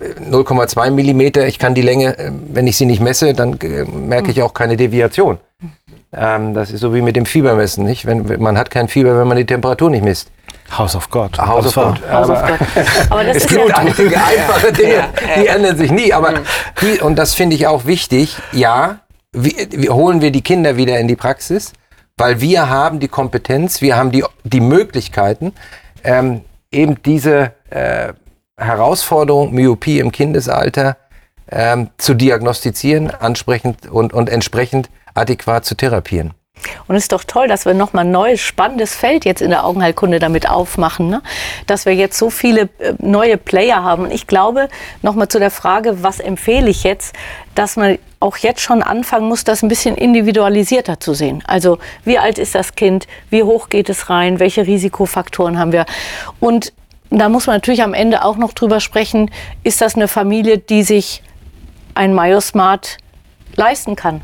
äh, 0.00 0.30
0,2 0.30 0.90
Millimeter, 0.90 1.46
ich 1.46 1.58
kann 1.58 1.74
die 1.74 1.82
Länge, 1.82 2.18
äh, 2.18 2.30
wenn 2.48 2.66
ich 2.66 2.76
sie 2.76 2.86
nicht 2.86 3.00
messe, 3.00 3.32
dann 3.32 3.58
äh, 3.60 3.84
merke 3.84 4.30
ich 4.30 4.42
auch 4.42 4.54
keine 4.54 4.76
Deviation. 4.76 5.38
Ähm, 6.12 6.54
das 6.54 6.70
ist 6.72 6.80
so 6.80 6.92
wie 6.92 7.02
mit 7.02 7.14
dem 7.14 7.24
Fiebermessen, 7.24 7.84
nicht? 7.84 8.04
Wenn, 8.04 8.40
man 8.42 8.58
hat 8.58 8.70
kein 8.70 8.88
Fieber, 8.88 9.18
wenn 9.18 9.28
man 9.28 9.36
die 9.36 9.46
Temperatur 9.46 9.90
nicht 9.90 10.02
misst. 10.02 10.30
House 10.76 10.96
of 10.96 11.08
God. 11.10 11.38
House 11.38 11.66
of 11.66 11.74
God. 11.74 12.04
Aber, 12.08 12.44
Aber 13.10 13.24
das 13.24 13.36
es 13.36 13.44
ist 13.44 13.48
gibt 13.48 13.68
ja, 13.68 13.76
einige 13.76 14.02
einfache 14.04 14.72
Dinge, 14.72 15.04
die 15.36 15.46
ändern 15.46 15.76
sich 15.76 15.90
nie. 15.90 16.12
Aber 16.12 16.34
die, 16.80 17.00
und 17.00 17.16
das 17.16 17.34
finde 17.34 17.56
ich 17.56 17.66
auch 17.66 17.86
wichtig, 17.86 18.36
ja, 18.52 19.00
wie, 19.32 19.54
wie 19.70 19.90
holen 19.90 20.20
wir 20.20 20.32
die 20.32 20.42
Kinder 20.42 20.76
wieder 20.76 20.98
in 20.98 21.06
die 21.06 21.16
Praxis, 21.16 21.72
weil 22.16 22.40
wir 22.40 22.68
haben 22.68 22.98
die 22.98 23.08
Kompetenz, 23.08 23.80
wir 23.80 23.96
haben 23.96 24.10
die, 24.10 24.24
die 24.42 24.60
Möglichkeiten, 24.60 25.52
ähm, 26.02 26.42
eben 26.72 27.00
diese 27.02 27.52
äh, 27.70 28.12
Herausforderung, 28.56 29.54
Myopie 29.54 30.00
im 30.00 30.10
Kindesalter, 30.10 30.96
ähm, 31.50 31.90
zu 31.98 32.14
diagnostizieren, 32.14 33.10
ansprechend 33.10 33.88
und, 33.88 34.12
und 34.12 34.28
entsprechend 34.28 34.90
adäquat 35.14 35.64
zu 35.64 35.74
therapieren. 35.74 36.34
Und 36.86 36.96
es 36.96 37.04
ist 37.04 37.12
doch 37.12 37.24
toll, 37.24 37.48
dass 37.48 37.64
wir 37.64 37.74
nochmal 37.74 38.04
ein 38.04 38.10
neues, 38.10 38.40
spannendes 38.40 38.94
Feld 38.94 39.24
jetzt 39.24 39.40
in 39.40 39.50
der 39.50 39.64
Augenheilkunde 39.64 40.18
damit 40.18 40.48
aufmachen. 40.48 41.08
Ne? 41.08 41.22
Dass 41.66 41.86
wir 41.86 41.94
jetzt 41.94 42.18
so 42.18 42.30
viele 42.30 42.68
äh, 42.78 42.94
neue 42.98 43.36
Player 43.36 43.82
haben. 43.82 44.04
Und 44.04 44.12
ich 44.12 44.26
glaube, 44.26 44.68
nochmal 45.02 45.28
zu 45.28 45.38
der 45.38 45.50
Frage, 45.50 46.02
was 46.02 46.20
empfehle 46.20 46.68
ich 46.68 46.84
jetzt, 46.84 47.14
dass 47.54 47.76
man 47.76 47.98
auch 48.18 48.36
jetzt 48.36 48.60
schon 48.60 48.82
anfangen 48.82 49.28
muss, 49.28 49.44
das 49.44 49.62
ein 49.62 49.68
bisschen 49.68 49.96
individualisierter 49.96 51.00
zu 51.00 51.14
sehen. 51.14 51.42
Also 51.46 51.78
wie 52.04 52.18
alt 52.18 52.38
ist 52.38 52.54
das 52.54 52.74
Kind, 52.74 53.06
wie 53.30 53.42
hoch 53.42 53.70
geht 53.70 53.88
es 53.88 54.10
rein, 54.10 54.38
welche 54.38 54.66
Risikofaktoren 54.66 55.58
haben 55.58 55.72
wir. 55.72 55.86
Und 56.38 56.74
da 57.08 57.28
muss 57.28 57.46
man 57.46 57.56
natürlich 57.56 57.82
am 57.82 57.94
Ende 57.94 58.24
auch 58.24 58.36
noch 58.36 58.52
drüber 58.52 58.80
sprechen, 58.80 59.30
ist 59.64 59.80
das 59.80 59.96
eine 59.96 60.06
Familie, 60.06 60.58
die 60.58 60.82
sich 60.82 61.22
ein 61.94 62.14
Myosmart 62.14 62.98
leisten 63.56 63.96
kann. 63.96 64.20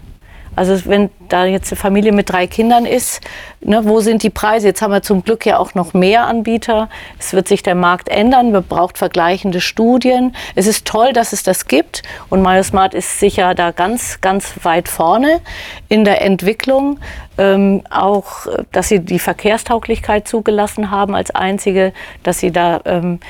Also 0.57 0.87
wenn 0.87 1.11
da 1.29 1.45
jetzt 1.45 1.71
eine 1.71 1.79
Familie 1.79 2.12
mit 2.12 2.31
drei 2.31 2.47
Kindern 2.47 2.87
ist, 2.87 3.21
ne, 3.61 3.83
wo 3.85 4.01
sind 4.01 4.23
die 4.23 4.31
Preise? 4.31 4.69
Jetzt 4.69 4.81
haben 4.81 4.92
wir 4.92 5.03
zum 5.03 5.23
Glück 5.23 5.45
ja 5.45 5.59
auch 5.59 5.75
noch 5.75 5.92
mehr 5.92 6.27
Anbieter. 6.27 6.88
Es 7.19 7.35
wird 7.35 7.47
sich 7.47 7.62
der 7.62 7.75
Markt 7.75 8.09
ändern. 8.09 8.53
Man 8.53 8.64
braucht 8.64 8.97
vergleichende 8.97 9.61
Studien. 9.61 10.35
Es 10.55 10.66
ist 10.66 10.87
toll, 10.87 11.12
dass 11.12 11.33
es 11.33 11.42
das 11.42 11.66
gibt. 11.69 12.03
Und 12.31 12.42
MyoSmart 12.42 12.95
ist 12.95 13.21
sicher 13.21 13.55
da 13.55 13.71
ganz, 13.71 14.21
ganz 14.23 14.55
weit 14.62 14.88
vorne 14.88 15.40
in 15.88 16.05
der 16.05 16.23
Entwicklung. 16.23 16.99
Ähm, 17.38 17.83
auch, 17.90 18.47
dass 18.73 18.88
sie 18.88 19.01
die 19.01 19.19
Verkehrstauglichkeit 19.19 20.27
zugelassen 20.27 20.90
haben 20.90 21.14
als 21.14 21.31
einzige, 21.31 21.92
dass 22.23 22.38
sie 22.38 22.51
da 22.51 22.81
ähm, 22.87 23.21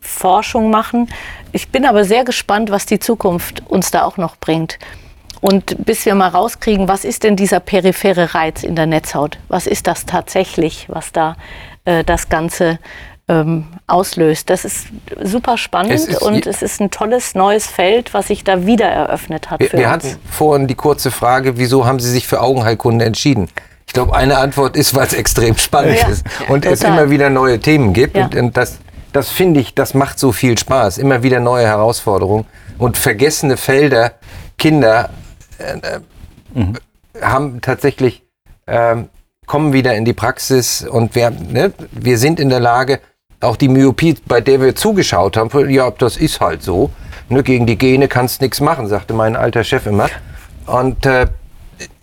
Forschung 0.00 0.70
machen. 0.70 1.08
Ich 1.52 1.68
bin 1.68 1.84
aber 1.84 2.04
sehr 2.04 2.24
gespannt, 2.24 2.70
was 2.70 2.84
die 2.86 2.98
Zukunft 2.98 3.62
uns 3.68 3.92
da 3.92 4.04
auch 4.04 4.16
noch 4.16 4.36
bringt. 4.36 4.78
Und 5.44 5.84
bis 5.84 6.06
wir 6.06 6.14
mal 6.14 6.28
rauskriegen, 6.28 6.88
was 6.88 7.04
ist 7.04 7.22
denn 7.22 7.36
dieser 7.36 7.60
periphere 7.60 8.34
Reiz 8.34 8.62
in 8.62 8.76
der 8.76 8.86
Netzhaut? 8.86 9.36
Was 9.48 9.66
ist 9.66 9.86
das 9.86 10.06
tatsächlich, 10.06 10.86
was 10.88 11.12
da 11.12 11.36
äh, 11.84 12.02
das 12.02 12.30
Ganze 12.30 12.78
ähm, 13.28 13.66
auslöst? 13.86 14.48
Das 14.48 14.64
ist 14.64 14.86
super 15.22 15.58
spannend 15.58 15.92
Es 15.92 16.06
ist 16.06 16.22
und 16.22 16.46
es 16.46 16.62
ist 16.62 16.80
ein 16.80 16.90
tolles 16.90 17.34
neues 17.34 17.66
Feld, 17.66 18.14
was 18.14 18.28
sich 18.28 18.42
da 18.42 18.64
wieder 18.64 18.86
eröffnet 18.86 19.50
hat 19.50 19.60
Wir, 19.60 19.68
für 19.68 19.76
wir 19.76 19.84
uns. 19.84 19.92
hatten 19.92 20.16
vorhin 20.30 20.66
die 20.66 20.76
kurze 20.76 21.10
Frage, 21.10 21.58
wieso 21.58 21.84
haben 21.84 22.00
Sie 22.00 22.10
sich 22.10 22.26
für 22.26 22.40
Augenheilkunde 22.40 23.04
entschieden? 23.04 23.50
Ich 23.86 23.92
glaube, 23.92 24.16
eine 24.16 24.38
Antwort 24.38 24.78
ist, 24.78 24.94
weil 24.94 25.06
es 25.06 25.12
extrem 25.12 25.58
spannend 25.58 25.98
Ja, 26.00 26.08
ist 26.08 26.24
und 26.48 26.64
es 26.64 26.80
total. 26.80 27.00
immer 27.00 27.10
wieder 27.10 27.28
neue 27.28 27.60
Themen 27.60 27.92
gibt. 27.92 28.16
Ja. 28.16 28.24
Und, 28.24 28.34
und 28.34 28.56
das, 28.56 28.78
das 29.12 29.28
finde 29.28 29.60
ich, 29.60 29.74
das 29.74 29.92
macht 29.92 30.18
so 30.18 30.32
viel 30.32 30.56
Spaß. 30.56 30.96
Immer 30.96 31.22
wieder 31.22 31.38
neue 31.38 31.66
Herausforderungen 31.66 32.46
und 32.78 32.96
vergessene 32.96 33.58
Felder. 33.58 34.12
Kinder 34.56 35.10
äh, 35.58 35.98
äh, 36.58 37.20
haben 37.22 37.60
tatsächlich 37.60 38.22
ähm, 38.66 39.08
kommen 39.46 39.72
wieder 39.72 39.94
in 39.94 40.04
die 40.04 40.12
Praxis 40.12 40.82
und 40.82 41.14
wir, 41.14 41.30
ne, 41.30 41.72
wir 41.92 42.18
sind 42.18 42.40
in 42.40 42.48
der 42.48 42.60
Lage, 42.60 43.00
auch 43.40 43.56
die 43.56 43.68
Myopie, 43.68 44.16
bei 44.26 44.40
der 44.40 44.60
wir 44.60 44.74
zugeschaut 44.74 45.36
haben, 45.36 45.70
ja, 45.70 45.90
das 45.90 46.16
ist 46.16 46.40
halt 46.40 46.62
so. 46.62 46.90
Ne, 47.28 47.42
gegen 47.42 47.66
die 47.66 47.76
Gene 47.76 48.08
kannst 48.08 48.40
nichts 48.40 48.60
machen, 48.60 48.86
sagte 48.86 49.14
mein 49.14 49.36
alter 49.36 49.64
Chef 49.64 49.86
immer. 49.86 50.08
Und 50.66 51.04
äh, 51.06 51.26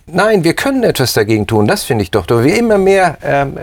nein, 0.06 0.44
wir 0.44 0.54
können 0.54 0.82
etwas 0.84 1.14
dagegen 1.14 1.46
tun, 1.46 1.66
das 1.66 1.84
finde 1.84 2.02
ich 2.02 2.10
doch. 2.10 2.26
Wir 2.28 2.56
immer 2.56 2.78
mehr 2.78 3.18
ähm, 3.22 3.58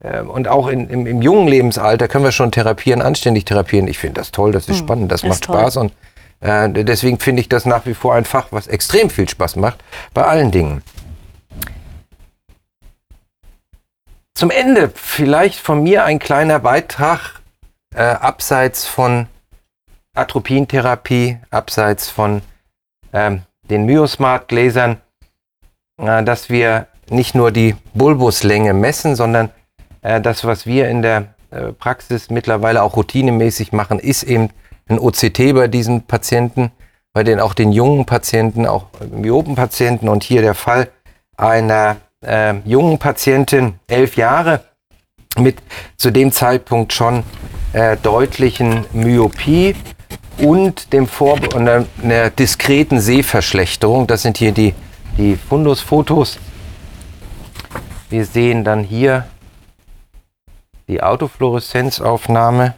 äh, 0.00 0.20
und 0.20 0.48
auch 0.48 0.68
in, 0.68 0.88
im, 0.88 1.06
im 1.06 1.22
jungen 1.22 1.48
Lebensalter 1.48 2.08
können 2.08 2.24
wir 2.24 2.32
schon 2.32 2.52
therapieren, 2.52 3.02
anständig 3.02 3.44
therapieren. 3.44 3.88
Ich 3.88 3.98
finde 3.98 4.20
das 4.20 4.30
toll, 4.30 4.52
das 4.52 4.68
ist 4.68 4.78
spannend, 4.78 5.10
das 5.10 5.22
Hm, 5.22 5.30
das 5.30 5.38
macht 5.38 5.40
ist 5.40 5.44
toll. 5.46 5.60
Spaß 5.60 5.76
und 5.78 5.92
äh, 6.40 6.68
deswegen 6.70 7.18
finde 7.18 7.40
ich 7.40 7.48
das 7.48 7.66
nach 7.66 7.86
wie 7.86 7.94
vor 7.94 8.14
ein 8.14 8.24
Fach, 8.24 8.48
was 8.50 8.66
extrem 8.66 9.10
viel 9.10 9.28
Spaß 9.28 9.56
macht, 9.56 9.82
bei 10.14 10.24
allen 10.24 10.50
Dingen. 10.50 10.82
Zum 14.34 14.50
Ende 14.50 14.92
vielleicht 14.94 15.58
von 15.58 15.82
mir 15.82 16.04
ein 16.04 16.20
kleiner 16.20 16.60
Beitrag 16.60 17.40
äh, 17.94 18.02
abseits 18.02 18.86
von 18.86 19.26
Atropientherapie, 20.14 21.38
abseits 21.50 22.08
von 22.08 22.42
ähm, 23.12 23.42
den 23.68 23.84
Myosmart-Gläsern, 23.86 25.00
äh, 25.98 26.22
dass 26.22 26.50
wir 26.50 26.86
nicht 27.10 27.34
nur 27.34 27.50
die 27.50 27.74
Bulbuslänge 27.94 28.74
messen, 28.74 29.16
sondern 29.16 29.50
äh, 30.02 30.20
das, 30.20 30.44
was 30.44 30.66
wir 30.66 30.88
in 30.88 31.02
der 31.02 31.34
äh, 31.50 31.72
Praxis 31.72 32.30
mittlerweile 32.30 32.82
auch 32.82 32.96
routinemäßig 32.96 33.72
machen, 33.72 33.98
ist 33.98 34.22
eben 34.22 34.50
ein 34.88 34.98
OCT 34.98 35.54
bei 35.54 35.68
diesen 35.68 36.02
Patienten, 36.02 36.70
bei 37.12 37.22
den 37.22 37.40
auch 37.40 37.54
den 37.54 37.72
jungen 37.72 38.06
Patienten, 38.06 38.66
auch 38.66 38.86
Myopenpatienten 39.10 40.08
und 40.08 40.24
hier 40.24 40.42
der 40.42 40.54
Fall 40.54 40.88
einer 41.36 41.96
äh, 42.24 42.54
jungen 42.64 42.98
Patientin, 42.98 43.74
elf 43.86 44.16
Jahre, 44.16 44.60
mit 45.36 45.58
zu 45.96 46.10
dem 46.10 46.32
Zeitpunkt 46.32 46.92
schon 46.92 47.22
äh, 47.72 47.96
deutlichen 47.96 48.86
Myopie 48.92 49.74
und 50.38 50.92
dem 50.92 51.06
Vor 51.06 51.38
einer, 51.54 51.84
einer 52.02 52.30
diskreten 52.30 53.00
Sehverschlechterung. 53.00 54.06
Das 54.06 54.22
sind 54.22 54.38
hier 54.38 54.52
die, 54.52 54.74
die 55.16 55.36
Fundusfotos. 55.36 56.38
Wir 58.10 58.24
sehen 58.24 58.64
dann 58.64 58.84
hier 58.84 59.26
die 60.88 61.02
Autofluoreszenzaufnahme. 61.02 62.74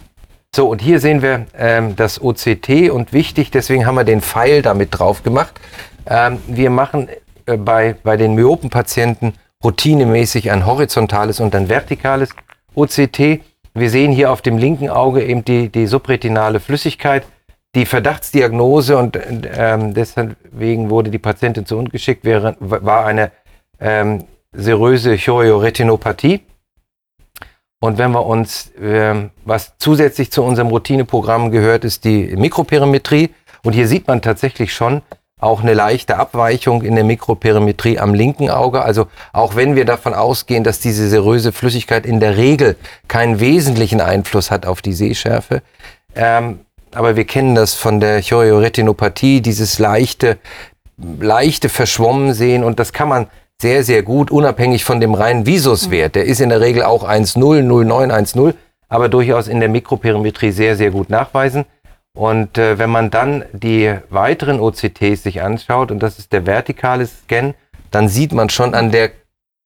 So, 0.55 0.69
und 0.69 0.83
hier 0.83 0.99
sehen 0.99 1.23
wir 1.23 1.47
ähm, 1.57 1.95
das 1.95 2.21
OCT 2.21 2.91
und 2.91 3.13
wichtig, 3.13 3.53
deswegen 3.53 3.87
haben 3.87 3.95
wir 3.95 4.03
den 4.03 4.21
Pfeil 4.21 4.63
damit 4.63 4.89
drauf 4.99 5.23
gemacht. 5.23 5.61
Ähm, 6.07 6.39
wir 6.49 6.71
machen 6.71 7.09
äh, 7.47 7.57
bei, 7.57 7.95
bei 8.03 8.17
den 8.17 8.35
Myopenpatienten 8.35 9.35
routinemäßig 9.63 10.51
ein 10.51 10.67
horizontales 10.67 11.39
und 11.39 11.55
ein 11.55 11.69
vertikales 11.69 12.31
OCT. 12.75 13.43
Wir 13.75 13.91
sehen 13.91 14.11
hier 14.11 14.33
auf 14.33 14.43
dem 14.43 14.59
linken 14.59 14.89
Auge 14.89 15.25
eben 15.25 15.45
die, 15.45 15.69
die 15.69 15.87
subretinale 15.87 16.59
Flüssigkeit, 16.59 17.25
die 17.77 17.87
Verdachtsdiagnose 17.87 18.99
und 18.99 19.17
ähm, 19.57 19.95
deswegen 19.95 20.91
wurde 20.91 21.11
die 21.11 21.21
Patientin 21.21 21.65
zu 21.65 21.79
uns 21.79 21.93
geschickt, 21.93 22.25
wäre, 22.25 22.57
war 22.59 23.07
eine 23.07 23.31
ähm, 23.79 24.25
seröse 24.53 25.17
Chorioretinopathie. 25.17 26.41
Und 27.81 27.97
wenn 27.97 28.13
wir 28.13 28.27
uns, 28.27 28.71
ähm, 28.81 29.31
was 29.45 29.73
zusätzlich 29.79 30.31
zu 30.31 30.43
unserem 30.43 30.69
Routineprogramm 30.69 31.51
gehört, 31.51 31.85
ist 31.85 32.05
die 32.05 32.37
Mikroperimetrie. 32.37 33.31
Und 33.63 33.73
hier 33.73 33.89
sieht 33.89 34.07
man 34.07 34.21
tatsächlich 34.23 34.73
schon 34.75 35.03
auch 35.39 35.63
eine 35.63 35.73
leichte 35.73 36.19
Abweichung 36.19 36.83
in 36.83 36.95
der 36.95 37.05
Mikroperimetrie 37.05 37.99
am 37.99 38.13
linken 38.13 38.51
Auge. 38.51 38.83
Also 38.83 39.07
auch 39.33 39.57
wenn 39.57 39.75
wir 39.75 39.87
davon 39.87 40.13
ausgehen, 40.13 40.65
dass 40.65 40.81
diese 40.81 41.09
seröse 41.09 41.53
Flüssigkeit 41.53 42.05
in 42.05 42.21
der 42.21 42.37
Regel 42.37 42.77
keinen 43.09 43.41
wesentlichen 43.41 44.01
Einfluss 44.01 44.51
hat 44.51 44.67
auf 44.67 44.83
die 44.83 44.93
Sehschärfe, 44.93 45.63
ähm, 46.15 46.61
aber 46.93 47.17
wir 47.17 47.25
kennen 47.25 47.55
das 47.55 47.75
von 47.75 48.01
der 48.01 48.21
Chorioretinopathie, 48.21 49.41
dieses 49.41 49.79
leichte, 49.79 50.39
leichte 50.99 51.69
Verschwommensehen 51.69 52.65
und 52.65 52.81
das 52.81 52.93
kann 52.93 53.09
man 53.09 53.27
sehr, 53.61 53.85
sehr 53.85 54.03
gut, 54.03 54.31
unabhängig 54.31 54.85
von 54.85 55.01
dem 55.01 55.13
reinen 55.13 55.45
Visuswert. 55.45 56.15
Der 56.15 56.25
ist 56.25 56.41
in 56.41 56.49
der 56.49 56.63
Regel 56.63 56.83
auch 56.83 57.07
1,0, 57.07 57.37
0,9, 57.63 58.11
1,0, 58.11 58.55
aber 58.89 59.09
durchaus 59.11 59.49
in 59.49 59.61
der 59.61 59.69
Mikroperimetrie 59.69 60.51
sehr, 60.51 60.77
sehr 60.77 60.91
gut 60.91 61.11
nachweisen. 61.11 61.67
Und 62.17 62.57
äh, 62.57 62.79
wenn 62.79 62.91
man 62.91 63.11
dann 63.11 63.45
die 63.53 63.95
weiteren 64.09 64.61
OCTs 64.61 65.23
sich 65.23 65.43
anschaut, 65.43 65.91
und 65.91 66.03
das 66.03 66.19
ist 66.19 66.33
der 66.33 66.47
vertikale 66.47 67.07
Scan, 67.07 67.55
dann 67.91 68.09
sieht 68.09 68.33
man 68.33 68.49
schon 68.49 68.75
an 68.75 68.91
der 68.91 69.11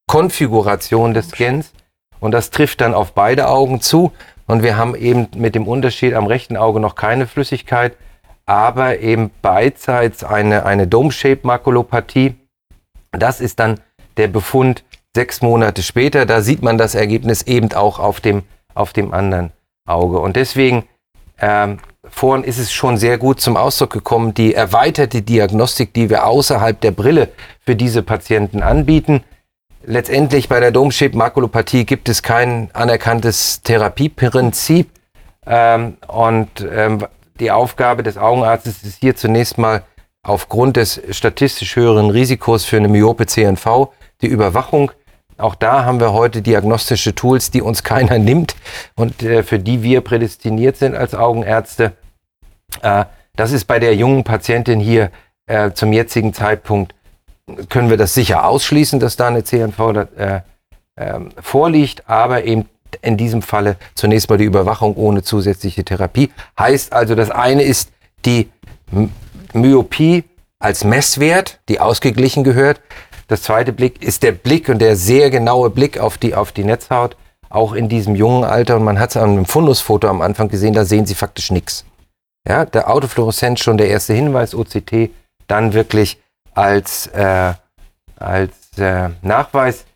Konfiguration 0.09 1.15
des 1.15 1.29
Scans, 1.29 1.73
und 2.19 2.33
das 2.33 2.51
trifft 2.51 2.81
dann 2.81 2.95
auf 2.95 3.13
beide 3.13 3.49
Augen 3.49 3.81
zu. 3.81 4.13
Und 4.47 4.63
wir 4.63 4.77
haben 4.77 4.95
eben 4.95 5.29
mit 5.37 5.55
dem 5.55 5.69
Unterschied 5.69 6.15
am 6.15 6.27
rechten 6.27 6.57
Auge 6.57 6.81
noch 6.81 6.97
keine 6.97 7.27
Flüssigkeit, 7.27 7.97
aber 8.45 8.99
eben 8.99 9.31
beidseits 9.41 10.25
eine, 10.25 10.67
eine 10.67 10.87
Dome-Shape-Makulopathie. 10.87 12.35
Das 13.19 13.41
ist 13.41 13.61
dann 13.61 13.81
der 14.17 14.29
Befund 14.29 14.85
sechs 15.15 15.43
Monate 15.43 15.83
später. 15.83 16.27
Da 16.27 16.41
sieht 16.41 16.63
man 16.63 16.79
das 16.79 16.95
Ergebnis 16.95 17.43
eben 17.43 17.73
auch 17.73 17.99
auf 17.99 18.21
dem, 18.21 18.43
auf 18.75 18.93
dem 18.93 19.13
anderen 19.13 19.53
Auge. 19.87 20.19
Und 20.19 20.37
deswegen, 20.37 20.85
ähm, 21.39 21.79
vorhin 22.09 22.45
ist 22.45 22.59
es 22.59 22.73
schon 22.73 22.97
sehr 22.97 23.19
gut 23.19 23.41
zum 23.41 23.57
Ausdruck 23.57 23.91
gekommen, 23.91 24.35
die 24.35 24.55
erweiterte 24.55 25.23
Diagnostik, 25.23 25.95
die 25.95 26.11
wir 26.11 26.27
außerhalb 26.27 26.81
der 26.81 26.91
Brille 26.91 27.29
für 27.65 27.77
diese 27.77 28.03
Patienten 28.03 28.63
anbieten. 28.63 29.23
Letztendlich 29.87 30.49
bei 30.49 30.61
der 30.61 30.71
Domschäb-Makulopathie 30.71 31.85
gibt 31.85 32.09
es 32.09 32.23
kein 32.23 32.71
anerkanntes 32.73 33.63
Therapieprinzip. 33.63 34.89
Ähm, 35.47 35.99
und 36.09 36.67
ähm, 36.73 37.05
die 37.39 37.51
Aufgabe 37.51 38.03
des 38.03 38.17
Augenarztes 38.17 38.83
ist 38.83 39.01
hier 39.01 39.15
zunächst 39.17 39.59
mal 39.59 39.83
aufgrund 40.25 40.77
des 40.77 41.01
statistisch 41.11 41.77
höheren 41.77 42.11
Risikos 42.11 42.65
für 42.65 42.79
eine 42.79 42.89
myope 42.89 43.27
CNV 43.27 43.93
die 44.23 44.27
Überwachung. 44.27 44.91
Auch 45.37 45.55
da 45.55 45.85
haben 45.85 46.01
wir 46.01 46.13
heute 46.13 46.43
diagnostische 46.43 47.15
Tools, 47.15 47.51
die 47.51 47.63
uns 47.63 47.83
keiner 47.85 48.19
nimmt 48.19 48.57
und 48.97 49.23
äh, 49.23 49.43
für 49.43 49.59
die 49.59 49.83
wir 49.83 50.01
prädestiniert 50.01 50.77
sind 50.77 50.97
als 50.97 51.15
Augenärzte. 51.15 51.93
Äh, 52.83 53.05
das 53.37 53.53
ist 53.53 53.67
bei 53.67 53.79
der 53.79 53.95
jungen 53.95 54.25
Patientin 54.25 54.81
hier 54.81 55.11
äh, 55.47 55.73
zum 55.73 55.93
jetzigen 55.93 56.33
Zeitpunkt, 56.33 56.95
können 57.69 57.91
wir 57.91 57.99
das 57.99 58.15
sicher 58.15 58.47
ausschließen, 58.47 59.01
dass 59.01 59.17
da 59.17 59.29
eine 59.29 59.45
CNV 59.45 59.79
äh, 60.17 60.41
ähm, 60.97 61.31
vorliegt, 61.41 62.09
aber 62.09 62.45
eben 62.45 62.69
in 63.03 63.17
diesem 63.17 63.43
Falle 63.43 63.77
zunächst 63.95 64.31
mal 64.31 64.39
die 64.39 64.45
Überwachung 64.45 64.95
ohne 64.95 65.23
zusätzliche 65.23 65.85
Therapie. 65.85 66.31
Heißt 66.59 66.93
also, 66.93 67.15
das 67.15 67.31
eine 67.31 67.63
ist 67.63 67.91
die 68.25 68.49
Myopie 69.55 70.25
als 70.59 70.85
Messwert, 70.85 71.61
die 71.69 71.81
ausgeglichen 71.81 72.45
gehört. 72.45 72.81
Das 73.29 73.43
zweite 73.43 73.73
Blick 73.73 74.03
ist 74.03 74.23
der 74.23 74.33
Blick 74.33 74.69
und 74.69 74.81
der 74.81 74.97
sehr 74.97 75.31
genaue 75.31 75.71
Blick 75.71 75.99
auf 75.99 76.19
die, 76.19 76.35
auf 76.35 76.53
die 76.53 76.65
Netzhaut, 76.65 77.17
auch 77.49 77.73
in 77.73 77.89
diesem 77.89 78.15
jungen 78.15 78.45
Alter. 78.45 78.77
Und 78.77 78.85
man 78.85 78.99
hat 78.99 79.11
es 79.11 79.17
an 79.17 79.31
einem 79.31 79.47
Fundusfoto 79.47 80.09
am 80.09 80.21
Anfang 80.21 80.49
gesehen, 80.49 80.75
da 80.75 80.85
sehen 80.85 81.07
Sie 81.07 81.15
faktisch 81.15 81.51
nichts. 81.51 81.85
Ja, 82.47 82.67
der 82.67 82.91
Autofluoreszenz 82.91 83.61
schon 83.61 83.79
der 83.79 83.89
erste 83.89 84.13
Hinweis, 84.13 84.55
OCT, 84.55 85.11
dann 85.47 85.73
wirklich 85.73 86.21
als, 86.53 87.07
äh, 87.09 87.55
als 88.17 88.53
äh, 88.79 89.11
Nachweis. 89.23 89.87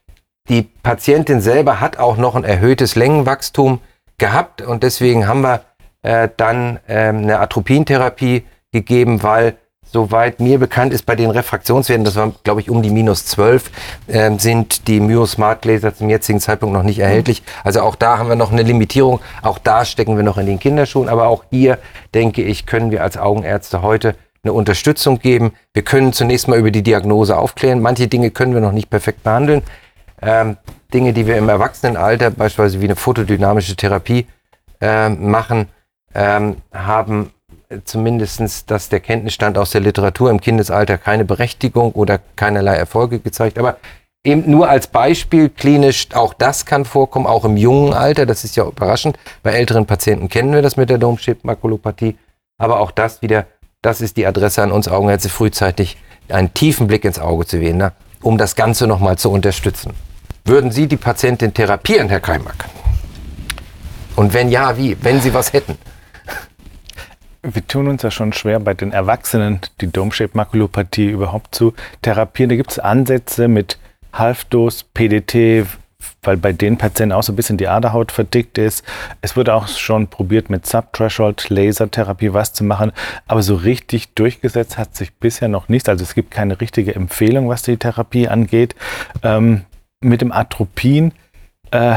Die 0.49 0.63
Patientin 0.63 1.43
selber 1.43 1.81
hat 1.81 1.99
auch 1.99 2.17
noch 2.17 2.35
ein 2.35 2.45
erhöhtes 2.45 2.95
Längenwachstum 2.95 3.81
gehabt 4.17 4.63
und 4.63 4.83
deswegen 4.83 5.27
haben 5.27 5.43
wir 5.43 5.63
äh, 6.03 6.29
dann 6.37 6.81
ähm, 6.89 7.19
eine 7.19 7.39
Atropintherapie 7.41 8.45
gegeben, 8.73 9.23
weil 9.23 9.57
soweit 9.91 10.41
mir 10.41 10.59
bekannt 10.59 10.93
ist, 10.93 11.07
bei 11.07 11.17
den 11.17 11.31
Refraktionswerten, 11.31 12.05
das 12.05 12.17
war 12.17 12.33
glaube 12.45 12.61
ich 12.61 12.71
um 12.71 12.83
die 12.83 12.91
minus 12.91 13.27
12, 13.27 13.71
äh, 14.07 14.31
sind 14.39 14.87
die 14.89 15.01
Myosmart 15.01 15.65
Laser 15.65 15.95
zum 15.95 16.11
jetzigen 16.11 16.41
Zeitpunkt 16.41 16.75
noch 16.75 16.83
nicht 16.83 16.99
erhältlich. 16.99 17.43
Also 17.65 17.81
auch 17.81 17.95
da 17.95 18.19
haben 18.19 18.29
wir 18.29 18.37
noch 18.37 18.53
eine 18.53 18.63
Limitierung. 18.63 19.21
Auch 19.43 19.59
da 19.59 19.85
stecken 19.85 20.17
wir 20.17 20.25
noch 20.25 20.39
in 20.39 20.47
den 20.47 20.59
Kinderschuhen. 20.59 21.09
Aber 21.09 21.29
auch 21.29 21.45
hier, 21.51 21.79
denke 22.15 22.43
ich, 22.43 22.67
können 22.67 22.91
wir 22.91 23.03
als 23.03 23.17
Augenärzte 23.17 23.83
heute 23.83 24.15
eine 24.43 24.53
Unterstützung 24.53 25.19
geben. 25.19 25.53
Wir 25.73 25.83
können 25.83 26.13
zunächst 26.13 26.49
mal 26.49 26.59
über 26.59 26.71
die 26.71 26.83
Diagnose 26.83 27.37
aufklären. 27.37 27.81
Manche 27.81 28.09
Dinge 28.09 28.31
können 28.31 28.55
wir 28.55 28.61
noch 28.61 28.73
nicht 28.73 28.91
perfekt 28.91 29.23
behandeln. 29.23 29.63
Ähm, 30.21 30.57
Dinge, 30.93 31.13
die 31.13 31.27
wir 31.27 31.37
im 31.37 31.49
Erwachsenenalter, 31.49 32.31
beispielsweise 32.31 32.81
wie 32.81 32.87
eine 32.87 32.97
photodynamische 32.97 33.77
Therapie 33.77 34.27
äh, 34.81 35.09
machen, 35.09 35.69
ähm, 36.15 36.57
haben 36.73 37.31
zumindest 37.85 38.71
dass 38.71 38.89
der 38.89 39.01
Kenntnisstand 39.01 39.59
aus 39.59 39.71
der 39.71 39.81
Literatur 39.81 40.31
im 40.31 40.41
Kindesalter 40.41 40.99
keine 40.99 41.25
Berechtigung 41.25 41.93
oder 41.93 42.21
keinerlei 42.37 42.77
Erfolge 42.77 43.19
gezeigt. 43.19 43.59
Aber 43.59 43.77
eben 44.25 44.51
nur 44.51 44.69
als 44.69 44.87
Beispiel 44.87 45.49
klinisch, 45.49 46.09
auch 46.15 46.35
das 46.35 46.65
kann 46.67 46.85
vorkommen, 46.85 47.27
auch 47.27 47.45
im 47.45 47.57
jungen 47.57 47.93
Alter. 47.93 48.27
Das 48.27 48.45
ist 48.45 48.57
ja 48.57 48.65
überraschend. 48.65 49.19
Bei 49.43 49.53
älteren 49.53 49.87
Patienten 49.87 50.29
kennen 50.29 50.53
wir 50.53 50.63
das 50.63 50.77
mit 50.77 50.91
der 50.91 50.99
Domschip-Makulopathie. 50.99 52.17
Aber 52.59 52.81
auch 52.81 52.91
das 52.91 53.23
wieder, 53.23 53.47
das 53.83 54.01
ist 54.01 54.17
die 54.17 54.27
Adresse 54.27 54.63
an 54.63 54.73
uns 54.73 54.89
Augenärzte, 54.89 55.29
frühzeitig 55.29 55.97
einen 56.29 56.53
tiefen 56.55 56.87
Blick 56.87 57.05
ins 57.05 57.19
Auge 57.19 57.47
zu 57.47 57.61
wählen, 57.61 57.77
ne? 57.77 57.93
um 58.23 58.39
das 58.39 58.57
Ganze 58.57 58.87
nochmal 58.87 59.17
zu 59.17 59.31
unterstützen. 59.31 59.93
Würden 60.45 60.73
Sie 60.73 60.87
die 60.87 60.97
Patientin 60.97 61.55
therapieren, 61.55 62.09
Herr 62.09 62.21
Keimack? 62.21 62.65
Und 64.17 64.33
wenn 64.33 64.49
ja, 64.49 64.77
wie? 64.77 64.97
Wenn 65.01 65.21
Sie 65.21 65.33
was 65.33 65.53
hätten? 65.53 65.79
Wir 67.43 67.67
tun 67.67 67.89
uns 67.89 68.03
ja 68.03 68.11
schon 68.11 68.33
schwer, 68.33 68.61
bei 68.61 68.75
den 68.75 68.93
Erwachsenen 68.93 69.61
die 69.81 69.91
Dome-Shape-Makulopathie 69.91 71.11
überhaupt 71.11 71.55
zu 71.55 71.75
therapieren. 72.03 72.51
Da 72.51 72.57
gibt 72.57 72.73
es 72.73 72.79
Ansätze 72.79 73.49
mit 73.49 73.79
Halfdose, 74.13 74.85
PDT, 74.95 75.67
weil 76.23 76.37
bei 76.37 76.53
den 76.53 76.79
Patienten 76.79 77.13
auch 77.13 77.23
so 77.23 77.33
ein 77.33 77.37
bisschen 77.37 77.57
die 77.57 77.69
Aderhaut 77.69 78.13
verdickt 78.13 78.59
ist. 78.59 78.85
Es 79.21 79.37
wurde 79.37 79.55
auch 79.55 79.69
schon 79.69 80.09
probiert, 80.09 80.51
mit 80.51 80.67
Subthreshold 80.67 81.49
Lasertherapie 81.49 82.33
was 82.33 82.53
zu 82.53 82.65
machen, 82.65 82.93
aber 83.27 83.43
so 83.43 83.55
richtig 83.55 84.15
durchgesetzt 84.15 84.79
hat 84.79 84.97
sich 84.97 85.15
bisher 85.15 85.49
noch 85.49 85.69
nichts. 85.69 85.89
Also 85.89 86.05
es 86.05 86.15
gibt 86.15 86.31
keine 86.31 86.61
richtige 86.61 86.95
Empfehlung, 86.95 87.49
was 87.49 87.63
die 87.63 87.77
Therapie 87.77 88.29
angeht. 88.29 88.75
Ähm, 89.23 89.65
mit 90.01 90.21
dem 90.21 90.33
Atropin, 90.33 91.13
äh, 91.71 91.97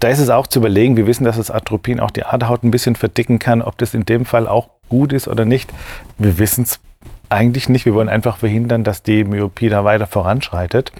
da 0.00 0.08
ist 0.08 0.18
es 0.18 0.28
auch 0.28 0.46
zu 0.46 0.58
überlegen, 0.58 0.96
wir 0.96 1.06
wissen, 1.06 1.24
dass 1.24 1.36
das 1.36 1.50
Atropin 1.50 2.00
auch 2.00 2.10
die 2.10 2.24
Aderhaut 2.24 2.62
ein 2.62 2.70
bisschen 2.70 2.96
verdicken 2.96 3.38
kann, 3.38 3.62
ob 3.62 3.78
das 3.78 3.94
in 3.94 4.04
dem 4.04 4.24
Fall 4.24 4.46
auch 4.46 4.68
gut 4.88 5.12
ist 5.12 5.28
oder 5.28 5.44
nicht. 5.44 5.72
Wir 6.18 6.38
wissen 6.38 6.64
es 6.64 6.80
eigentlich 7.28 7.68
nicht. 7.68 7.86
Wir 7.86 7.94
wollen 7.94 8.08
einfach 8.08 8.36
verhindern, 8.36 8.84
dass 8.84 9.02
die 9.02 9.24
Myopie 9.24 9.68
da 9.68 9.84
weiter 9.84 10.06
voranschreitet. 10.06 10.92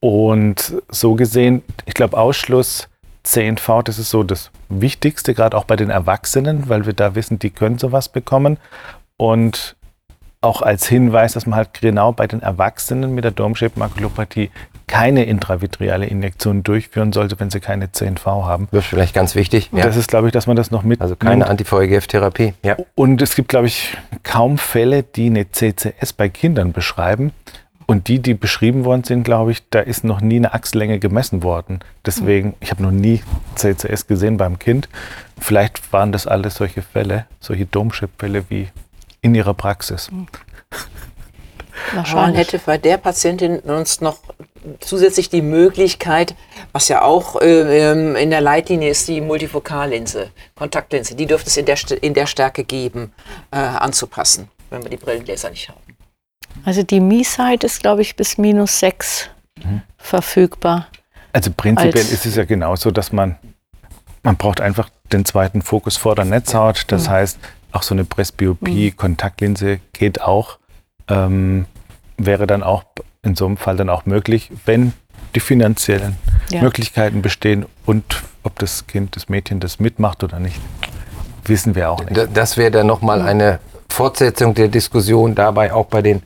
Und 0.00 0.74
so 0.88 1.14
gesehen, 1.14 1.62
ich 1.86 1.94
glaube, 1.94 2.18
Ausschluss 2.18 2.88
CNV, 3.22 3.82
das 3.84 3.98
ist 3.98 4.10
so 4.10 4.22
das 4.22 4.50
Wichtigste, 4.68 5.32
gerade 5.34 5.56
auch 5.56 5.64
bei 5.64 5.76
den 5.76 5.90
Erwachsenen, 5.90 6.68
weil 6.68 6.84
wir 6.84 6.92
da 6.92 7.14
wissen, 7.14 7.38
die 7.38 7.50
können 7.50 7.78
sowas 7.78 8.08
bekommen. 8.08 8.58
Und 9.16 9.76
auch 10.42 10.60
als 10.60 10.86
Hinweis, 10.86 11.32
dass 11.32 11.46
man 11.46 11.56
halt 11.56 11.80
genau 11.80 12.12
bei 12.12 12.26
den 12.26 12.42
Erwachsenen 12.42 13.14
mit 13.14 13.24
der 13.24 13.30
Dome-Shape-Makulopathie 13.30 14.50
keine 14.86 15.24
intravitreale 15.24 16.06
Injektion 16.06 16.62
durchführen 16.62 17.12
sollte, 17.12 17.38
wenn 17.40 17.50
sie 17.50 17.60
keine 17.60 17.92
CNV 17.92 18.26
haben. 18.26 18.68
Das 18.70 18.84
ist 18.84 18.90
vielleicht 18.90 19.14
ganz 19.14 19.34
wichtig. 19.34 19.70
Ja. 19.72 19.84
Das 19.84 19.96
ist, 19.96 20.08
glaube 20.08 20.28
ich, 20.28 20.32
dass 20.32 20.46
man 20.46 20.56
das 20.56 20.70
noch 20.70 20.82
mit. 20.82 21.00
Also 21.00 21.16
keine 21.16 21.46
Anti-VEGF-Therapie. 21.46 22.54
Ja. 22.62 22.76
Und 22.94 23.22
es 23.22 23.34
gibt, 23.34 23.48
glaube 23.48 23.66
ich, 23.66 23.96
kaum 24.22 24.58
Fälle, 24.58 25.02
die 25.02 25.26
eine 25.26 25.50
CCS 25.50 26.12
bei 26.12 26.28
Kindern 26.28 26.72
beschreiben. 26.72 27.32
Und 27.86 28.08
die, 28.08 28.18
die 28.18 28.32
beschrieben 28.34 28.84
worden 28.84 29.04
sind, 29.04 29.24
glaube 29.24 29.52
ich, 29.52 29.68
da 29.68 29.80
ist 29.80 30.04
noch 30.04 30.22
nie 30.22 30.36
eine 30.36 30.54
Achslänge 30.54 30.98
gemessen 30.98 31.42
worden. 31.42 31.80
Deswegen, 32.06 32.54
ich 32.60 32.70
habe 32.70 32.82
noch 32.82 32.90
nie 32.90 33.22
CCS 33.56 34.06
gesehen 34.06 34.38
beim 34.38 34.58
Kind. 34.58 34.88
Vielleicht 35.38 35.92
waren 35.92 36.10
das 36.10 36.26
alles 36.26 36.54
solche 36.54 36.80
Fälle, 36.80 37.26
solche 37.40 37.66
Domschip-Fälle 37.66 38.44
wie 38.48 38.68
in 39.20 39.34
ihrer 39.34 39.52
Praxis. 39.52 40.10
Man 42.14 42.34
hätte 42.34 42.58
bei 42.58 42.78
der 42.78 42.96
Patientin 42.96 43.58
uns 43.58 44.00
noch 44.00 44.18
zusätzlich 44.80 45.28
die 45.28 45.42
Möglichkeit, 45.42 46.34
was 46.72 46.88
ja 46.88 47.02
auch 47.02 47.40
äh, 47.40 47.90
ähm, 47.90 48.16
in 48.16 48.30
der 48.30 48.40
Leitlinie 48.40 48.90
ist, 48.90 49.08
die 49.08 49.20
Multifokallinse, 49.20 50.30
Kontaktlinse, 50.54 51.14
die 51.14 51.26
dürfte 51.26 51.48
es 51.48 51.56
in 51.56 51.66
der, 51.66 51.76
in 52.02 52.14
der 52.14 52.26
Stärke 52.26 52.64
geben, 52.64 53.12
äh, 53.50 53.56
anzupassen, 53.56 54.48
wenn 54.70 54.82
wir 54.82 54.90
die 54.90 54.96
Brillengläser 54.96 55.50
nicht 55.50 55.68
haben. 55.68 55.80
Also 56.64 56.82
die 56.82 57.00
Mi-Site 57.00 57.66
ist, 57.66 57.80
glaube 57.80 58.02
ich, 58.02 58.16
bis 58.16 58.38
minus 58.38 58.78
6 58.80 59.30
mhm. 59.62 59.82
verfügbar. 59.96 60.88
Also 61.32 61.50
prinzipiell 61.54 62.04
ist 62.04 62.26
es 62.26 62.36
ja 62.36 62.44
genauso, 62.44 62.90
dass 62.90 63.12
man, 63.12 63.36
man 64.22 64.36
braucht 64.36 64.60
einfach 64.60 64.88
den 65.12 65.24
zweiten 65.24 65.62
Fokus 65.62 65.96
vor 65.96 66.14
der 66.14 66.24
Netzhaut. 66.24 66.84
Das 66.88 67.08
mhm. 67.08 67.10
heißt, 67.10 67.38
auch 67.72 67.82
so 67.82 67.94
eine 67.94 68.04
Presbyopie, 68.04 68.92
mhm. 68.92 68.96
Kontaktlinse 68.96 69.80
geht 69.92 70.22
auch. 70.22 70.58
Ähm, 71.08 71.66
wäre 72.16 72.46
dann 72.46 72.62
auch 72.62 72.84
in 73.24 73.34
so 73.34 73.46
einem 73.46 73.56
Fall 73.56 73.76
dann 73.76 73.88
auch 73.88 74.06
möglich, 74.06 74.50
wenn 74.66 74.92
die 75.34 75.40
finanziellen 75.40 76.16
ja. 76.50 76.62
Möglichkeiten 76.62 77.22
bestehen 77.22 77.66
und 77.86 78.22
ob 78.42 78.58
das 78.58 78.86
Kind, 78.86 79.16
das 79.16 79.28
Mädchen 79.28 79.60
das 79.60 79.80
mitmacht 79.80 80.22
oder 80.22 80.38
nicht, 80.38 80.60
wissen 81.44 81.74
wir 81.74 81.90
auch 81.90 82.04
nicht. 82.04 82.28
Das 82.34 82.56
wäre 82.56 82.70
dann 82.70 82.86
nochmal 82.86 83.22
eine 83.22 83.58
Fortsetzung 83.88 84.54
der 84.54 84.68
Diskussion 84.68 85.34
dabei 85.34 85.72
auch 85.72 85.86
bei 85.86 86.02
den 86.02 86.22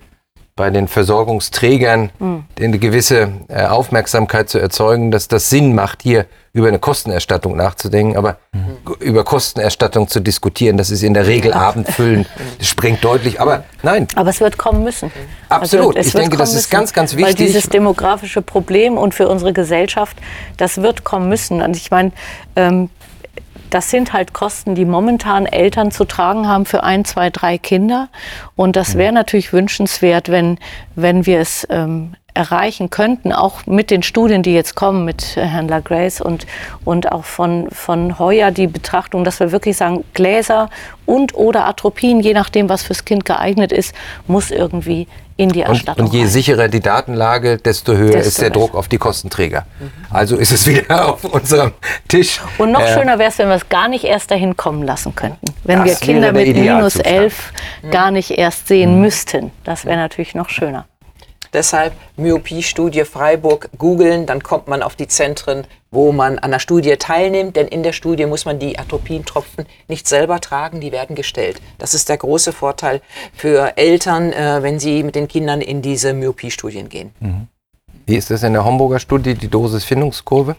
bei 0.57 0.71
den 0.71 0.89
Versorgungsträgern 0.89 2.11
mhm. 2.19 2.45
eine 2.61 2.81
gewisse 2.81 3.31
äh, 3.47 3.65
Aufmerksamkeit 3.67 4.51
zu 4.51 4.59
erzeugen, 4.59 5.13
dass 5.13 5.29
das 5.29 5.51
Sinn 5.51 5.73
macht, 5.73 6.03
hier 6.03 6.27
über 6.53 6.69
eine 6.69 6.79
Kostenerstattung 6.79 7.57
nachzudenken, 7.57 8.17
aber 8.17 8.39
mhm. 8.53 8.95
über 9.01 9.25
Kostenerstattung 9.25 10.09
zu 10.09 10.21
diskutieren, 10.21 10.77
das 10.77 10.91
ist 10.91 11.03
in 11.03 11.15
der 11.15 11.27
Regel 11.27 11.53
abendfüllend, 11.53 12.27
das 12.59 12.69
springt 12.69 13.05
deutlich, 13.05 13.41
aber 13.41 13.65
nein. 13.83 14.09
Aber 14.17 14.31
es 14.31 14.41
wird 14.41 14.59
kommen 14.59 14.83
müssen. 14.83 15.11
Absolut, 15.49 15.97
also 15.97 16.07
ich 16.07 16.15
denke, 16.15 16.37
das 16.37 16.51
ist 16.51 16.57
müssen, 16.57 16.71
ganz, 16.71 16.93
ganz 16.93 17.17
wichtig. 17.17 17.27
Weil 17.27 17.35
dieses 17.35 17.69
demografische 17.69 18.43
Problem 18.43 18.97
und 18.97 19.15
für 19.15 19.29
unsere 19.29 19.53
Gesellschaft, 19.53 20.17
das 20.57 20.83
wird 20.83 21.05
kommen 21.05 21.29
müssen. 21.29 21.63
Und 21.63 21.77
ich 21.77 21.91
meine, 21.91 22.13
ähm, 22.57 22.91
das 23.71 23.91
sind 23.91 24.13
halt 24.13 24.33
Kosten, 24.33 24.75
die 24.75 24.85
momentan 24.85 25.47
Eltern 25.47 25.91
zu 25.91 26.05
tragen 26.05 26.49
haben 26.49 26.65
für 26.65 26.83
ein, 26.83 27.05
zwei, 27.05 27.31
drei 27.31 27.59
Kinder. 27.59 28.09
Und 28.57 28.77
das 28.77 28.97
wäre 28.97 29.13
natürlich 29.13 29.53
wünschenswert, 29.53 30.31
wenn, 30.31 30.59
wenn 30.95 31.27
wir 31.27 31.41
es 31.41 31.67
ähm, 31.71 32.15
erreichen 32.39 32.89
könnten, 32.89 33.33
auch 33.33 33.67
mit 33.67 33.91
den 33.91 34.05
Studien, 34.05 34.45
die 34.45 34.55
jetzt 34.55 34.77
kommen, 34.77 35.05
mit 35.05 35.35
Herrn 35.35 35.67
Lagrace 35.67 36.21
und, 36.21 36.47
und 36.85 37.11
auch 37.11 37.25
von, 37.25 37.69
von 37.73 38.21
Heuer 38.21 38.53
die 38.53 38.69
Betrachtung, 38.69 39.25
dass 39.25 39.41
wir 39.41 39.51
wirklich 39.51 39.77
sagen, 39.77 40.05
Gläser 40.15 40.71
und 41.05 41.35
oder 41.35 41.67
Atropin, 41.67 42.21
je 42.21 42.35
nachdem, 42.35 42.69
was 42.69 42.85
fürs 42.85 43.05
Kind 43.05 43.25
geeignet 43.25 43.73
ist, 43.73 43.93
muss 44.29 44.53
irgendwie 44.53 45.09
in 45.37 45.49
die 45.51 45.63
Erstattung. 45.63 46.07
Und, 46.07 46.11
und 46.11 46.15
je 46.15 46.23
rein. 46.23 46.31
sicherer 46.31 46.69
die 46.69 46.81
Datenlage, 46.81 47.59
desto 47.59 47.95
höher 47.95 48.13
desto 48.13 48.29
ist 48.29 48.41
der 48.41 48.51
Druck 48.51 48.75
auf 48.77 48.87
die 48.87 48.99
Kostenträger. 48.99 49.67
Mhm. 49.81 49.91
Also 50.11 50.37
ist 50.37 50.53
es 50.53 50.67
wieder 50.67 51.09
auf 51.15 51.25
unserem 51.25 51.73
Tisch. 52.07 52.41
Und 52.59 52.71
noch 52.71 52.83
äh, 52.83 52.95
schöner 52.95 53.19
wäre 53.19 53.31
es, 53.31 53.39
wenn 53.39 53.49
wir 53.49 53.57
es 53.57 53.69
gar 53.69 53.89
nicht 53.89 54.05
erst 54.05 54.31
dahin 54.31 54.57
kommen 54.57 54.85
lassen 54.85 55.15
könnten. 55.17 55.47
Wenn 55.65 55.85
wir 55.85 55.95
Kinder 55.97 56.33
mit 56.33 56.55
minus 56.57 56.97
11 56.97 57.53
mhm. 57.83 57.91
gar 57.91 58.13
nicht 58.13 58.31
erst 58.31 58.69
sehen 58.69 58.97
mhm. 58.97 59.01
müssten. 59.01 59.51
Das 59.65 59.85
wäre 59.85 59.97
natürlich 59.97 60.37
noch 60.37 60.51
schöner. 60.51 60.87
Deshalb 61.53 61.93
Myopie-Studie 62.17 63.05
Freiburg 63.05 63.71
googeln, 63.79 64.27
dann 64.27 64.43
kommt 64.43 64.69
man 64.69 64.83
auf 64.83 64.97
die 64.97 65.09
Zentren, 65.09 65.67
wo 65.91 66.13
man 66.13 66.39
an 66.39 66.51
der 66.51 66.59
Studie 66.59 66.97
teilnimmt. 66.97 67.57
Denn 67.57 67.69
in 67.69 67.83
der 67.83 67.93
Studie 67.93 68.27
muss 68.27 68.45
man 68.45 68.59
die 68.59 68.79
Atropientropfen 68.79 69.67
nicht 69.89 70.07
selber 70.09 70.41
tragen, 70.41 70.81
die 70.81 70.93
werden 70.93 71.17
gestellt. 71.17 71.61
Das 71.79 71.95
ist 71.95 72.09
der 72.09 72.19
große 72.19 72.53
Vorteil 72.53 73.01
für 73.35 73.77
Eltern, 73.77 74.33
äh, 74.33 74.63
wenn 74.63 74.79
sie 74.79 75.03
mit 75.03 75.15
den 75.15 75.29
Kindern 75.29 75.61
in 75.61 75.83
diese 75.83 76.13
Myopie-Studien 76.15 76.89
gehen. 76.89 77.13
Mhm. 77.21 77.49
Wie 78.07 78.17
ist 78.17 78.31
das 78.31 78.43
in 78.43 78.55
der 78.55 78.65
Homburger 78.65 78.99
Studie, 78.99 79.35
die 79.35 79.49
Dosisfindungskurve? 79.49 80.57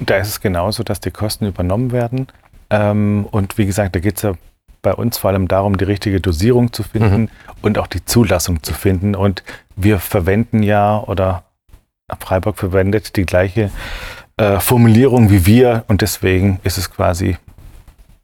Da 0.00 0.16
ist 0.16 0.28
es 0.28 0.40
genauso, 0.40 0.82
dass 0.82 1.00
die 1.00 1.10
Kosten 1.10 1.46
übernommen 1.46 1.92
werden. 1.92 2.26
Ähm, 2.70 3.26
und 3.30 3.56
wie 3.58 3.66
gesagt, 3.66 3.94
da 3.94 4.00
geht 4.00 4.16
es 4.16 4.22
ja 4.22 4.32
bei 4.82 4.94
uns 4.94 5.18
vor 5.18 5.30
allem 5.30 5.48
darum, 5.48 5.76
die 5.76 5.84
richtige 5.84 6.20
Dosierung 6.20 6.72
zu 6.72 6.82
finden 6.82 7.22
mhm. 7.22 7.28
und 7.62 7.78
auch 7.78 7.86
die 7.86 8.04
Zulassung 8.04 8.62
zu 8.62 8.74
finden. 8.74 9.14
Und 9.14 9.42
wir 9.76 9.98
verwenden 9.98 10.62
ja, 10.62 10.98
oder 11.00 11.44
Freiburg 12.20 12.58
verwendet 12.58 13.16
die 13.16 13.26
gleiche 13.26 13.70
äh, 14.36 14.60
Formulierung 14.60 15.30
wie 15.30 15.46
wir 15.46 15.84
und 15.88 16.00
deswegen 16.00 16.60
ist 16.62 16.78
es 16.78 16.90
quasi 16.90 17.36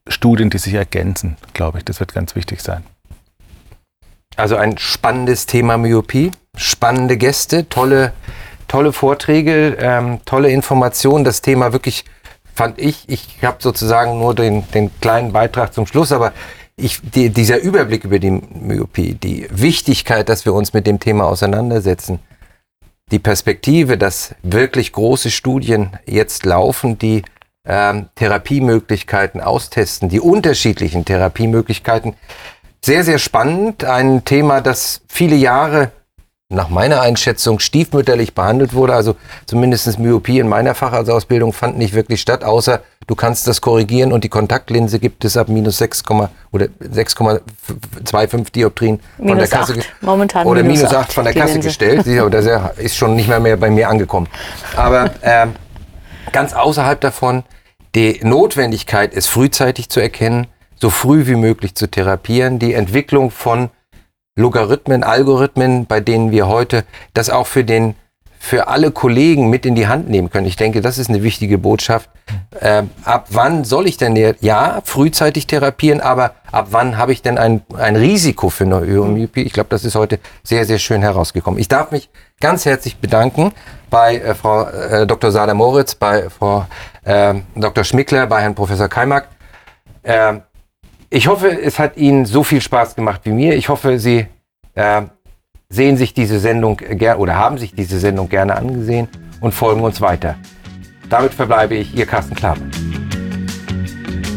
Studien, 0.08 0.50
die 0.50 0.58
sich 0.58 0.74
ergänzen, 0.74 1.36
glaube 1.54 1.78
ich. 1.78 1.84
Das 1.84 2.00
wird 2.00 2.14
ganz 2.14 2.34
wichtig 2.36 2.62
sein. 2.62 2.84
Also 4.36 4.56
ein 4.56 4.78
spannendes 4.78 5.46
Thema 5.46 5.78
Myopie, 5.78 6.32
spannende 6.56 7.16
Gäste, 7.16 7.68
tolle, 7.68 8.12
tolle 8.68 8.92
Vorträge, 8.92 9.76
ähm, 9.78 10.20
tolle 10.24 10.50
Informationen. 10.50 11.24
Das 11.24 11.40
Thema 11.40 11.72
wirklich 11.72 12.04
fand 12.54 12.78
ich, 12.78 13.08
ich 13.08 13.38
habe 13.42 13.58
sozusagen 13.60 14.18
nur 14.18 14.34
den, 14.34 14.68
den 14.72 14.90
kleinen 15.00 15.32
Beitrag 15.32 15.74
zum 15.74 15.86
Schluss, 15.86 16.12
aber 16.12 16.32
ich, 16.76 17.00
die, 17.02 17.30
dieser 17.30 17.60
Überblick 17.60 18.04
über 18.04 18.18
die 18.18 18.30
Myopie, 18.30 19.14
die 19.14 19.46
Wichtigkeit, 19.50 20.28
dass 20.28 20.44
wir 20.44 20.54
uns 20.54 20.72
mit 20.72 20.86
dem 20.86 20.98
Thema 20.98 21.26
auseinandersetzen, 21.26 22.18
die 23.10 23.18
Perspektive, 23.18 23.98
dass 23.98 24.34
wirklich 24.42 24.92
große 24.92 25.30
Studien 25.30 25.90
jetzt 26.06 26.46
laufen, 26.46 26.98
die 26.98 27.22
ähm, 27.66 28.08
Therapiemöglichkeiten 28.14 29.40
austesten, 29.40 30.08
die 30.08 30.20
unterschiedlichen 30.20 31.04
Therapiemöglichkeiten. 31.04 32.14
Sehr, 32.84 33.04
sehr 33.04 33.18
spannend. 33.18 33.84
Ein 33.84 34.24
Thema, 34.24 34.60
das 34.60 35.02
viele 35.08 35.36
Jahre 35.36 35.92
nach 36.54 36.68
meiner 36.68 37.00
Einschätzung 37.00 37.58
stiefmütterlich 37.58 38.34
behandelt 38.34 38.74
wurde. 38.74 38.94
Also 38.94 39.16
zumindest 39.46 39.98
Myopie 39.98 40.38
in 40.38 40.48
meiner 40.48 40.74
Facharztausbildung 40.74 41.52
fand 41.52 41.78
nicht 41.78 41.94
wirklich 41.94 42.20
statt, 42.20 42.44
außer 42.44 42.80
du 43.06 43.14
kannst 43.14 43.46
das 43.46 43.60
korrigieren 43.60 44.12
und 44.12 44.24
die 44.24 44.28
Kontaktlinse 44.28 44.98
gibt 44.98 45.24
es 45.24 45.36
ab 45.36 45.48
minus 45.48 45.78
6, 45.78 46.02
oder 46.52 46.66
6,25 46.82 48.52
Dioptrien 48.52 49.00
von 49.16 49.26
minus 49.26 49.50
der 49.50 49.58
Kasse. 49.58 49.78
8. 49.78 49.92
Momentan 50.00 50.46
oder 50.46 50.62
minus 50.62 50.94
8 50.94 51.12
von 51.12 51.24
der 51.24 51.34
Kasse 51.34 51.54
Linse. 51.54 51.68
gestellt. 51.68 52.06
Das 52.32 52.46
ist 52.78 52.96
schon 52.96 53.14
nicht 53.16 53.28
mehr, 53.28 53.40
mehr 53.40 53.56
bei 53.56 53.70
mir 53.70 53.88
angekommen. 53.88 54.28
Aber 54.76 55.10
äh, 55.20 55.46
ganz 56.32 56.54
außerhalb 56.54 57.00
davon, 57.00 57.44
die 57.94 58.20
Notwendigkeit, 58.22 59.12
es 59.14 59.26
frühzeitig 59.26 59.88
zu 59.88 60.00
erkennen, 60.00 60.46
so 60.80 60.90
früh 60.90 61.26
wie 61.26 61.36
möglich 61.36 61.74
zu 61.74 61.88
therapieren, 61.88 62.58
die 62.58 62.74
Entwicklung 62.74 63.30
von 63.30 63.70
Logarithmen, 64.36 65.04
Algorithmen, 65.04 65.86
bei 65.86 66.00
denen 66.00 66.30
wir 66.30 66.48
heute 66.48 66.84
das 67.12 67.30
auch 67.30 67.46
für 67.46 67.64
den 67.64 67.94
für 68.44 68.68
alle 68.68 68.90
Kollegen 68.90 69.48
mit 69.48 69.64
in 69.64 69.74
die 69.74 69.86
Hand 69.86 70.10
nehmen 70.10 70.28
können. 70.28 70.46
Ich 70.46 70.56
denke, 70.56 70.82
das 70.82 70.98
ist 70.98 71.08
eine 71.08 71.22
wichtige 71.22 71.56
Botschaft. 71.56 72.10
Äh, 72.60 72.82
ab 73.02 73.28
wann 73.30 73.64
soll 73.64 73.86
ich 73.86 73.96
denn 73.96 74.16
ja 74.40 74.82
frühzeitig 74.84 75.46
therapieren, 75.46 76.02
aber 76.02 76.34
ab 76.52 76.66
wann 76.70 76.98
habe 76.98 77.12
ich 77.12 77.22
denn 77.22 77.38
ein, 77.38 77.62
ein 77.74 77.96
Risiko 77.96 78.50
für 78.50 78.64
eine 78.64 78.80
Myopie? 78.80 79.44
Ich 79.44 79.54
glaube, 79.54 79.70
das 79.70 79.86
ist 79.86 79.94
heute 79.94 80.18
sehr, 80.42 80.66
sehr 80.66 80.78
schön 80.78 81.00
herausgekommen. 81.00 81.58
Ich 81.58 81.68
darf 81.68 81.90
mich 81.90 82.10
ganz 82.38 82.66
herzlich 82.66 82.98
bedanken 82.98 83.52
bei 83.88 84.18
äh, 84.18 84.34
Frau 84.34 84.64
äh, 84.68 85.06
Dr. 85.06 85.30
Sada 85.30 85.54
Moritz, 85.54 85.94
bei 85.94 86.28
Frau 86.28 86.66
äh, 87.04 87.34
Dr. 87.56 87.82
Schmickler, 87.82 88.26
bei 88.26 88.42
Herrn 88.42 88.54
Professor 88.54 88.88
Keimack. 88.88 89.28
Ich 91.14 91.28
hoffe, 91.28 91.62
es 91.62 91.78
hat 91.78 91.96
Ihnen 91.96 92.26
so 92.26 92.42
viel 92.42 92.60
Spaß 92.60 92.96
gemacht 92.96 93.20
wie 93.22 93.30
mir. 93.30 93.54
Ich 93.54 93.68
hoffe, 93.68 94.00
Sie 94.00 94.26
äh, 94.74 95.02
sehen 95.68 95.96
sich 95.96 96.12
diese 96.12 96.40
Sendung 96.40 96.76
gerne 96.76 97.20
oder 97.20 97.36
haben 97.36 97.56
sich 97.56 97.72
diese 97.72 98.00
Sendung 98.00 98.28
gerne 98.28 98.56
angesehen 98.56 99.06
und 99.40 99.54
folgen 99.54 99.82
uns 99.82 100.00
weiter. 100.00 100.34
Damit 101.08 101.32
verbleibe 101.32 101.76
ich, 101.76 101.94
Ihr 101.94 102.06
Carsten 102.06 102.34
Klabe. 102.34 102.62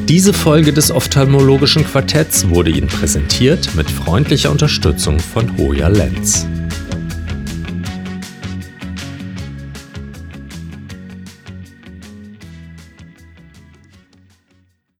Diese 0.07 0.33
Folge 0.33 0.71
des 0.71 0.91
ophthalmologischen 0.91 1.83
Quartetts 1.83 2.47
wurde 2.47 2.69
Ihnen 2.69 2.89
präsentiert 2.89 3.73
mit 3.73 3.89
freundlicher 3.89 4.51
Unterstützung 4.51 5.17
von 5.17 5.57
Hoya 5.57 5.87
Lens. 5.87 6.45